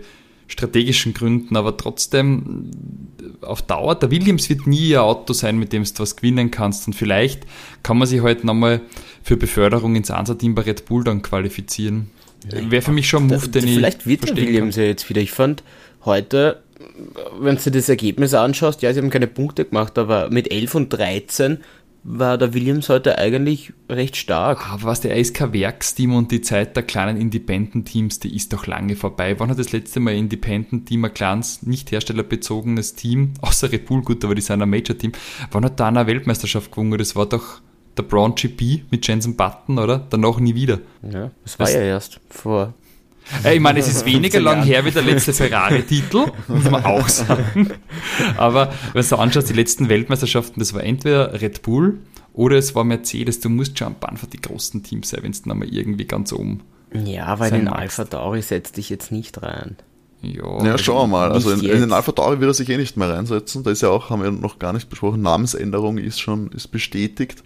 strategischen 0.52 1.14
Gründen, 1.14 1.56
aber 1.56 1.78
trotzdem 1.78 2.70
auf 3.42 3.62
Dauer, 3.62 3.96
der 3.96 4.12
Williams 4.12 4.50
wird 4.50 4.68
nie 4.68 4.96
ein 4.96 5.02
Auto 5.02 5.34
sein, 5.34 5.58
mit 5.58 5.72
dem 5.72 5.84
du 5.84 6.00
was 6.00 6.18
gewinnen 6.18 6.52
kannst 6.52 6.88
und 6.88 6.94
vielleicht 6.94 7.44
kann 7.84 7.98
man 7.98 8.08
sich 8.08 8.22
halt 8.22 8.44
nochmal 8.44 8.82
für 9.24 9.38
Beförderung 9.38 9.96
ins 9.96 10.12
Ansa-Team 10.12 10.54
bei 10.54 10.64
Red 10.64 10.86
Bull 10.86 11.04
dann 11.04 11.22
qualifizieren. 11.22 12.10
Wäre 12.50 12.82
für 12.82 12.92
mich 12.92 13.08
schon 13.08 13.24
ein 13.24 13.30
Da- 13.30 13.36
Move, 13.38 13.50
den 13.50 13.68
ich 13.68 13.74
Vielleicht 13.76 14.08
wird 14.08 14.28
der 14.28 14.36
Williams 14.36 14.76
ja 14.76 14.84
jetzt 14.84 15.10
wieder. 15.10 15.22
Ich 15.22 15.32
fand 15.32 15.64
heute, 16.06 16.62
wenn 17.40 17.56
du 17.58 17.62
dir 17.64 17.72
das 17.72 17.90
Ergebnis 17.90 18.34
anschaust, 18.34 18.82
ja, 18.82 18.92
sie 18.94 19.00
haben 19.00 19.10
keine 19.12 19.28
Punkte 19.28 19.66
gemacht, 19.66 19.98
aber 19.98 20.30
mit 20.32 20.52
11 20.52 20.76
und 20.76 20.90
13 20.90 21.60
war 22.04 22.40
der 22.40 22.56
Williams 22.56 22.90
heute 22.90 23.20
eigentlich 23.20 23.74
recht 23.88 24.16
stark. 24.18 24.68
Aber 24.72 24.86
was 24.86 25.02
der 25.02 25.16
ist 25.18 25.36
kein 25.36 25.54
Werksteam 25.54 26.16
und 26.16 26.32
die 26.32 26.42
Zeit 26.42 26.76
der 26.76 26.82
kleinen 26.82 27.16
Independent-Teams, 27.22 28.20
die 28.20 28.36
ist 28.36 28.52
doch 28.54 28.66
lange 28.66 28.96
vorbei. 28.96 29.40
Wann 29.40 29.52
hat 29.52 29.60
das 29.60 29.72
letzte 29.72 30.00
Mal 30.00 30.14
ein 30.14 30.22
Independent-Team, 30.22 31.06
ein 31.06 31.14
kleines, 31.14 31.62
nicht 31.62 31.92
herstellerbezogenes 31.92 32.96
Team, 32.96 33.34
außer 33.42 33.72
Red 33.72 33.86
Bull, 33.86 34.02
gut, 34.02 34.26
aber 34.26 34.34
die 34.34 34.42
sind 34.42 34.64
ein 34.64 34.70
Major-Team, 34.70 35.12
wann 35.52 35.64
hat 35.66 35.80
da 35.80 35.90
eine 35.90 36.08
Weltmeisterschaft 36.08 36.72
gewonnen? 36.72 36.98
Das 36.98 37.16
war 37.16 37.28
doch 37.28 37.62
der 37.98 38.04
Braun 38.04 38.36
GP 38.36 38.84
mit 38.90 39.08
Jensen 39.08 39.36
Button, 39.36 39.78
oder? 39.80 40.06
Danach 40.10 40.40
nie 40.40 40.56
wieder. 40.56 40.80
Ja, 41.04 41.32
das 41.44 41.60
war 41.60 41.66
Was- 41.68 41.74
ja 41.74 41.82
erst 41.82 42.20
vor. 42.30 42.74
Äh, 43.44 43.56
Ich 43.56 43.60
meine, 43.62 43.80
es 43.80 43.88
ist 43.88 44.06
weniger 44.06 44.40
15 44.40 44.44
lang 44.44 44.64
her 44.64 44.84
wie 44.86 44.92
der 44.92 45.04
letzte 45.04 45.34
Ferrari-Titel, 45.34 46.26
muss 46.48 46.70
man 46.70 46.84
auch 46.86 47.08
sagen. 47.08 47.72
Aber 48.38 48.74
wenn 48.94 49.06
du 49.08 49.16
anschaust, 49.18 49.50
die 49.50 49.54
letzten 49.54 49.90
Weltmeisterschaften, 49.90 50.60
das 50.60 50.74
war 50.74 50.84
entweder 50.84 51.40
Red 51.42 51.62
Bull 51.62 52.00
oder 52.34 52.58
es 52.58 52.74
war 52.76 52.84
Mercedes. 52.84 53.40
Du 53.40 53.50
musst 53.50 53.78
schon 53.78 53.96
ein 54.02 54.18
für 54.18 54.28
die 54.28 54.42
großen 54.42 54.84
Teams 54.84 55.10
sein, 55.10 55.20
wenn 55.24 55.32
es 55.32 55.42
dann 55.44 55.60
mal 55.60 55.68
irgendwie 55.68 56.06
ganz 56.06 56.34
oben. 56.34 56.62
Ja, 56.94 57.40
weil 57.40 57.52
den. 57.52 57.68
Alpha 57.68 58.04
Tauri 58.06 58.42
setzt 58.42 58.78
dich 58.78 58.90
jetzt 58.90 59.12
nicht 59.12 59.42
rein. 59.42 59.78
Ja, 60.22 60.64
Ja, 60.64 60.78
schauen 60.78 61.10
wir 61.10 61.18
mal. 61.20 61.32
Also 61.32 61.52
in, 61.52 61.62
in 61.62 61.80
den. 61.82 61.94
Alpha 61.94 62.12
Tauri 62.12 62.40
wird 62.40 62.50
er 62.50 62.54
sich 62.54 62.70
eh 62.70 62.78
nicht 62.78 62.98
mehr 62.98 63.10
reinsetzen. 63.10 63.64
Da 63.64 63.72
ist 63.72 63.82
ja 63.82 63.90
auch, 63.90 64.10
haben 64.10 64.24
wir 64.24 64.32
noch 64.32 64.60
gar 64.60 64.74
nicht 64.74 64.90
besprochen, 64.90 65.22
Namensänderung 65.22 65.98
ist 65.98 66.20
schon 66.20 66.52
ist 66.52 66.68
bestätigt. 66.70 67.44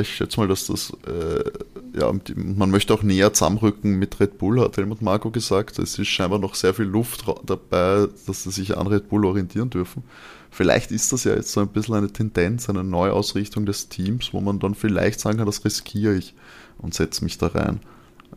Ich 0.00 0.16
schätze 0.16 0.40
mal, 0.40 0.48
dass 0.48 0.68
das, 0.68 0.90
äh, 1.06 1.98
ja, 1.98 2.10
man 2.34 2.70
möchte 2.70 2.94
auch 2.94 3.02
näher 3.02 3.34
zusammenrücken 3.34 3.98
mit 3.98 4.18
Red 4.20 4.38
Bull, 4.38 4.60
hat 4.60 4.78
Helmut 4.78 5.02
Marko 5.02 5.30
gesagt. 5.30 5.78
Es 5.78 5.98
ist 5.98 6.08
scheinbar 6.08 6.38
noch 6.38 6.54
sehr 6.54 6.72
viel 6.72 6.86
Luft 6.86 7.26
dabei, 7.44 8.08
dass 8.26 8.44
sie 8.44 8.50
sich 8.50 8.78
an 8.78 8.86
Red 8.86 9.10
Bull 9.10 9.26
orientieren 9.26 9.68
dürfen. 9.68 10.02
Vielleicht 10.50 10.92
ist 10.92 11.12
das 11.12 11.24
ja 11.24 11.34
jetzt 11.34 11.52
so 11.52 11.60
ein 11.60 11.68
bisschen 11.68 11.94
eine 11.94 12.10
Tendenz, 12.10 12.70
eine 12.70 12.84
Neuausrichtung 12.84 13.66
des 13.66 13.90
Teams, 13.90 14.32
wo 14.32 14.40
man 14.40 14.58
dann 14.58 14.74
vielleicht 14.74 15.20
sagen 15.20 15.36
kann, 15.36 15.46
das 15.46 15.66
riskiere 15.66 16.14
ich 16.14 16.34
und 16.78 16.94
setze 16.94 17.22
mich 17.24 17.36
da 17.36 17.48
rein. 17.48 17.80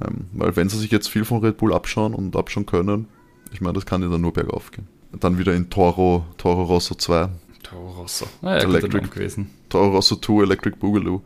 Ähm, 0.01 0.25
weil 0.33 0.57
wenn 0.57 0.67
sie 0.67 0.77
sich 0.77 0.91
jetzt 0.91 1.07
viel 1.07 1.23
von 1.23 1.39
Red 1.39 1.55
Bull 1.57 1.73
abschauen 1.73 2.13
und 2.13 2.35
abschauen 2.35 2.65
können, 2.65 3.07
ich 3.53 3.61
meine, 3.61 3.73
das 3.73 3.85
kann 3.85 4.01
ja 4.01 4.09
dann 4.09 4.19
nur 4.19 4.33
bergauf 4.33 4.71
gehen. 4.71 4.87
Dann 5.17 5.37
wieder 5.37 5.55
in 5.55 5.69
Toro, 5.69 6.25
Toro 6.37 6.63
Rosso 6.63 6.95
2, 6.95 7.29
Toro 7.69 7.91
Rosso. 7.91 8.27
Ah, 8.41 8.57
ja, 8.57 8.63
Electric. 8.63 9.09
Gewesen. 9.09 9.49
Toro 9.69 9.91
Rosso 9.91 10.15
2 10.15 10.43
Electric 10.43 10.77
Boogaloo. 10.77 11.21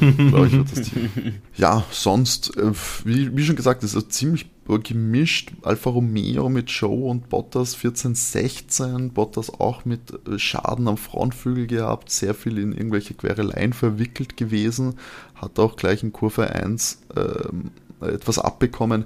Ähm. 0.00 0.64
Ja, 1.56 1.84
sonst, 1.90 2.56
äh, 2.56 2.72
wie, 3.04 3.36
wie 3.36 3.44
schon 3.44 3.56
gesagt, 3.56 3.82
ist 3.82 3.94
es 3.94 4.08
ziemlich 4.08 4.46
gemischt. 4.82 5.52
Alfa 5.62 5.90
Romeo 5.90 6.48
mit 6.48 6.70
Joe 6.70 7.10
und 7.10 7.28
Bottas 7.28 7.74
14, 7.74 8.14
16. 8.14 9.10
Bottas 9.12 9.50
auch 9.50 9.84
mit 9.84 10.00
äh, 10.26 10.38
Schaden 10.38 10.88
am 10.88 10.96
Frontflügel 10.96 11.66
gehabt, 11.66 12.10
sehr 12.10 12.34
viel 12.34 12.58
in 12.58 12.72
irgendwelche 12.72 13.14
Quereleien 13.14 13.72
verwickelt 13.72 14.36
gewesen. 14.36 14.94
Hat 15.34 15.58
auch 15.58 15.76
gleich 15.76 16.02
in 16.02 16.12
Kurve 16.12 16.50
1 16.50 17.02
ähm, 17.16 17.70
etwas 18.00 18.38
abbekommen. 18.38 19.04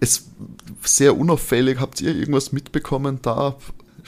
Es 0.00 0.30
sehr 0.82 1.16
unauffällig. 1.16 1.80
Habt 1.80 2.00
ihr 2.00 2.14
irgendwas 2.14 2.52
mitbekommen 2.52 3.18
da? 3.22 3.56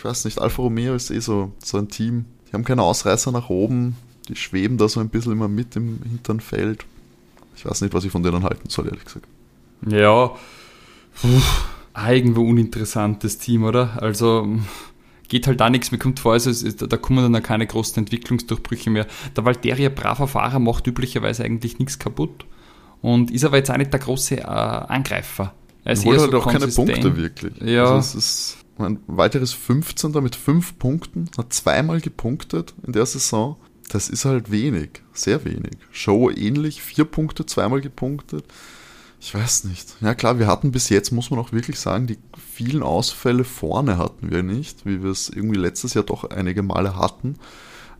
Ich 0.00 0.04
weiß 0.06 0.24
nicht, 0.24 0.38
Alfa 0.38 0.62
Romeo 0.62 0.94
ist 0.94 1.10
eh 1.10 1.20
so, 1.20 1.52
so 1.62 1.76
ein 1.76 1.88
Team. 1.88 2.24
Die 2.48 2.54
haben 2.54 2.64
keine 2.64 2.80
Ausreißer 2.80 3.32
nach 3.32 3.50
oben. 3.50 3.96
Die 4.28 4.34
schweben 4.34 4.78
da 4.78 4.88
so 4.88 4.98
ein 4.98 5.10
bisschen 5.10 5.32
immer 5.32 5.46
mit 5.46 5.76
im 5.76 6.00
hinteren 6.02 6.40
Feld. 6.40 6.86
Ich 7.54 7.66
weiß 7.66 7.82
nicht, 7.82 7.92
was 7.92 8.04
ich 8.04 8.10
von 8.10 8.22
denen 8.22 8.42
halten 8.42 8.70
soll, 8.70 8.86
ehrlich 8.86 9.04
gesagt. 9.04 9.26
Ja, 9.86 10.30
puh, 11.20 11.42
irgendwo 12.08 12.40
uninteressantes 12.40 13.36
Team, 13.36 13.62
oder? 13.62 14.02
Also 14.02 14.48
geht 15.28 15.46
halt 15.46 15.60
da 15.60 15.68
nichts 15.68 15.90
mehr, 15.90 15.98
kommt 15.98 16.18
vor, 16.18 16.32
also 16.32 16.48
ist, 16.48 16.80
da 16.80 16.96
kommen 16.96 17.22
dann 17.22 17.36
auch 17.36 17.46
keine 17.46 17.66
großen 17.66 17.98
Entwicklungsdurchbrüche 17.98 18.88
mehr. 18.88 19.06
Der 19.36 19.44
Valteria 19.44 19.90
braver 19.90 20.28
Fahrer 20.28 20.60
macht 20.60 20.86
üblicherweise 20.86 21.44
eigentlich 21.44 21.78
nichts 21.78 21.98
kaputt 21.98 22.46
und 23.02 23.30
ist 23.30 23.44
aber 23.44 23.58
jetzt 23.58 23.70
auch 23.70 23.76
nicht 23.76 23.92
der 23.92 24.00
große 24.00 24.38
äh, 24.38 24.44
Angreifer. 24.44 25.52
Er 25.84 25.92
ist 25.92 26.06
holt 26.06 26.20
halt 26.20 26.30
so 26.30 26.38
auch 26.38 26.50
keine. 26.50 26.68
Punkte 26.68 27.16
wirklich. 27.18 27.52
Ja. 27.60 27.96
Also 27.96 28.18
ein 28.80 29.00
weiteres 29.06 29.52
15. 29.52 30.12
mit 30.22 30.36
5 30.36 30.78
Punkten, 30.78 31.30
hat 31.36 31.52
zweimal 31.52 32.00
gepunktet 32.00 32.74
in 32.86 32.92
der 32.92 33.06
Saison. 33.06 33.56
Das 33.88 34.08
ist 34.08 34.24
halt 34.24 34.50
wenig, 34.50 35.02
sehr 35.12 35.44
wenig. 35.44 35.76
Show 35.90 36.30
ähnlich, 36.30 36.80
vier 36.80 37.04
Punkte, 37.04 37.44
zweimal 37.44 37.80
gepunktet. 37.80 38.44
Ich 39.20 39.34
weiß 39.34 39.64
nicht. 39.64 39.96
Ja 40.00 40.14
klar, 40.14 40.38
wir 40.38 40.46
hatten 40.46 40.72
bis 40.72 40.88
jetzt, 40.88 41.10
muss 41.10 41.30
man 41.30 41.40
auch 41.40 41.52
wirklich 41.52 41.78
sagen, 41.78 42.06
die 42.06 42.18
vielen 42.52 42.82
Ausfälle 42.82 43.44
vorne 43.44 43.98
hatten 43.98 44.30
wir 44.30 44.42
nicht, 44.42 44.86
wie 44.86 45.02
wir 45.02 45.10
es 45.10 45.28
irgendwie 45.28 45.58
letztes 45.58 45.94
Jahr 45.94 46.04
doch 46.04 46.24
einige 46.24 46.62
Male 46.62 46.96
hatten. 46.96 47.36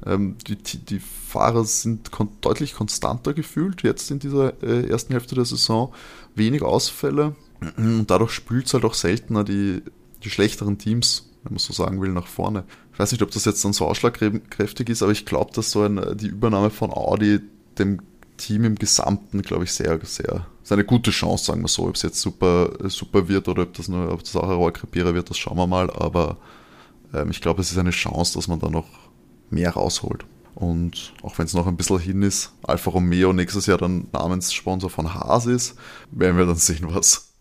Ähm, 0.06 0.36
die, 0.46 0.56
die, 0.56 0.78
die 0.78 1.00
Fahrer 1.00 1.64
sind 1.64 2.10
kon 2.10 2.30
deutlich 2.40 2.74
konstanter 2.74 3.34
gefühlt, 3.34 3.82
jetzt 3.82 4.10
in 4.10 4.18
dieser 4.18 4.62
äh, 4.62 4.88
ersten 4.88 5.12
Hälfte 5.12 5.34
der 5.34 5.44
Saison. 5.44 5.92
Wenig 6.34 6.62
Ausfälle 6.62 7.34
und 7.76 8.06
dadurch 8.10 8.30
spült 8.30 8.66
es 8.66 8.74
halt 8.74 8.84
auch 8.84 8.94
seltener 8.94 9.44
die, 9.44 9.82
die 10.24 10.30
schlechteren 10.30 10.78
Teams, 10.78 11.30
wenn 11.42 11.54
man 11.54 11.58
so 11.58 11.72
sagen 11.72 12.00
will, 12.00 12.10
nach 12.10 12.26
vorne. 12.26 12.64
Ich 12.92 12.98
weiß 12.98 13.12
nicht, 13.12 13.22
ob 13.22 13.30
das 13.30 13.44
jetzt 13.44 13.64
dann 13.64 13.72
so 13.72 13.86
ausschlagkräftig 13.86 14.88
ist, 14.88 15.02
aber 15.02 15.12
ich 15.12 15.26
glaube, 15.26 15.52
dass 15.54 15.70
so 15.70 15.82
eine, 15.82 16.14
die 16.16 16.28
Übernahme 16.28 16.70
von 16.70 16.92
Audi 16.92 17.40
dem 17.78 18.02
Team 18.36 18.64
im 18.64 18.74
Gesamten, 18.76 19.42
glaube 19.42 19.64
ich, 19.64 19.72
sehr, 19.72 19.98
sehr, 20.04 20.46
ist 20.62 20.72
eine 20.72 20.84
gute 20.84 21.10
Chance, 21.10 21.44
sagen 21.44 21.62
wir 21.62 21.68
so. 21.68 21.86
Ob 21.86 21.94
es 21.94 22.02
jetzt 22.02 22.20
super, 22.20 22.72
super 22.88 23.28
wird 23.28 23.48
oder 23.48 23.62
ob 23.64 23.74
das 23.74 23.88
nur, 23.88 24.12
ob 24.12 24.22
das 24.22 24.36
auch 24.36 24.48
ein 24.48 24.56
Rohrkrepierer 24.56 25.14
wird, 25.14 25.30
das 25.30 25.38
schauen 25.38 25.56
wir 25.56 25.66
mal, 25.66 25.90
aber 25.90 26.38
ähm, 27.14 27.30
ich 27.30 27.40
glaube, 27.40 27.60
es 27.60 27.70
ist 27.70 27.78
eine 27.78 27.90
Chance, 27.90 28.34
dass 28.34 28.48
man 28.48 28.60
da 28.60 28.68
noch 28.68 28.88
mehr 29.50 29.72
rausholt. 29.72 30.24
Und 30.54 31.14
auch 31.22 31.38
wenn 31.38 31.46
es 31.46 31.54
noch 31.54 31.66
ein 31.66 31.76
bisschen 31.76 31.98
hin 31.98 32.22
ist, 32.22 32.52
Alfa 32.62 32.90
Romeo 32.90 33.32
nächstes 33.32 33.66
Jahr 33.66 33.78
dann 33.78 34.08
Namenssponsor 34.12 34.90
von 34.90 35.14
Haas 35.14 35.46
ist, 35.46 35.76
werden 36.10 36.36
wir 36.36 36.46
dann 36.46 36.56
sehen, 36.56 36.86
was, 36.90 37.32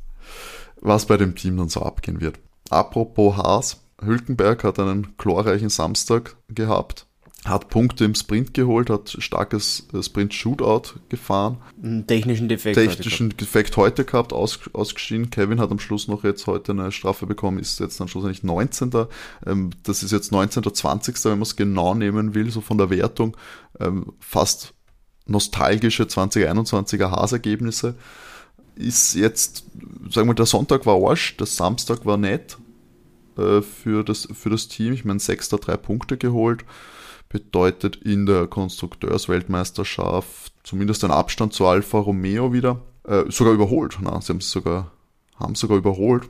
was 0.81 1.05
bei 1.05 1.17
dem 1.17 1.35
Team 1.35 1.57
dann 1.57 1.69
so 1.69 1.81
abgehen 1.81 2.21
wird. 2.21 2.39
Apropos 2.69 3.37
Haas, 3.37 3.81
Hülkenberg 4.01 4.63
hat 4.63 4.79
einen 4.79 5.15
glorreichen 5.17 5.69
Samstag 5.69 6.35
gehabt, 6.49 7.07
hat 7.45 7.69
Punkte 7.69 8.05
im 8.05 8.15
Sprint 8.15 8.53
geholt, 8.53 8.89
hat 8.89 9.15
starkes 9.17 9.87
äh, 9.93 10.03
Sprint-Shootout 10.03 10.99
gefahren, 11.09 11.57
Einen 11.81 12.05
technischen 12.05 12.49
Defekt. 12.49 12.77
heute 12.77 12.95
technischen 12.95 13.29
Defekt 13.37 13.77
heute 13.77 14.05
gehabt, 14.05 14.33
aus, 14.33 14.59
ausgeschieden. 14.73 15.29
Kevin 15.29 15.59
hat 15.59 15.71
am 15.71 15.79
Schluss 15.79 16.07
noch 16.07 16.23
jetzt 16.23 16.47
heute 16.47 16.73
eine 16.73 16.91
Strafe 16.91 17.25
bekommen, 17.25 17.59
ist 17.59 17.79
jetzt 17.79 17.99
dann 17.99 18.07
schlussendlich 18.07 18.43
19. 18.43 18.91
Ähm, 19.45 19.71
das 19.83 20.03
ist 20.03 20.11
jetzt 20.11 20.31
19. 20.31 20.63
20. 20.63 21.23
wenn 21.25 21.31
man 21.31 21.41
es 21.41 21.55
genau 21.55 21.95
nehmen 21.95 22.35
will, 22.35 22.51
so 22.51 22.61
von 22.61 22.77
der 22.77 22.89
Wertung. 22.89 23.35
Ähm, 23.79 24.13
fast 24.19 24.73
nostalgische 25.25 26.03
2021er 26.03 27.11
Haas-Ergebnisse. 27.11 27.95
Ist 28.79 29.15
jetzt, 29.15 29.65
sagen 30.09 30.29
wir, 30.29 30.33
der 30.33 30.45
Sonntag 30.45 30.85
war 30.85 31.05
Arsch, 31.05 31.35
der 31.37 31.47
Samstag 31.47 32.05
war 32.05 32.15
nett 32.15 32.57
äh, 33.37 33.61
für, 33.61 34.03
das, 34.03 34.29
für 34.33 34.49
das 34.49 34.69
Team. 34.69 34.93
Ich 34.93 35.03
meine, 35.05 35.19
Sechster 35.19 35.57
drei 35.57 35.75
Punkte 35.77 36.17
geholt. 36.17 36.63
Bedeutet 37.27 37.97
in 37.97 38.25
der 38.25 38.47
Konstrukteursweltmeisterschaft 38.47 40.53
zumindest 40.63 41.03
ein 41.03 41.11
Abstand 41.11 41.53
zu 41.53 41.67
Alfa 41.67 41.99
Romeo 41.99 42.53
wieder. 42.53 42.81
Äh, 43.03 43.25
sogar 43.29 43.53
überholt. 43.53 43.99
Na, 44.01 44.19
sie 44.21 44.29
haben 44.29 44.37
es 44.37 44.49
sogar, 44.49 44.93
haben 45.35 45.55
sogar 45.55 45.77
überholt. 45.77 46.29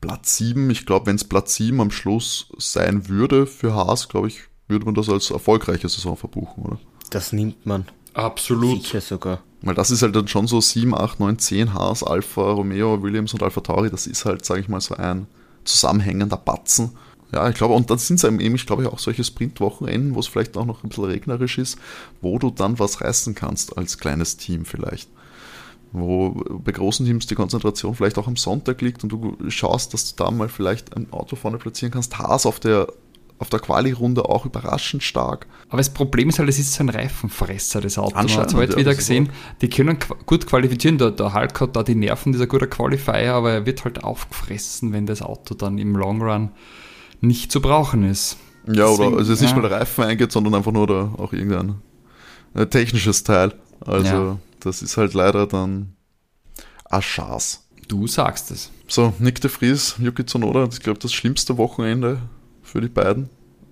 Platz 0.00 0.38
7, 0.38 0.70
ich 0.70 0.86
glaube, 0.86 1.04
wenn 1.06 1.16
es 1.16 1.24
Platz 1.24 1.56
7 1.56 1.78
am 1.80 1.90
Schluss 1.90 2.50
sein 2.56 3.08
würde 3.08 3.46
für 3.46 3.74
Haas, 3.74 4.08
glaube 4.08 4.28
ich, 4.28 4.40
würde 4.68 4.86
man 4.86 4.94
das 4.94 5.10
als 5.10 5.30
erfolgreiche 5.30 5.88
Saison 5.88 6.16
verbuchen, 6.16 6.64
oder? 6.64 6.78
Das 7.10 7.32
nimmt 7.32 7.66
man. 7.66 7.86
Absolut. 8.14 8.82
Sicher 8.82 9.00
sogar. 9.00 9.42
Weil 9.62 9.74
das 9.74 9.90
ist 9.90 10.02
halt 10.02 10.16
dann 10.16 10.28
schon 10.28 10.46
so 10.46 10.60
7, 10.60 10.94
8, 10.94 11.20
9, 11.20 11.38
10 11.38 11.74
Haas, 11.74 12.02
Alfa 12.02 12.52
Romeo, 12.52 13.02
Williams 13.02 13.34
und 13.34 13.42
Alpha 13.42 13.60
Tauri, 13.60 13.90
das 13.90 14.06
ist 14.06 14.24
halt, 14.24 14.44
sage 14.44 14.60
ich 14.60 14.68
mal, 14.68 14.80
so 14.80 14.94
ein 14.94 15.26
zusammenhängender 15.64 16.38
Batzen. 16.38 16.92
Ja, 17.32 17.48
ich 17.48 17.54
glaube, 17.54 17.74
und 17.74 17.90
dann 17.90 17.98
sind 17.98 18.16
es 18.16 18.24
eben, 18.24 18.40
ich 18.40 18.66
glaube, 18.66 18.90
auch 18.90 18.98
solche 18.98 19.22
Sprintwochenenden, 19.22 20.14
wo 20.14 20.20
es 20.20 20.26
vielleicht 20.26 20.56
auch 20.56 20.64
noch 20.64 20.82
ein 20.82 20.88
bisschen 20.88 21.04
regnerisch 21.04 21.58
ist, 21.58 21.78
wo 22.20 22.38
du 22.38 22.50
dann 22.50 22.78
was 22.78 23.00
reißen 23.00 23.34
kannst 23.34 23.78
als 23.78 23.98
kleines 23.98 24.36
Team 24.36 24.64
vielleicht. 24.64 25.08
Wo 25.92 26.30
bei 26.64 26.72
großen 26.72 27.06
Teams 27.06 27.26
die 27.26 27.34
Konzentration 27.34 27.94
vielleicht 27.94 28.18
auch 28.18 28.26
am 28.26 28.36
Sonntag 28.36 28.80
liegt 28.80 29.04
und 29.04 29.10
du 29.10 29.36
schaust, 29.48 29.92
dass 29.94 30.14
du 30.14 30.24
da 30.24 30.30
mal 30.30 30.48
vielleicht 30.48 30.96
ein 30.96 31.12
Auto 31.12 31.36
vorne 31.36 31.58
platzieren 31.58 31.92
kannst. 31.92 32.18
Haas 32.18 32.46
auf 32.46 32.58
der 32.58 32.88
auf 33.40 33.48
der 33.48 33.58
Quali-Runde 33.58 34.26
auch 34.26 34.44
überraschend 34.44 35.02
stark. 35.02 35.46
Aber 35.68 35.78
das 35.78 35.88
Problem 35.88 36.28
ist 36.28 36.38
halt, 36.38 36.48
es 36.50 36.58
ist 36.58 36.74
so 36.74 36.84
ein 36.84 36.90
Reifenfresser, 36.90 37.80
das 37.80 37.96
Auto. 37.96 38.14
Man 38.14 38.28
hat 38.30 38.48
es 38.48 38.54
heute 38.54 38.72
ja, 38.72 38.78
wieder 38.78 38.94
gesehen, 38.94 39.30
die 39.62 39.70
können 39.70 39.98
gut 40.26 40.46
qualifizieren. 40.46 40.98
Der, 40.98 41.10
der 41.10 41.32
Hulk 41.32 41.58
hat 41.58 41.74
da 41.74 41.82
die 41.82 41.94
Nerven, 41.94 42.32
dieser 42.32 42.46
guter 42.46 42.66
Qualifier, 42.66 43.32
aber 43.32 43.50
er 43.50 43.66
wird 43.66 43.84
halt 43.84 44.04
aufgefressen, 44.04 44.92
wenn 44.92 45.06
das 45.06 45.22
Auto 45.22 45.54
dann 45.54 45.78
im 45.78 45.96
Long 45.96 46.20
Run 46.20 46.50
nicht 47.22 47.50
zu 47.50 47.62
brauchen 47.62 48.04
ist. 48.04 48.36
Ja, 48.66 48.90
Deswegen, 48.90 49.08
oder 49.08 49.18
also 49.18 49.32
es 49.32 49.40
ist 49.40 49.40
ja. 49.40 49.46
nicht 49.46 49.62
mal 49.62 49.68
der 49.68 49.78
Reifen 49.78 50.04
eingeht, 50.04 50.32
sondern 50.32 50.54
einfach 50.54 50.72
nur 50.72 50.86
da 50.86 51.14
auch 51.16 51.32
irgendein 51.32 51.76
äh, 52.54 52.66
technisches 52.66 53.24
Teil. 53.24 53.54
Also 53.80 54.06
ja. 54.06 54.38
das 54.60 54.82
ist 54.82 54.98
halt 54.98 55.14
leider 55.14 55.46
dann 55.46 55.94
Aschas. 56.84 57.66
Du 57.88 58.06
sagst 58.06 58.50
es. 58.50 58.70
So, 58.86 59.14
Nick 59.18 59.40
de 59.40 59.50
Vries, 59.50 59.94
Yuki 59.98 60.26
Tsunoda, 60.26 60.68
ich 60.70 60.80
glaube 60.80 60.98
das 60.98 61.14
schlimmste 61.14 61.56
Wochenende 61.56 62.20
für 62.70 62.80
die 62.80 62.88
beiden. 62.88 63.28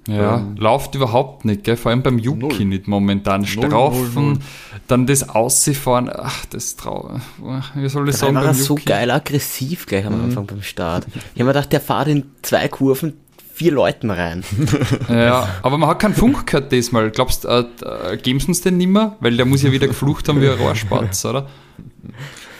Ja, 0.09 0.39
ähm, 0.39 0.57
läuft 0.57 0.95
überhaupt 0.95 1.45
nicht, 1.45 1.65
gell? 1.65 1.77
vor 1.77 1.91
allem 1.91 2.03
beim 2.03 2.19
Yuki 2.19 2.39
null. 2.39 2.65
nicht 2.65 2.89
momentan. 2.89 3.45
Strafen, 3.45 4.41
dann 4.87 5.07
das 5.07 5.29
Aussiefahren, 5.29 6.11
ach, 6.11 6.47
das 6.47 6.77
traurig. 6.77 7.21
Wie 7.75 7.89
soll 7.91 8.09
ich 8.09 8.17
sagen? 8.17 8.37
War 8.37 8.47
er 8.47 8.55
so 8.55 8.75
geil 8.83 9.11
aggressiv 9.11 9.85
gleich 9.85 10.07
am 10.07 10.17
mhm. 10.17 10.25
Anfang 10.25 10.47
beim 10.47 10.63
Start. 10.63 11.07
Ich 11.35 11.41
habe 11.41 11.45
mir 11.45 11.53
gedacht, 11.53 11.73
der 11.73 11.83
fährt 11.83 12.09
in 12.09 12.25
zwei 12.41 12.69
Kurven 12.69 13.19
vier 13.53 13.73
Leuten 13.73 14.11
rein. 14.11 14.45
ja, 15.11 15.49
aber 15.63 15.77
man 15.77 15.91
hat 15.91 15.99
keinen 15.99 16.15
Funk 16.15 16.47
gehört 16.47 16.73
diesmal. 16.73 17.11
Glaubst 17.11 17.45
du, 17.45 17.49
äh, 17.49 18.13
äh, 18.13 18.17
geben 18.17 18.41
sie 18.41 18.49
uns 18.49 18.63
den 18.63 18.79
nimmer? 18.79 19.17
Weil 19.21 19.37
der 19.37 19.45
muss 19.45 19.63
ja 19.63 19.73
wieder 19.73 19.89
geflucht 19.89 20.29
haben 20.29 20.41
wie 20.41 20.49
ein 20.49 20.57
Rohrspatz, 20.57 21.25
oder? 21.27 21.49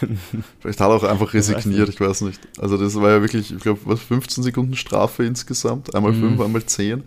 Vielleicht 0.61 0.81
hat 0.81 0.89
er 0.89 0.95
auch 0.95 1.05
einfach 1.05 1.33
resigniert, 1.35 1.89
ich 1.89 2.01
weiß 2.01 2.23
nicht. 2.23 2.41
Also 2.59 2.77
das 2.77 2.95
war 2.97 3.11
ja 3.11 3.21
wirklich, 3.21 3.53
ich 3.53 3.61
glaube, 3.61 3.81
was 3.85 4.01
15 4.01 4.45
Sekunden 4.45 4.77
Strafe 4.77 5.25
insgesamt, 5.25 5.95
einmal 5.95 6.13
mhm. 6.13 6.37
5, 6.37 6.41
einmal 6.41 6.65
10. 6.65 7.05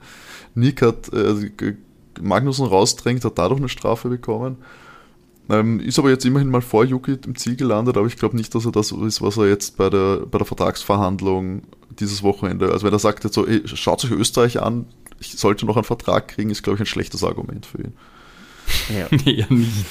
Nick 0.56 0.82
hat 0.82 1.12
äh, 1.14 1.76
Magnussen 2.22 2.66
rausdrängt, 2.66 3.24
hat 3.24 3.38
dadurch 3.38 3.60
eine 3.60 3.70
Strafe 3.70 4.10
bekommen. 4.10 4.58
Ähm, 5.50 5.80
ist 5.80 6.00
aber 6.00 6.10
jetzt 6.10 6.26
immerhin 6.26 6.50
mal 6.50 6.62
vor 6.62 6.86
Yuki 6.86 7.18
im 7.26 7.36
Ziel 7.36 7.56
gelandet, 7.56 7.98
aber 7.98 8.08
ich 8.08 8.18
glaube 8.18 8.38
nicht, 8.38 8.54
dass 8.56 8.66
er 8.66 8.72
das 8.72 8.92
ist, 8.92 9.22
was 9.22 9.38
er 9.38 9.48
jetzt 9.48 9.76
bei 9.76 9.90
der, 9.90 10.26
bei 10.26 10.38
der 10.38 10.46
Vertragsverhandlung 10.46 11.64
dieses 12.00 12.24
Wochenende, 12.24 12.72
also 12.72 12.86
wenn 12.86 12.94
er 12.94 13.00
sagt 13.00 13.24
jetzt 13.24 13.34
so, 13.34 13.46
ey, 13.46 13.62
schaut 13.66 14.06
euch 14.06 14.12
Österreich 14.12 14.62
an, 14.62 14.86
ich 15.20 15.38
sollte 15.38 15.66
noch 15.66 15.76
einen 15.76 15.84
Vertrag 15.84 16.30
kriegen, 16.30 16.50
ist 16.50 16.64
glaube 16.64 16.78
ich 16.78 16.82
ein 16.82 16.86
schlechtes 16.86 17.24
Argument 17.24 17.66
für 17.66 17.80
ihn. 17.80 17.94
Ja. 18.90 19.08
ja 19.26 19.46
nicht. 19.50 19.86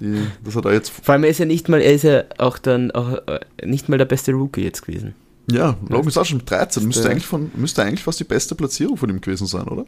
Die, 0.00 0.26
das 0.44 0.56
hat 0.56 0.64
er 0.64 0.72
jetzt. 0.72 0.90
Vor 0.90 1.12
allem 1.12 1.24
er 1.24 1.30
ist 1.30 1.38
ja 1.38 1.44
nicht 1.44 1.68
mal, 1.68 1.80
er 1.80 1.92
ist 1.92 2.04
ja 2.04 2.24
auch 2.38 2.58
dann 2.58 2.90
auch 2.90 3.18
äh, 3.26 3.40
nicht 3.64 3.88
mal 3.88 3.98
der 3.98 4.04
beste 4.04 4.32
Rookie 4.32 4.62
jetzt 4.62 4.86
gewesen. 4.86 5.14
Ja, 5.50 5.76
Logan 5.88 6.10
Sargent 6.10 6.40
mit 6.42 6.50
13 6.50 6.86
müsste 6.86 7.10
eigentlich, 7.10 7.26
von, 7.26 7.50
müsste 7.54 7.82
eigentlich 7.82 8.02
fast 8.02 8.18
die 8.18 8.24
beste 8.24 8.54
Platzierung 8.54 8.96
von 8.96 9.10
ihm 9.10 9.20
gewesen 9.20 9.46
sein, 9.46 9.68
oder? 9.68 9.84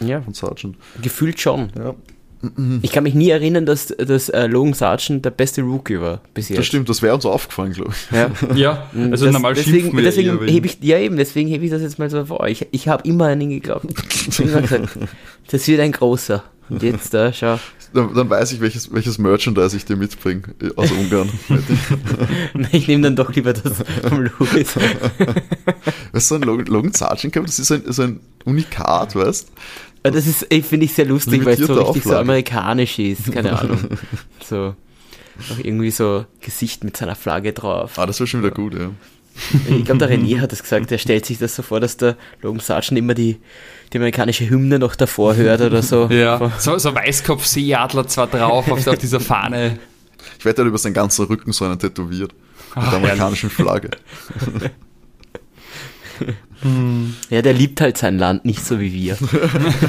Ja. 0.00 0.22
Von 0.22 0.34
Sargent. 0.34 0.76
Gefühlt 1.02 1.40
schon. 1.40 1.70
Ja. 1.76 1.94
Ich 2.82 2.92
kann 2.92 3.04
mich 3.04 3.14
nie 3.14 3.30
erinnern, 3.30 3.64
dass, 3.64 3.86
dass 3.86 4.28
äh, 4.28 4.46
Logan 4.46 4.74
Sargent 4.74 5.24
der 5.24 5.30
beste 5.30 5.62
Rookie 5.62 6.00
war 6.00 6.20
bis 6.34 6.50
jetzt. 6.50 6.58
Das 6.58 6.66
stimmt, 6.66 6.88
das 6.88 7.00
wäre 7.00 7.14
uns 7.14 7.24
aufgefallen, 7.24 7.72
glaube 7.72 7.92
ich. 7.92 8.16
Ja, 8.16 8.30
ja 8.54 8.90
also 9.10 9.24
das, 9.24 9.32
normal 9.32 9.54
deswegen, 9.54 9.96
deswegen 9.96 10.46
hebe 10.46 10.66
ich, 10.66 10.78
ja 10.82 10.98
eben, 10.98 11.16
deswegen 11.16 11.48
hebe 11.48 11.64
ich 11.64 11.70
das 11.70 11.82
jetzt 11.82 11.98
mal 11.98 12.10
so 12.10 12.26
vor. 12.26 12.46
Ich, 12.46 12.66
ich 12.70 12.88
habe 12.88 13.08
immer 13.08 13.28
an 13.28 13.40
ihn 13.40 13.50
geglaubt. 13.50 13.86
Ich 14.28 14.38
immer 14.38 14.60
gesagt, 14.60 14.98
das 15.50 15.66
wird 15.66 15.80
ein 15.80 15.92
großer. 15.92 16.44
Und 16.68 16.82
jetzt 16.82 17.14
da, 17.14 17.32
schau. 17.32 17.58
Dann, 17.94 18.12
dann, 18.12 18.28
weiß 18.28 18.52
ich, 18.52 18.60
welches, 18.60 18.92
welches 18.92 19.18
Merchandise 19.18 19.76
ich 19.76 19.84
dir 19.84 19.96
mitbringe 19.96 20.42
äh, 20.60 20.70
aus 20.76 20.90
Ungarn. 20.90 21.30
ich 22.72 22.88
nehme 22.88 23.04
dann 23.04 23.16
doch 23.16 23.32
lieber 23.32 23.52
das 23.52 23.84
vom 24.08 24.22
Louis. 24.22 24.76
weißt 26.12 26.30
du, 26.30 26.34
ein 26.34 26.42
Logan, 26.42 26.66
Logan 26.66 26.92
Sargent, 26.92 27.36
das 27.36 27.58
ist 27.58 27.70
ein, 27.70 27.82
so 27.86 28.02
ein 28.02 28.20
Unikat, 28.44 29.14
weißt 29.14 29.48
du? 29.48 29.52
Das 30.10 30.26
ist, 30.26 30.46
finde 30.64 30.86
ich 30.86 30.94
sehr 30.94 31.06
lustig, 31.06 31.44
weil 31.44 31.54
es 31.54 31.66
so 31.66 31.74
richtig 31.74 31.88
Auflage. 31.88 32.08
so 32.08 32.16
amerikanisch 32.16 32.98
ist, 32.98 33.32
keine 33.32 33.58
Ahnung. 33.58 33.78
So, 34.44 34.74
auch 35.52 35.58
irgendwie 35.62 35.90
so 35.90 36.24
Gesicht 36.40 36.84
mit 36.84 36.96
seiner 36.96 37.14
Flagge 37.14 37.52
drauf. 37.52 37.98
Ah, 37.98 38.06
das 38.06 38.18
wäre 38.20 38.26
schon 38.26 38.42
wieder 38.42 38.52
gut, 38.54 38.74
ja. 38.74 38.90
Ich 39.68 39.84
glaube, 39.84 39.98
der 39.98 40.10
René 40.10 40.40
hat 40.40 40.52
es 40.52 40.62
gesagt, 40.62 40.90
er 40.90 40.98
stellt 40.98 41.26
sich 41.26 41.38
das 41.38 41.54
so 41.54 41.62
vor, 41.62 41.78
dass 41.80 41.96
der 41.98 42.16
Logan 42.40 42.60
Sargent 42.60 42.98
immer 42.98 43.12
die, 43.14 43.36
die 43.92 43.98
amerikanische 43.98 44.48
Hymne 44.48 44.78
noch 44.78 44.94
davor 44.96 45.36
hört 45.36 45.60
oder 45.60 45.82
so. 45.82 46.06
Ja, 46.10 46.52
so, 46.58 46.78
so 46.78 46.94
Weißkopf-Seeadler 46.94 48.06
zwar 48.08 48.28
drauf 48.28 48.70
auf, 48.70 48.86
auf 48.86 48.98
dieser 48.98 49.20
Fahne. 49.20 49.78
Ich 50.38 50.44
werde 50.44 50.58
dann 50.58 50.68
über 50.68 50.78
seinen 50.78 50.94
ganzen 50.94 51.26
Rücken 51.26 51.52
so 51.52 51.64
einen 51.64 51.78
tätowiert. 51.78 52.32
Mit 52.74 52.86
der 52.86 52.94
amerikanischen 52.94 53.50
Flagge. 53.50 53.90
Ja, 57.30 57.42
der 57.42 57.52
liebt 57.52 57.80
halt 57.80 57.98
sein 57.98 58.18
Land 58.18 58.44
nicht 58.44 58.64
so 58.64 58.80
wie 58.80 58.92
wir. 58.92 59.18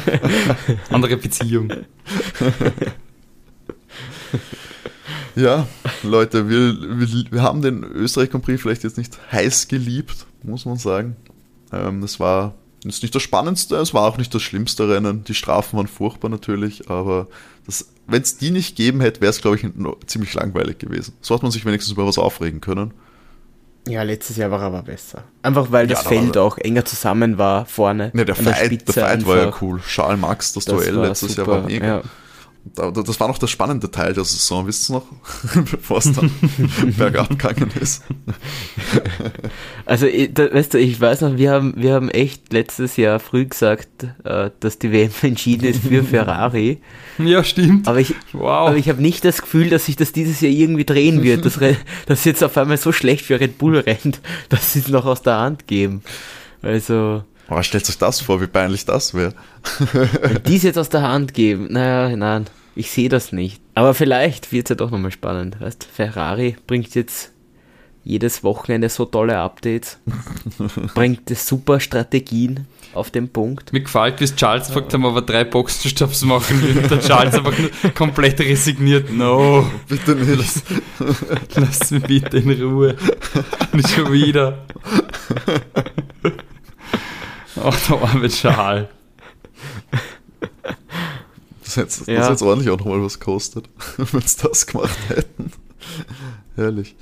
Andere 0.89 1.17
Beziehung. 1.17 1.71
Ja, 5.35 5.67
Leute, 6.01 6.49
wir, 6.49 6.99
wir, 6.99 7.31
wir 7.31 7.41
haben 7.41 7.61
den 7.61 7.83
Österreich 7.83 8.31
Prix 8.31 8.61
vielleicht 8.61 8.83
jetzt 8.83 8.97
nicht 8.97 9.17
heiß 9.31 9.67
geliebt, 9.67 10.25
muss 10.41 10.65
man 10.65 10.77
sagen. 10.77 11.15
Ähm, 11.71 12.01
das 12.01 12.19
war 12.19 12.55
ist 12.83 13.03
nicht 13.03 13.13
das 13.13 13.23
Spannendste, 13.23 13.75
es 13.77 13.93
war 13.93 14.03
auch 14.03 14.17
nicht 14.17 14.33
das 14.33 14.41
schlimmste 14.41 14.87
Rennen. 14.89 15.23
Die 15.23 15.33
Strafen 15.33 15.77
waren 15.77 15.87
furchtbar 15.87 16.29
natürlich, 16.29 16.89
aber 16.89 17.27
wenn 18.07 18.21
es 18.21 18.37
die 18.37 18.51
nicht 18.51 18.75
gegeben 18.75 19.01
hätte, 19.01 19.21
wäre 19.21 19.29
es, 19.29 19.41
glaube 19.41 19.57
ich, 19.57 19.65
ziemlich 20.05 20.33
langweilig 20.33 20.79
gewesen. 20.79 21.13
So 21.21 21.35
hat 21.35 21.43
man 21.43 21.51
sich 21.51 21.65
wenigstens 21.65 21.93
über 21.93 22.07
was 22.07 22.17
aufregen 22.17 22.61
können. 22.61 22.93
Ja, 23.87 24.03
letztes 24.03 24.37
Jahr 24.37 24.51
war 24.51 24.61
aber 24.61 24.83
besser. 24.83 25.23
Einfach 25.41 25.71
weil 25.71 25.87
das 25.87 26.03
ja, 26.03 26.09
Feld 26.09 26.37
auch 26.37 26.57
enger 26.57 26.85
zusammen 26.85 27.37
war 27.37 27.65
vorne. 27.65 28.11
Ne, 28.13 28.25
der 28.25 28.35
Fight, 28.35 28.87
der 28.87 28.93
Fight 28.93 29.25
war 29.25 29.37
ja 29.37 29.53
cool. 29.61 29.81
Charles 29.81 30.19
Max, 30.19 30.53
das, 30.53 30.65
das 30.65 30.75
Duell 30.75 30.95
letztes 30.95 31.35
super, 31.35 31.51
Jahr 31.51 31.61
war 31.61 31.69
mega. 31.69 31.87
Ja. 31.87 32.01
Das 32.75 33.19
war 33.19 33.27
noch 33.27 33.37
der 33.37 33.47
spannende 33.47 33.89
Teil 33.89 34.13
der 34.13 34.23
Saison, 34.23 34.67
wisst 34.67 34.89
ihr 34.89 34.93
noch? 34.93 35.05
Bevor 35.71 35.97
es 35.99 36.11
dann 36.11 36.31
bergab 36.97 37.29
gegangen 37.29 37.71
ist. 37.79 38.03
Also, 39.85 40.07
da, 40.33 40.53
weißt 40.53 40.73
du, 40.73 40.79
ich 40.79 40.99
weiß 40.99 41.21
noch, 41.21 41.37
wir 41.37 41.51
haben, 41.51 41.73
wir 41.77 41.93
haben 41.93 42.09
echt 42.09 42.51
letztes 42.53 42.97
Jahr 42.97 43.19
früh 43.19 43.45
gesagt, 43.45 44.05
äh, 44.23 44.51
dass 44.59 44.79
die 44.79 44.91
WM 44.91 45.11
entschieden 45.21 45.65
ist 45.65 45.81
für 45.83 46.03
Ferrari. 46.05 46.79
Ja, 47.17 47.43
stimmt. 47.43 47.87
Aber 47.87 47.99
ich, 47.99 48.13
wow. 48.33 48.67
aber 48.69 48.77
ich 48.77 48.89
habe 48.89 49.01
nicht 49.01 49.23
das 49.25 49.41
Gefühl, 49.41 49.69
dass 49.69 49.85
sich 49.85 49.95
das 49.95 50.11
dieses 50.11 50.41
Jahr 50.41 50.51
irgendwie 50.51 50.85
drehen 50.85 51.23
wird, 51.23 51.45
dass, 51.45 51.59
dass 52.05 52.25
jetzt 52.25 52.43
auf 52.43 52.57
einmal 52.57 52.77
so 52.77 52.91
schlecht 52.91 53.25
für 53.25 53.39
Red 53.39 53.57
Bull 53.57 53.77
rennt, 53.77 54.19
dass 54.49 54.73
sie 54.73 54.79
es 54.79 54.87
noch 54.87 55.05
aus 55.05 55.21
der 55.21 55.37
Hand 55.37 55.67
geben. 55.67 56.01
Also. 56.61 57.23
Aber 57.47 57.63
stellt 57.63 57.89
euch 57.89 57.97
das 57.97 58.19
vor, 58.19 58.41
wie 58.41 58.47
peinlich 58.47 58.85
das 58.85 59.13
wäre. 59.13 59.33
Wenn 60.21 60.43
die 60.43 60.57
es 60.57 60.63
jetzt 60.63 60.77
aus 60.77 60.89
der 60.89 61.01
Hand 61.01 61.33
geben, 61.33 61.67
naja, 61.71 62.15
nein, 62.15 62.45
ich 62.75 62.91
sehe 62.91 63.09
das 63.09 63.31
nicht. 63.31 63.61
Aber 63.73 63.93
vielleicht 63.93 64.51
wird 64.51 64.65
es 64.65 64.69
ja 64.69 64.75
doch 64.75 64.91
nochmal 64.91 65.11
spannend. 65.11 65.59
Weißt, 65.59 65.83
Ferrari 65.85 66.57
bringt 66.67 66.93
jetzt 66.95 67.31
jedes 68.03 68.43
Wochenende 68.43 68.87
so 68.87 69.05
tolle 69.05 69.37
Updates, 69.37 69.99
bringt 70.95 71.29
super 71.37 71.79
Strategien 71.79 72.65
auf 72.93 73.11
den 73.11 73.29
Punkt. 73.29 73.73
Mir 73.73 73.81
gefällt, 73.81 74.19
wie 74.19 74.23
es 74.23 74.35
Charles 74.35 74.67
gefragt 74.67 74.93
haben, 74.93 75.05
aber 75.05 75.21
drei 75.21 75.43
Boxenstops 75.43 76.23
machen 76.23 76.61
will. 76.61 76.81
Der 76.87 76.99
Charles 77.01 77.35
einfach 77.35 77.53
komplett 77.95 78.39
resigniert. 78.39 79.11
No. 79.11 79.69
Bitte 79.89 80.15
nicht. 80.15 80.37
Lass, 80.37 80.63
lass 81.55 81.91
mich 81.91 82.03
bitte 82.03 82.37
in 82.37 82.61
Ruhe. 82.61 82.95
Nicht 83.73 83.89
schon 83.89 84.11
wieder. 84.11 84.65
Ach, 87.63 87.87
der 87.87 88.01
arme 88.01 88.27
Charles. 88.29 88.87
Das 91.63 91.75
hätte 91.75 92.11
ja. 92.11 92.29
jetzt 92.29 92.41
ordentlich 92.41 92.69
auch 92.69 92.77
nochmal 92.77 93.03
was 93.03 93.19
kostet, 93.19 93.69
wenn 93.97 94.21
es 94.21 94.37
das 94.37 94.67
gemacht 94.67 94.97
hätten. 95.09 95.51
Herrlich. 96.55 96.95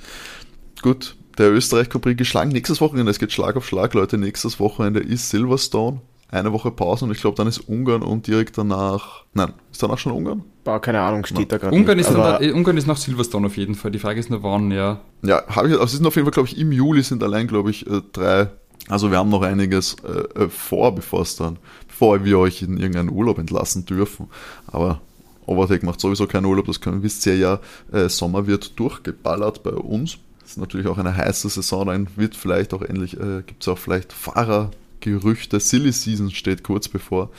Gut, 0.82 1.16
der 1.38 1.52
Österreich 1.52 1.88
Grand 1.88 2.16
geschlagen. 2.16 2.50
Nächstes 2.50 2.80
Wochenende, 2.80 3.10
es 3.10 3.18
geht 3.18 3.32
Schlag 3.32 3.56
auf 3.56 3.66
Schlag, 3.66 3.94
Leute. 3.94 4.18
Nächstes 4.18 4.58
Wochenende 4.58 5.00
ist 5.00 5.30
Silverstone. 5.30 6.00
Eine 6.28 6.52
Woche 6.52 6.72
Pause 6.72 7.04
und 7.04 7.12
ich 7.12 7.20
glaube, 7.20 7.36
dann 7.36 7.46
ist 7.46 7.60
Ungarn 7.60 8.02
und 8.02 8.26
direkt 8.26 8.58
danach. 8.58 9.24
Nein, 9.32 9.52
ist 9.70 9.80
danach 9.80 9.98
schon 9.98 10.10
Ungarn? 10.10 10.42
Boah, 10.64 10.80
keine 10.80 11.00
Ahnung, 11.00 11.24
steht 11.24 11.52
da 11.52 11.58
gerade. 11.58 11.74
Ungarn, 11.74 12.00
ist 12.00 12.10
da, 12.10 12.38
Ungarn 12.38 12.76
ist 12.76 12.88
nach 12.88 12.96
Silverstone 12.96 13.46
auf 13.46 13.56
jeden 13.56 13.76
Fall. 13.76 13.92
Die 13.92 14.00
Frage 14.00 14.18
ist 14.18 14.30
nur 14.30 14.42
wann, 14.42 14.72
ja. 14.72 15.00
Ja, 15.22 15.46
habe 15.46 15.68
ich, 15.68 15.74
also 15.74 15.84
es 15.84 15.92
sind 15.92 16.06
auf 16.06 16.16
jeden 16.16 16.26
Fall, 16.26 16.32
glaube 16.32 16.48
ich, 16.48 16.58
im 16.58 16.72
Juli 16.72 17.02
sind 17.02 17.22
allein, 17.22 17.46
glaube 17.46 17.70
ich, 17.70 17.86
äh, 17.86 18.02
drei. 18.12 18.48
Also 18.88 19.10
wir 19.10 19.18
haben 19.18 19.30
noch 19.30 19.42
einiges 19.42 19.96
äh, 20.04 20.44
äh, 20.44 20.48
vor, 20.48 20.94
bevor 20.94 21.22
es 21.22 21.36
dann, 21.36 21.58
bevor 21.88 22.24
wir 22.24 22.38
euch 22.38 22.62
in 22.62 22.78
irgendeinen 22.78 23.10
Urlaub 23.10 23.38
entlassen 23.38 23.84
dürfen. 23.84 24.28
Aber 24.66 25.00
Overtake 25.46 25.84
macht 25.84 26.00
sowieso 26.00 26.26
keinen 26.26 26.46
Urlaub, 26.46 26.66
das 26.66 26.80
können, 26.80 27.02
wisst 27.02 27.26
ihr 27.26 27.36
ja, 27.36 27.60
äh, 27.92 28.08
Sommer 28.08 28.46
wird 28.46 28.78
durchgeballert 28.78 29.62
bei 29.62 29.72
uns. 29.72 30.18
Das 30.40 30.52
ist 30.52 30.58
natürlich 30.58 30.86
auch 30.86 30.98
eine 30.98 31.16
heiße 31.16 31.48
Saison, 31.48 31.86
dann 31.86 32.08
wird 32.16 32.36
vielleicht 32.36 32.74
auch 32.74 32.82
endlich, 32.82 33.14
äh, 33.14 33.42
gibt 33.44 33.62
es 33.62 33.68
auch 33.68 33.78
vielleicht 33.78 34.12
Fahrergerüchte, 34.12 35.58
Silly 35.58 35.92
Season 35.92 36.30
steht 36.30 36.62
kurz 36.62 36.88
bevor. 36.88 37.30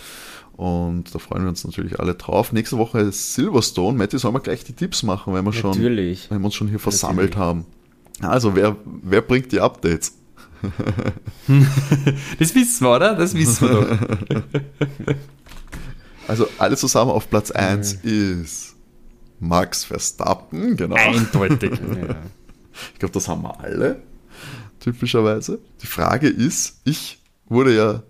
Und 0.57 1.13
da 1.13 1.19
freuen 1.19 1.43
wir 1.43 1.49
uns 1.49 1.63
natürlich 1.63 1.99
alle 1.99 2.15
drauf. 2.15 2.51
Nächste 2.51 2.79
Woche 2.79 2.99
ist 3.01 3.35
Silverstone. 3.35 3.95
Matti, 3.95 4.17
sollen 4.17 4.33
wir 4.33 4.39
gleich 4.39 4.63
die 4.63 4.73
Tipps 4.73 5.03
machen, 5.03 5.35
wenn 5.35 5.45
wir, 5.45 5.53
schon, 5.53 5.71
Natürlich. 5.71 6.31
wenn 6.31 6.41
wir 6.41 6.45
uns 6.45 6.55
schon 6.55 6.67
hier 6.67 6.79
versammelt 6.79 7.38
haben? 7.38 7.65
Also, 8.21 8.55
wer, 8.55 8.75
wer 8.83 9.21
bringt 9.21 9.51
die 9.51 9.59
Updates? 9.59 10.16
Das 12.39 12.53
wissen 12.55 12.86
wir, 12.86 12.95
oder? 12.95 13.16
Das 13.16 13.34
wissen 13.34 13.70
wir 13.70 13.97
doch. 14.30 14.43
Also, 16.28 16.45
alle 16.58 16.76
zusammen 16.76 17.12
auf 17.12 17.30
Platz 17.30 17.51
1 17.51 17.93
ist 18.03 18.76
Max 19.39 19.86
Verstappen, 19.86 20.76
genau. 20.76 20.95
Eindeutig. 20.95 21.72
Ja. 21.80 22.16
Ich 22.93 22.99
glaube, 22.99 23.14
das 23.14 23.28
haben 23.28 23.41
wir 23.41 23.60
alle, 23.60 24.03
typischerweise. 24.80 25.60
Die 25.82 25.88
Frage 25.88 26.28
ist, 26.28 26.82
ich 26.84 27.20
wurde 27.47 27.76
ja 27.76 28.03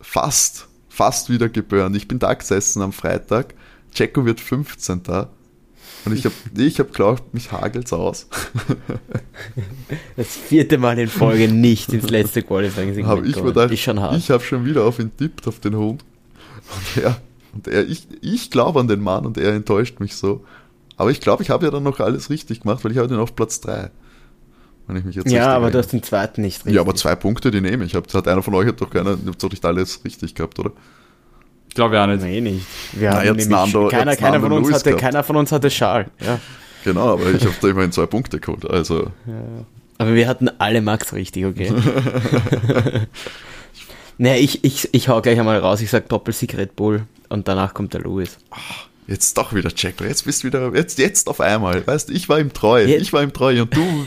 fast, 0.00 0.68
fast 0.88 1.28
wieder 1.28 1.50
geburnt. 1.50 1.96
Ich 1.96 2.08
bin 2.08 2.18
da 2.18 2.32
gesessen 2.32 2.80
am 2.80 2.92
Freitag. 2.92 3.54
Checo 3.92 4.24
wird 4.24 4.40
15. 4.40 5.02
Und 6.06 6.12
ich 6.16 6.24
habe 6.24 6.34
ich 6.56 6.78
hab 6.78 6.88
geglaubt, 6.88 7.34
mich 7.34 7.50
hagelt's 7.52 7.92
aus. 7.92 8.28
Das 10.16 10.28
vierte 10.28 10.78
Mal 10.78 10.98
in 10.98 11.08
Folge 11.08 11.48
nicht 11.48 11.92
ins 11.92 12.08
letzte 12.10 12.42
Qualifying 12.42 13.06
habe 13.06 13.26
ich 13.26 13.36
mir 13.36 13.42
gedacht, 13.42 13.72
Ist 13.72 13.80
schon 13.80 14.00
hart. 14.00 14.16
ich 14.16 14.30
habe 14.30 14.42
schon 14.42 14.64
wieder 14.64 14.84
auf 14.84 14.98
ihn 14.98 15.10
tippt, 15.16 15.46
auf 15.48 15.60
den 15.60 15.76
Hund. 15.76 16.04
Und 16.94 17.02
er, 17.02 17.20
und 17.52 17.68
er 17.68 17.88
ich, 17.88 18.06
ich 18.20 18.50
glaube 18.50 18.80
an 18.80 18.88
den 18.88 19.00
Mann 19.00 19.26
und 19.26 19.36
er 19.36 19.52
enttäuscht 19.54 20.00
mich 20.00 20.16
so. 20.16 20.44
Aber 20.96 21.10
ich 21.10 21.20
glaube, 21.20 21.42
ich 21.42 21.50
habe 21.50 21.64
ja 21.66 21.70
dann 21.70 21.82
noch 21.82 22.00
alles 22.00 22.30
richtig 22.30 22.60
gemacht, 22.60 22.84
weil 22.84 22.92
ich 22.92 22.98
habe 22.98 23.08
den 23.08 23.18
auf 23.18 23.34
Platz 23.34 23.60
3. 23.60 23.90
Wenn 24.86 24.96
ich 24.96 25.04
mich 25.04 25.16
jetzt 25.16 25.30
ja, 25.30 25.48
aber 25.48 25.70
du 25.70 25.78
hast 25.78 25.92
den 25.92 26.02
zweiten 26.02 26.42
nicht 26.42 26.58
richtig. 26.58 26.74
Ja, 26.74 26.80
aber 26.80 26.94
zwei 26.94 27.16
Punkte, 27.16 27.50
die 27.50 27.60
nehme 27.60 27.84
ich. 27.84 27.94
Hab, 27.94 28.12
hat 28.12 28.28
einer 28.28 28.42
von 28.42 28.54
euch 28.54 28.68
hat 28.68 28.80
doch 28.80 28.90
keiner, 28.90 29.18
habt 29.26 29.42
doch 29.42 29.50
nicht 29.50 29.64
alles 29.64 30.04
richtig 30.04 30.34
gehabt, 30.34 30.58
oder? 30.60 30.70
Ich 31.76 31.78
glaube 31.78 31.94
ja 31.96 32.06
nicht. 32.06 32.22
Nee, 32.24 32.40
nicht. 32.40 32.64
Wir 32.92 33.10
Na, 33.10 33.16
haben 33.16 33.24
jetzt 33.26 33.50
nämlich, 33.50 33.50
Nando- 33.50 33.88
keiner, 33.88 34.16
keiner, 34.16 34.40
von 34.40 34.50
uns 34.50 34.66
Lewis 34.66 34.76
hatte, 34.76 34.84
gehabt. 34.92 35.02
keiner 35.02 35.22
von 35.22 35.36
uns 35.36 35.52
hatte 35.52 35.68
Schal. 35.68 36.06
Ja. 36.24 36.38
Genau, 36.84 37.12
aber 37.12 37.30
ich 37.32 37.44
habe 37.44 37.54
da 37.60 37.68
immerhin 37.68 37.92
zwei 37.92 38.06
Punkte 38.06 38.40
geholt. 38.40 38.64
Also, 38.64 39.10
Aber 39.98 40.14
wir 40.14 40.26
hatten 40.26 40.48
alle 40.56 40.80
Max 40.80 41.12
richtig, 41.12 41.44
okay? 41.44 41.70
naja, 44.16 44.36
ich, 44.36 44.64
ich, 44.64 44.88
ich 44.94 45.08
hau 45.10 45.20
gleich 45.20 45.38
einmal 45.38 45.58
raus. 45.58 45.82
Ich 45.82 45.90
sag 45.90 46.08
Doppelsieg 46.08 46.56
Red 46.56 46.76
Bull 46.76 47.02
und 47.28 47.46
danach 47.46 47.74
kommt 47.74 47.92
der 47.92 48.00
Louis. 48.00 48.38
Jetzt 49.06 49.36
doch 49.38 49.52
wieder 49.54 49.70
Checo. 49.70 50.04
Jetzt 50.04 50.24
bist 50.24 50.42
du 50.42 50.48
wieder, 50.48 50.74
jetzt, 50.74 50.98
jetzt 50.98 51.28
auf 51.28 51.40
einmal. 51.40 51.86
Weißt 51.86 52.08
du, 52.08 52.12
ich 52.12 52.28
war 52.28 52.38
ihm 52.40 52.52
treu. 52.52 52.84
Jetzt- 52.84 53.02
Ich 53.02 53.12
war 53.12 53.22
ihm 53.22 53.32
treu 53.32 53.62
und 53.62 53.74
du, 53.74 54.06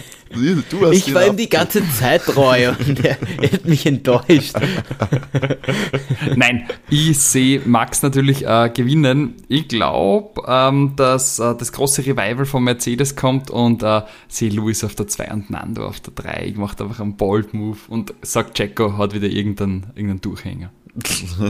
du 0.69 0.85
hast 0.85 0.95
Ich 0.95 1.13
war 1.13 1.25
ihm 1.25 1.37
die 1.37 1.49
ganze 1.49 1.81
Zeit 1.97 2.23
treu 2.23 2.73
und 2.87 3.03
er, 3.03 3.17
er 3.41 3.51
hat 3.51 3.65
mich 3.65 3.85
enttäuscht. 3.85 4.53
Nein, 6.35 6.67
ich 6.89 7.17
sehe 7.19 7.61
Max 7.65 8.01
natürlich 8.01 8.45
äh, 8.45 8.69
gewinnen. 8.73 9.35
Ich 9.47 9.67
glaube, 9.67 10.41
ähm, 10.47 10.93
dass 10.95 11.39
äh, 11.39 11.55
das 11.55 11.71
große 11.71 12.05
Revival 12.05 12.45
von 12.45 12.63
Mercedes 12.63 13.15
kommt 13.15 13.49
und 13.49 13.81
äh, 13.83 14.01
sehe 14.27 14.49
Lewis 14.49 14.83
auf 14.83 14.95
der 14.95 15.07
2 15.07 15.31
und 15.31 15.49
Nando 15.49 15.85
auf 15.87 15.99
der 15.99 16.13
3. 16.13 16.45
Ich 16.47 16.55
mache 16.57 16.83
einfach 16.83 16.99
einen 16.99 17.17
Bold 17.17 17.53
Move 17.53 17.77
und 17.87 18.13
sag 18.21 18.53
Checo 18.53 18.97
hat 18.97 19.13
wieder 19.13 19.27
irgendeinen, 19.27 19.87
irgendeinen 19.95 20.21
Durchhänger. 20.21 20.71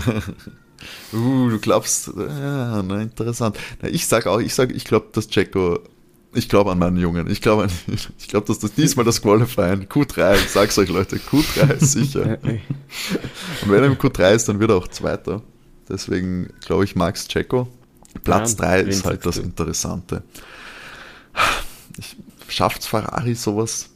Uh, 1.14 1.50
du 1.50 1.60
glaubst, 1.60 2.08
ja, 2.16 2.82
na, 2.84 3.02
interessant. 3.02 3.58
Na, 3.82 3.90
ich 3.90 4.08
sag 4.08 4.28
auch, 4.28 4.40
ich 4.40 4.54
sag, 4.54 4.72
ich 4.76 4.86
glaube, 4.86 5.08
dass 5.12 5.28
Checo, 5.28 5.80
ich 6.34 6.48
glaube 6.50 6.72
an 6.72 6.80
meinen 6.80 6.98
Jungen. 6.98 7.30
Ich 7.30 7.42
glaube, 7.42 7.68
ich 8.18 8.28
glaube, 8.28 8.48
dass 8.48 8.60
das 8.60 8.74
diesmal 8.74 9.06
das 9.06 9.22
Qualifying 9.22 9.88
Q3, 9.88 10.36
ich 10.36 10.50
sag's 10.50 10.78
euch 10.78 10.90
Leute, 10.90 11.18
Q3 11.18 11.74
ist 11.74 11.92
sicher. 11.94 12.38
Und 12.42 13.72
wenn 13.72 13.84
er 13.84 13.88
im 13.88 13.98
Q3 13.98 14.36
ist, 14.36 14.50
dann 14.50 14.60
wird 14.60 14.72
er 14.72 14.78
auch 14.78 14.88
Zweiter. 14.88 15.42
Deswegen 15.88 16.54
glaube 16.62 16.84
ich 16.84 16.96
Max 16.96 17.28
Checo. 17.28 17.68
Platz 18.24 18.56
Ja, 18.60 18.66
3 18.66 18.82
wen 18.82 18.88
ist 18.90 19.06
halt 19.06 19.26
das? 19.26 19.38
Interessante. 19.38 20.24
Ich, 21.98 22.16
schafft's 22.48 22.88
Ferrari 22.88 23.36
sowas, 23.36 23.90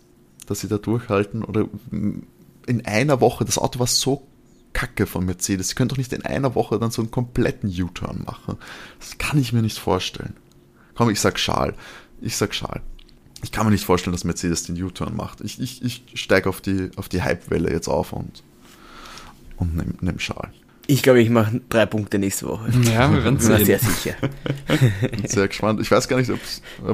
dass 0.47 0.61
sie 0.61 0.67
da 0.67 0.77
durchhalten? 0.77 1.43
Oder 1.43 1.65
in 1.91 2.85
einer 2.85 3.21
Woche, 3.21 3.45
das 3.45 3.57
Auto 3.57 3.79
war 3.79 3.87
so 3.87 4.27
kacke 4.73 5.05
von 5.05 5.25
Mercedes. 5.25 5.69
Sie 5.69 5.75
können 5.75 5.89
doch 5.89 5.97
nicht 5.97 6.13
in 6.13 6.25
einer 6.25 6.55
Woche 6.55 6.79
dann 6.79 6.91
so 6.91 7.01
einen 7.01 7.11
kompletten 7.11 7.69
U-Turn 7.69 8.23
machen. 8.25 8.57
Das 8.99 9.17
kann 9.17 9.39
ich 9.39 9.53
mir 9.53 9.61
nicht 9.61 9.79
vorstellen. 9.79 10.35
Komm, 10.95 11.09
ich 11.09 11.19
sag 11.19 11.39
Schal. 11.39 11.73
Ich 12.21 12.35
sag 12.35 12.53
Schal. 12.53 12.81
Ich 13.43 13.51
kann 13.51 13.65
mir 13.65 13.71
nicht 13.71 13.85
vorstellen, 13.85 14.13
dass 14.13 14.23
Mercedes 14.23 14.63
den 14.63 14.81
U-Turn 14.81 15.15
macht. 15.15 15.41
Ich, 15.41 15.59
ich, 15.59 15.83
ich 15.83 16.03
steige 16.13 16.49
auf 16.49 16.61
die, 16.61 16.91
auf 16.95 17.09
die 17.09 17.21
Hype-Welle 17.21 17.71
jetzt 17.71 17.87
auf 17.87 18.13
und, 18.13 18.43
und 19.57 19.75
nimm, 19.75 19.95
nimm 20.01 20.19
Schal. 20.19 20.51
Ich 20.87 21.01
glaube, 21.01 21.21
ich 21.21 21.29
mache 21.29 21.61
drei 21.69 21.85
Punkte 21.85 22.19
nächste 22.19 22.47
Woche. 22.47 22.69
Ja, 22.83 23.11
wir 23.11 23.23
werden 23.23 23.37
Bin 23.37 23.47
mir 23.47 23.65
sehr 23.65 23.79
sehen. 23.79 23.91
sicher. 23.91 24.15
Bin 25.09 25.27
sehr 25.27 25.47
gespannt. 25.47 25.79
Ich 25.79 25.89
weiß 25.89 26.07
gar 26.07 26.17
nicht, 26.17 26.29
ob 26.29 26.39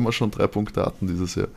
wir 0.03 0.11
schon 0.11 0.30
drei 0.30 0.47
Punkte 0.47 0.86
hatten 0.86 1.07
dieses 1.07 1.36
Jahr. 1.36 1.47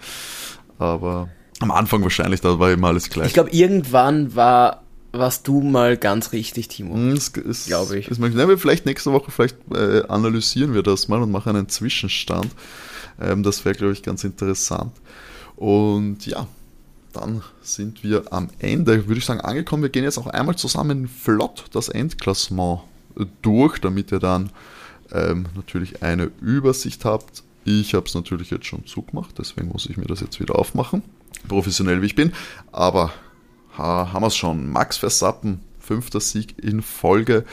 Aber 0.79 1.29
am 1.61 1.71
Anfang 1.71 2.03
wahrscheinlich, 2.03 2.41
da 2.41 2.59
war 2.59 2.73
immer 2.73 2.89
alles 2.89 3.11
gleich. 3.11 3.29
Ich 3.29 3.35
glaube, 3.35 3.51
irgendwann 3.51 4.35
war, 4.35 4.82
warst 5.13 5.47
du 5.47 5.61
mal 5.61 5.97
ganz 5.97 6.33
richtig, 6.33 6.69
Timo. 6.69 6.95
Hm, 6.95 7.13
es 7.13 7.29
ist, 7.29 7.67
Glaube 7.67 7.99
ich. 7.99 8.09
Ist. 8.09 8.19
Nein, 8.19 8.37
wir 8.37 8.59
vielleicht 8.59 8.87
nächste 8.87 9.13
Woche, 9.13 9.31
vielleicht 9.31 9.57
äh, 9.73 10.03
analysieren 10.09 10.75
wir 10.75 10.83
das 10.83 11.09
mal 11.09 11.23
und 11.23 11.31
machen 11.31 11.57
einen 11.57 11.69
Zwischenstand. 11.69 12.51
Ähm, 13.21 13.43
das 13.43 13.65
wäre, 13.65 13.75
glaube 13.75 13.93
ich, 13.93 14.03
ganz 14.03 14.25
interessant. 14.25 14.93
Und 15.57 16.27
ja, 16.27 16.47
dann 17.13 17.43
sind 17.61 18.03
wir 18.03 18.33
am 18.33 18.49
Ende, 18.59 19.07
würde 19.07 19.19
ich 19.19 19.25
sagen, 19.25 19.41
angekommen. 19.41 19.83
Wir 19.83 19.91
gehen 19.91 20.05
jetzt 20.05 20.19
auch 20.19 20.27
einmal 20.27 20.57
zusammen 20.57 21.09
flott 21.09 21.67
das 21.73 21.89
Endklassement 21.89 22.81
äh, 23.19 23.27
durch, 23.43 23.79
damit 23.79 24.13
ihr 24.13 24.19
dann 24.19 24.51
ähm, 25.13 25.47
natürlich 25.55 26.03
eine 26.03 26.31
Übersicht 26.41 27.05
habt. 27.05 27.43
Ich 27.65 27.95
habe 27.95 28.07
es 28.07 28.15
natürlich 28.15 28.51
jetzt 28.51 28.67
schon 28.67 28.87
zugemacht, 28.87 29.39
deswegen 29.39 29.69
muss 29.69 29.87
ich 29.87 29.97
mir 29.97 30.07
das 30.07 30.21
jetzt 30.21 30.41
wieder 30.41 30.59
aufmachen. 30.59 31.03
Professionell 31.47 32.03
wie 32.03 32.07
ich 32.07 32.17
bin. 32.17 32.33
Aber 32.73 33.13
ha, 33.77 34.13
haben 34.13 34.23
wir 34.23 34.29
es 34.29 34.37
schon. 34.37 34.71
Max 34.71 34.99
Verstappen, 34.99 35.61
fünfter 35.79 36.21
Sieg 36.21 36.63
in 36.63 36.83
Folge, 36.83 37.45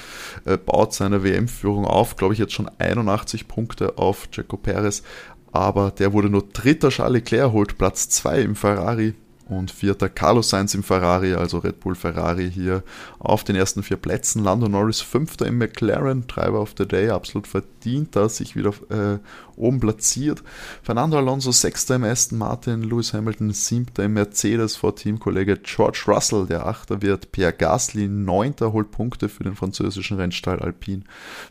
äh, 0.45 0.57
baut 0.57 0.93
seine 0.93 1.23
WM-Führung 1.23 1.85
auf. 1.85 2.15
Glaube 2.15 2.33
ich 2.33 2.39
jetzt 2.39 2.53
schon 2.53 2.69
81 2.79 3.47
Punkte 3.47 3.97
auf 3.97 4.29
Checo 4.31 4.57
Perez. 4.57 5.03
Aber 5.51 5.91
der 5.91 6.13
wurde 6.13 6.29
nur 6.29 6.43
dritter. 6.53 6.89
Charles 6.89 7.21
Leclerc 7.21 7.51
holt 7.51 7.77
Platz 7.77 8.09
2 8.09 8.41
im 8.41 8.55
Ferrari 8.55 9.15
und 9.49 9.71
vierter 9.71 10.09
Carlos 10.09 10.49
Sainz 10.49 10.75
im 10.75 10.83
Ferrari, 10.83 11.33
also 11.33 11.57
Red 11.57 11.79
Bull 11.79 11.95
Ferrari 11.95 12.51
hier 12.51 12.83
auf 13.17 13.43
den 13.43 13.55
ersten 13.55 13.83
vier 13.83 13.97
Plätzen. 13.97 14.43
Lando 14.43 14.69
Norris 14.69 15.01
fünfter 15.01 15.47
im 15.47 15.57
McLaren, 15.57 16.27
Driver 16.27 16.61
of 16.61 16.75
the 16.77 16.87
Day, 16.87 17.09
absolut 17.09 17.47
verdient, 17.47 18.15
da 18.15 18.29
sich 18.29 18.55
wieder 18.55 18.73
äh, 18.89 19.17
oben 19.59 19.79
platziert. 19.79 20.43
Fernando 20.81 21.17
Alonso 21.17 21.51
sechster 21.51 21.95
im 21.95 22.03
Aston 22.03 22.37
Martin, 22.37 22.83
Lewis 22.83 23.13
Hamilton 23.13 23.51
siebter 23.51 24.05
im 24.05 24.13
Mercedes 24.13 24.75
vor 24.75 24.95
Teamkollege 24.95 25.57
George 25.57 26.03
Russell, 26.07 26.47
der 26.47 26.65
achter 26.65 27.01
wird, 27.01 27.31
Pierre 27.31 27.53
Gasly 27.53 28.07
neunter 28.07 28.73
holt 28.73 28.91
Punkte 28.91 29.29
für 29.29 29.43
den 29.43 29.55
französischen 29.55 30.17
Rennstall 30.17 30.59
Alpine, 30.59 31.03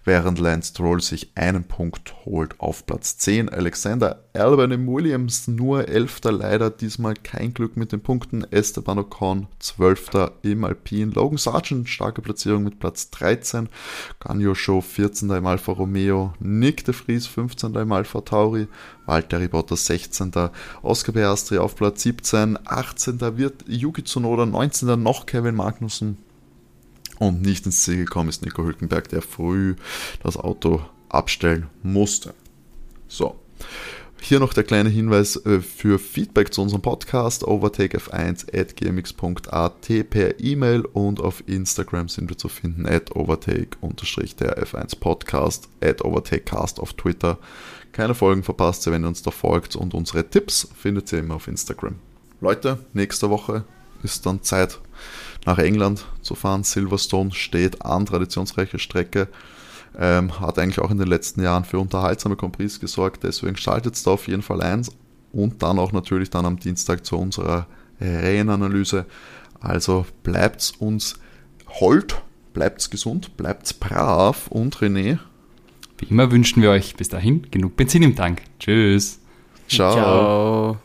während 0.04 0.38
Lance 0.38 0.70
Stroll 0.70 1.00
sich 1.00 1.32
einen 1.34 1.64
Punkt 1.64 2.14
holt 2.24 2.58
auf 2.60 2.86
Platz 2.86 3.18
10. 3.18 3.48
Alexander 3.48 4.24
Albon 4.34 4.70
im 4.70 4.86
Williams 4.86 5.48
nur 5.48 5.88
elfter, 5.88 6.30
leider 6.32 6.70
diesmal 6.70 7.14
kein 7.14 7.54
Glück 7.54 7.76
mit 7.76 7.92
den 7.92 8.00
Punkten. 8.00 8.44
Esteban 8.50 8.98
Ocon 8.98 9.48
zwölfter 9.58 10.32
im 10.42 10.64
Alpine. 10.64 11.12
Logan 11.12 11.38
Sargent 11.38 11.88
starke 11.88 12.22
Platzierung 12.22 12.62
mit 12.62 12.78
Platz 12.78 13.10
13. 13.10 13.68
Ganyo 14.20 14.54
Show 14.54 14.80
14. 14.80 15.30
im 15.30 15.46
Alfa 15.46 15.72
Romeo. 15.72 16.34
Nick 16.38 16.84
de 16.84 16.94
Vries 16.94 17.26
15. 17.26 17.74
im 17.74 17.92
Alfa 17.98 18.20
Tauri. 18.20 18.68
Valtteri 19.06 19.48
Bottas 19.48 19.86
16. 19.86 20.32
Oscar 20.82 21.12
Piastri 21.12 21.58
auf 21.58 21.74
Platz 21.74 22.02
17. 22.02 22.58
18. 22.64 23.20
wird 23.36 23.64
Yuki 23.66 24.04
Tsunoda. 24.04 24.46
19. 24.46 25.02
noch 25.02 25.26
Kevin 25.26 25.56
Magnussen. 25.56 26.18
Und 27.18 27.42
nicht 27.42 27.66
ins 27.66 27.82
Ziel 27.82 27.98
gekommen 27.98 28.28
ist 28.28 28.44
Nico 28.44 28.62
Hülkenberg, 28.62 29.08
der 29.08 29.22
früh 29.22 29.74
das 30.22 30.36
Auto 30.36 30.82
abstellen 31.08 31.66
musste. 31.82 32.32
So. 33.08 33.34
Hier 34.20 34.40
noch 34.40 34.52
der 34.52 34.64
kleine 34.64 34.88
Hinweis 34.88 35.36
äh, 35.46 35.60
für 35.60 35.98
Feedback 35.98 36.52
zu 36.52 36.60
unserem 36.60 36.82
Podcast 36.82 37.46
overtakef1 37.46 38.52
at 38.54 38.76
gmx.at 38.76 40.10
per 40.10 40.40
E-Mail 40.40 40.80
und 40.80 41.20
auf 41.20 41.42
Instagram 41.46 42.08
sind 42.08 42.28
wir 42.28 42.36
zu 42.36 42.48
finden 42.48 42.86
at 42.86 43.14
overtake-der 43.14 44.64
F1 44.64 44.98
Podcast 44.98 45.68
at 45.80 46.04
overtakecast 46.04 46.80
auf 46.80 46.94
Twitter. 46.94 47.38
Keine 47.92 48.14
Folgen 48.14 48.42
verpasst 48.42 48.86
wenn 48.90 49.04
ihr 49.04 49.08
uns 49.08 49.22
da 49.22 49.30
folgt 49.30 49.76
und 49.76 49.94
unsere 49.94 50.28
Tipps 50.28 50.68
findet 50.76 51.12
ihr 51.12 51.20
immer 51.20 51.36
auf 51.36 51.48
Instagram. 51.48 51.96
Leute, 52.40 52.78
nächste 52.92 53.30
Woche 53.30 53.64
ist 54.02 54.24
dann 54.26 54.42
Zeit 54.42 54.78
nach 55.44 55.58
England 55.58 56.04
zu 56.22 56.34
fahren. 56.34 56.62
Silverstone 56.62 57.32
steht 57.32 57.82
an, 57.82 58.06
traditionsreiche 58.06 58.78
Strecke. 58.78 59.28
Ähm, 59.98 60.38
hat 60.38 60.58
eigentlich 60.58 60.80
auch 60.80 60.90
in 60.90 60.98
den 60.98 61.08
letzten 61.08 61.42
Jahren 61.42 61.64
für 61.64 61.80
unterhaltsame 61.80 62.36
Compris 62.36 62.78
gesorgt, 62.78 63.24
deswegen 63.24 63.56
schaltet 63.56 64.06
da 64.06 64.12
auf 64.12 64.28
jeden 64.28 64.42
Fall 64.42 64.62
eins 64.62 64.92
und 65.32 65.62
dann 65.62 65.78
auch 65.78 65.92
natürlich 65.92 66.30
dann 66.30 66.46
am 66.46 66.58
Dienstag 66.58 67.04
zu 67.04 67.16
unserer 67.18 67.66
Reihenanalyse. 68.00 69.06
Also 69.60 70.06
bleibt's 70.22 70.70
uns 70.78 71.18
hold, 71.80 72.22
bleibt's 72.52 72.90
gesund, 72.90 73.36
bleibt's 73.36 73.72
brav 73.72 74.46
und 74.48 74.76
René. 74.76 75.18
Wie 75.98 76.06
immer 76.06 76.30
wünschen 76.30 76.62
wir 76.62 76.70
euch 76.70 76.96
bis 76.96 77.08
dahin 77.08 77.46
genug 77.50 77.76
Benzin 77.76 78.02
im 78.02 78.16
Tank. 78.16 78.42
Tschüss. 78.58 79.20
Ciao. 79.68 79.92
Ciao. 79.92 80.78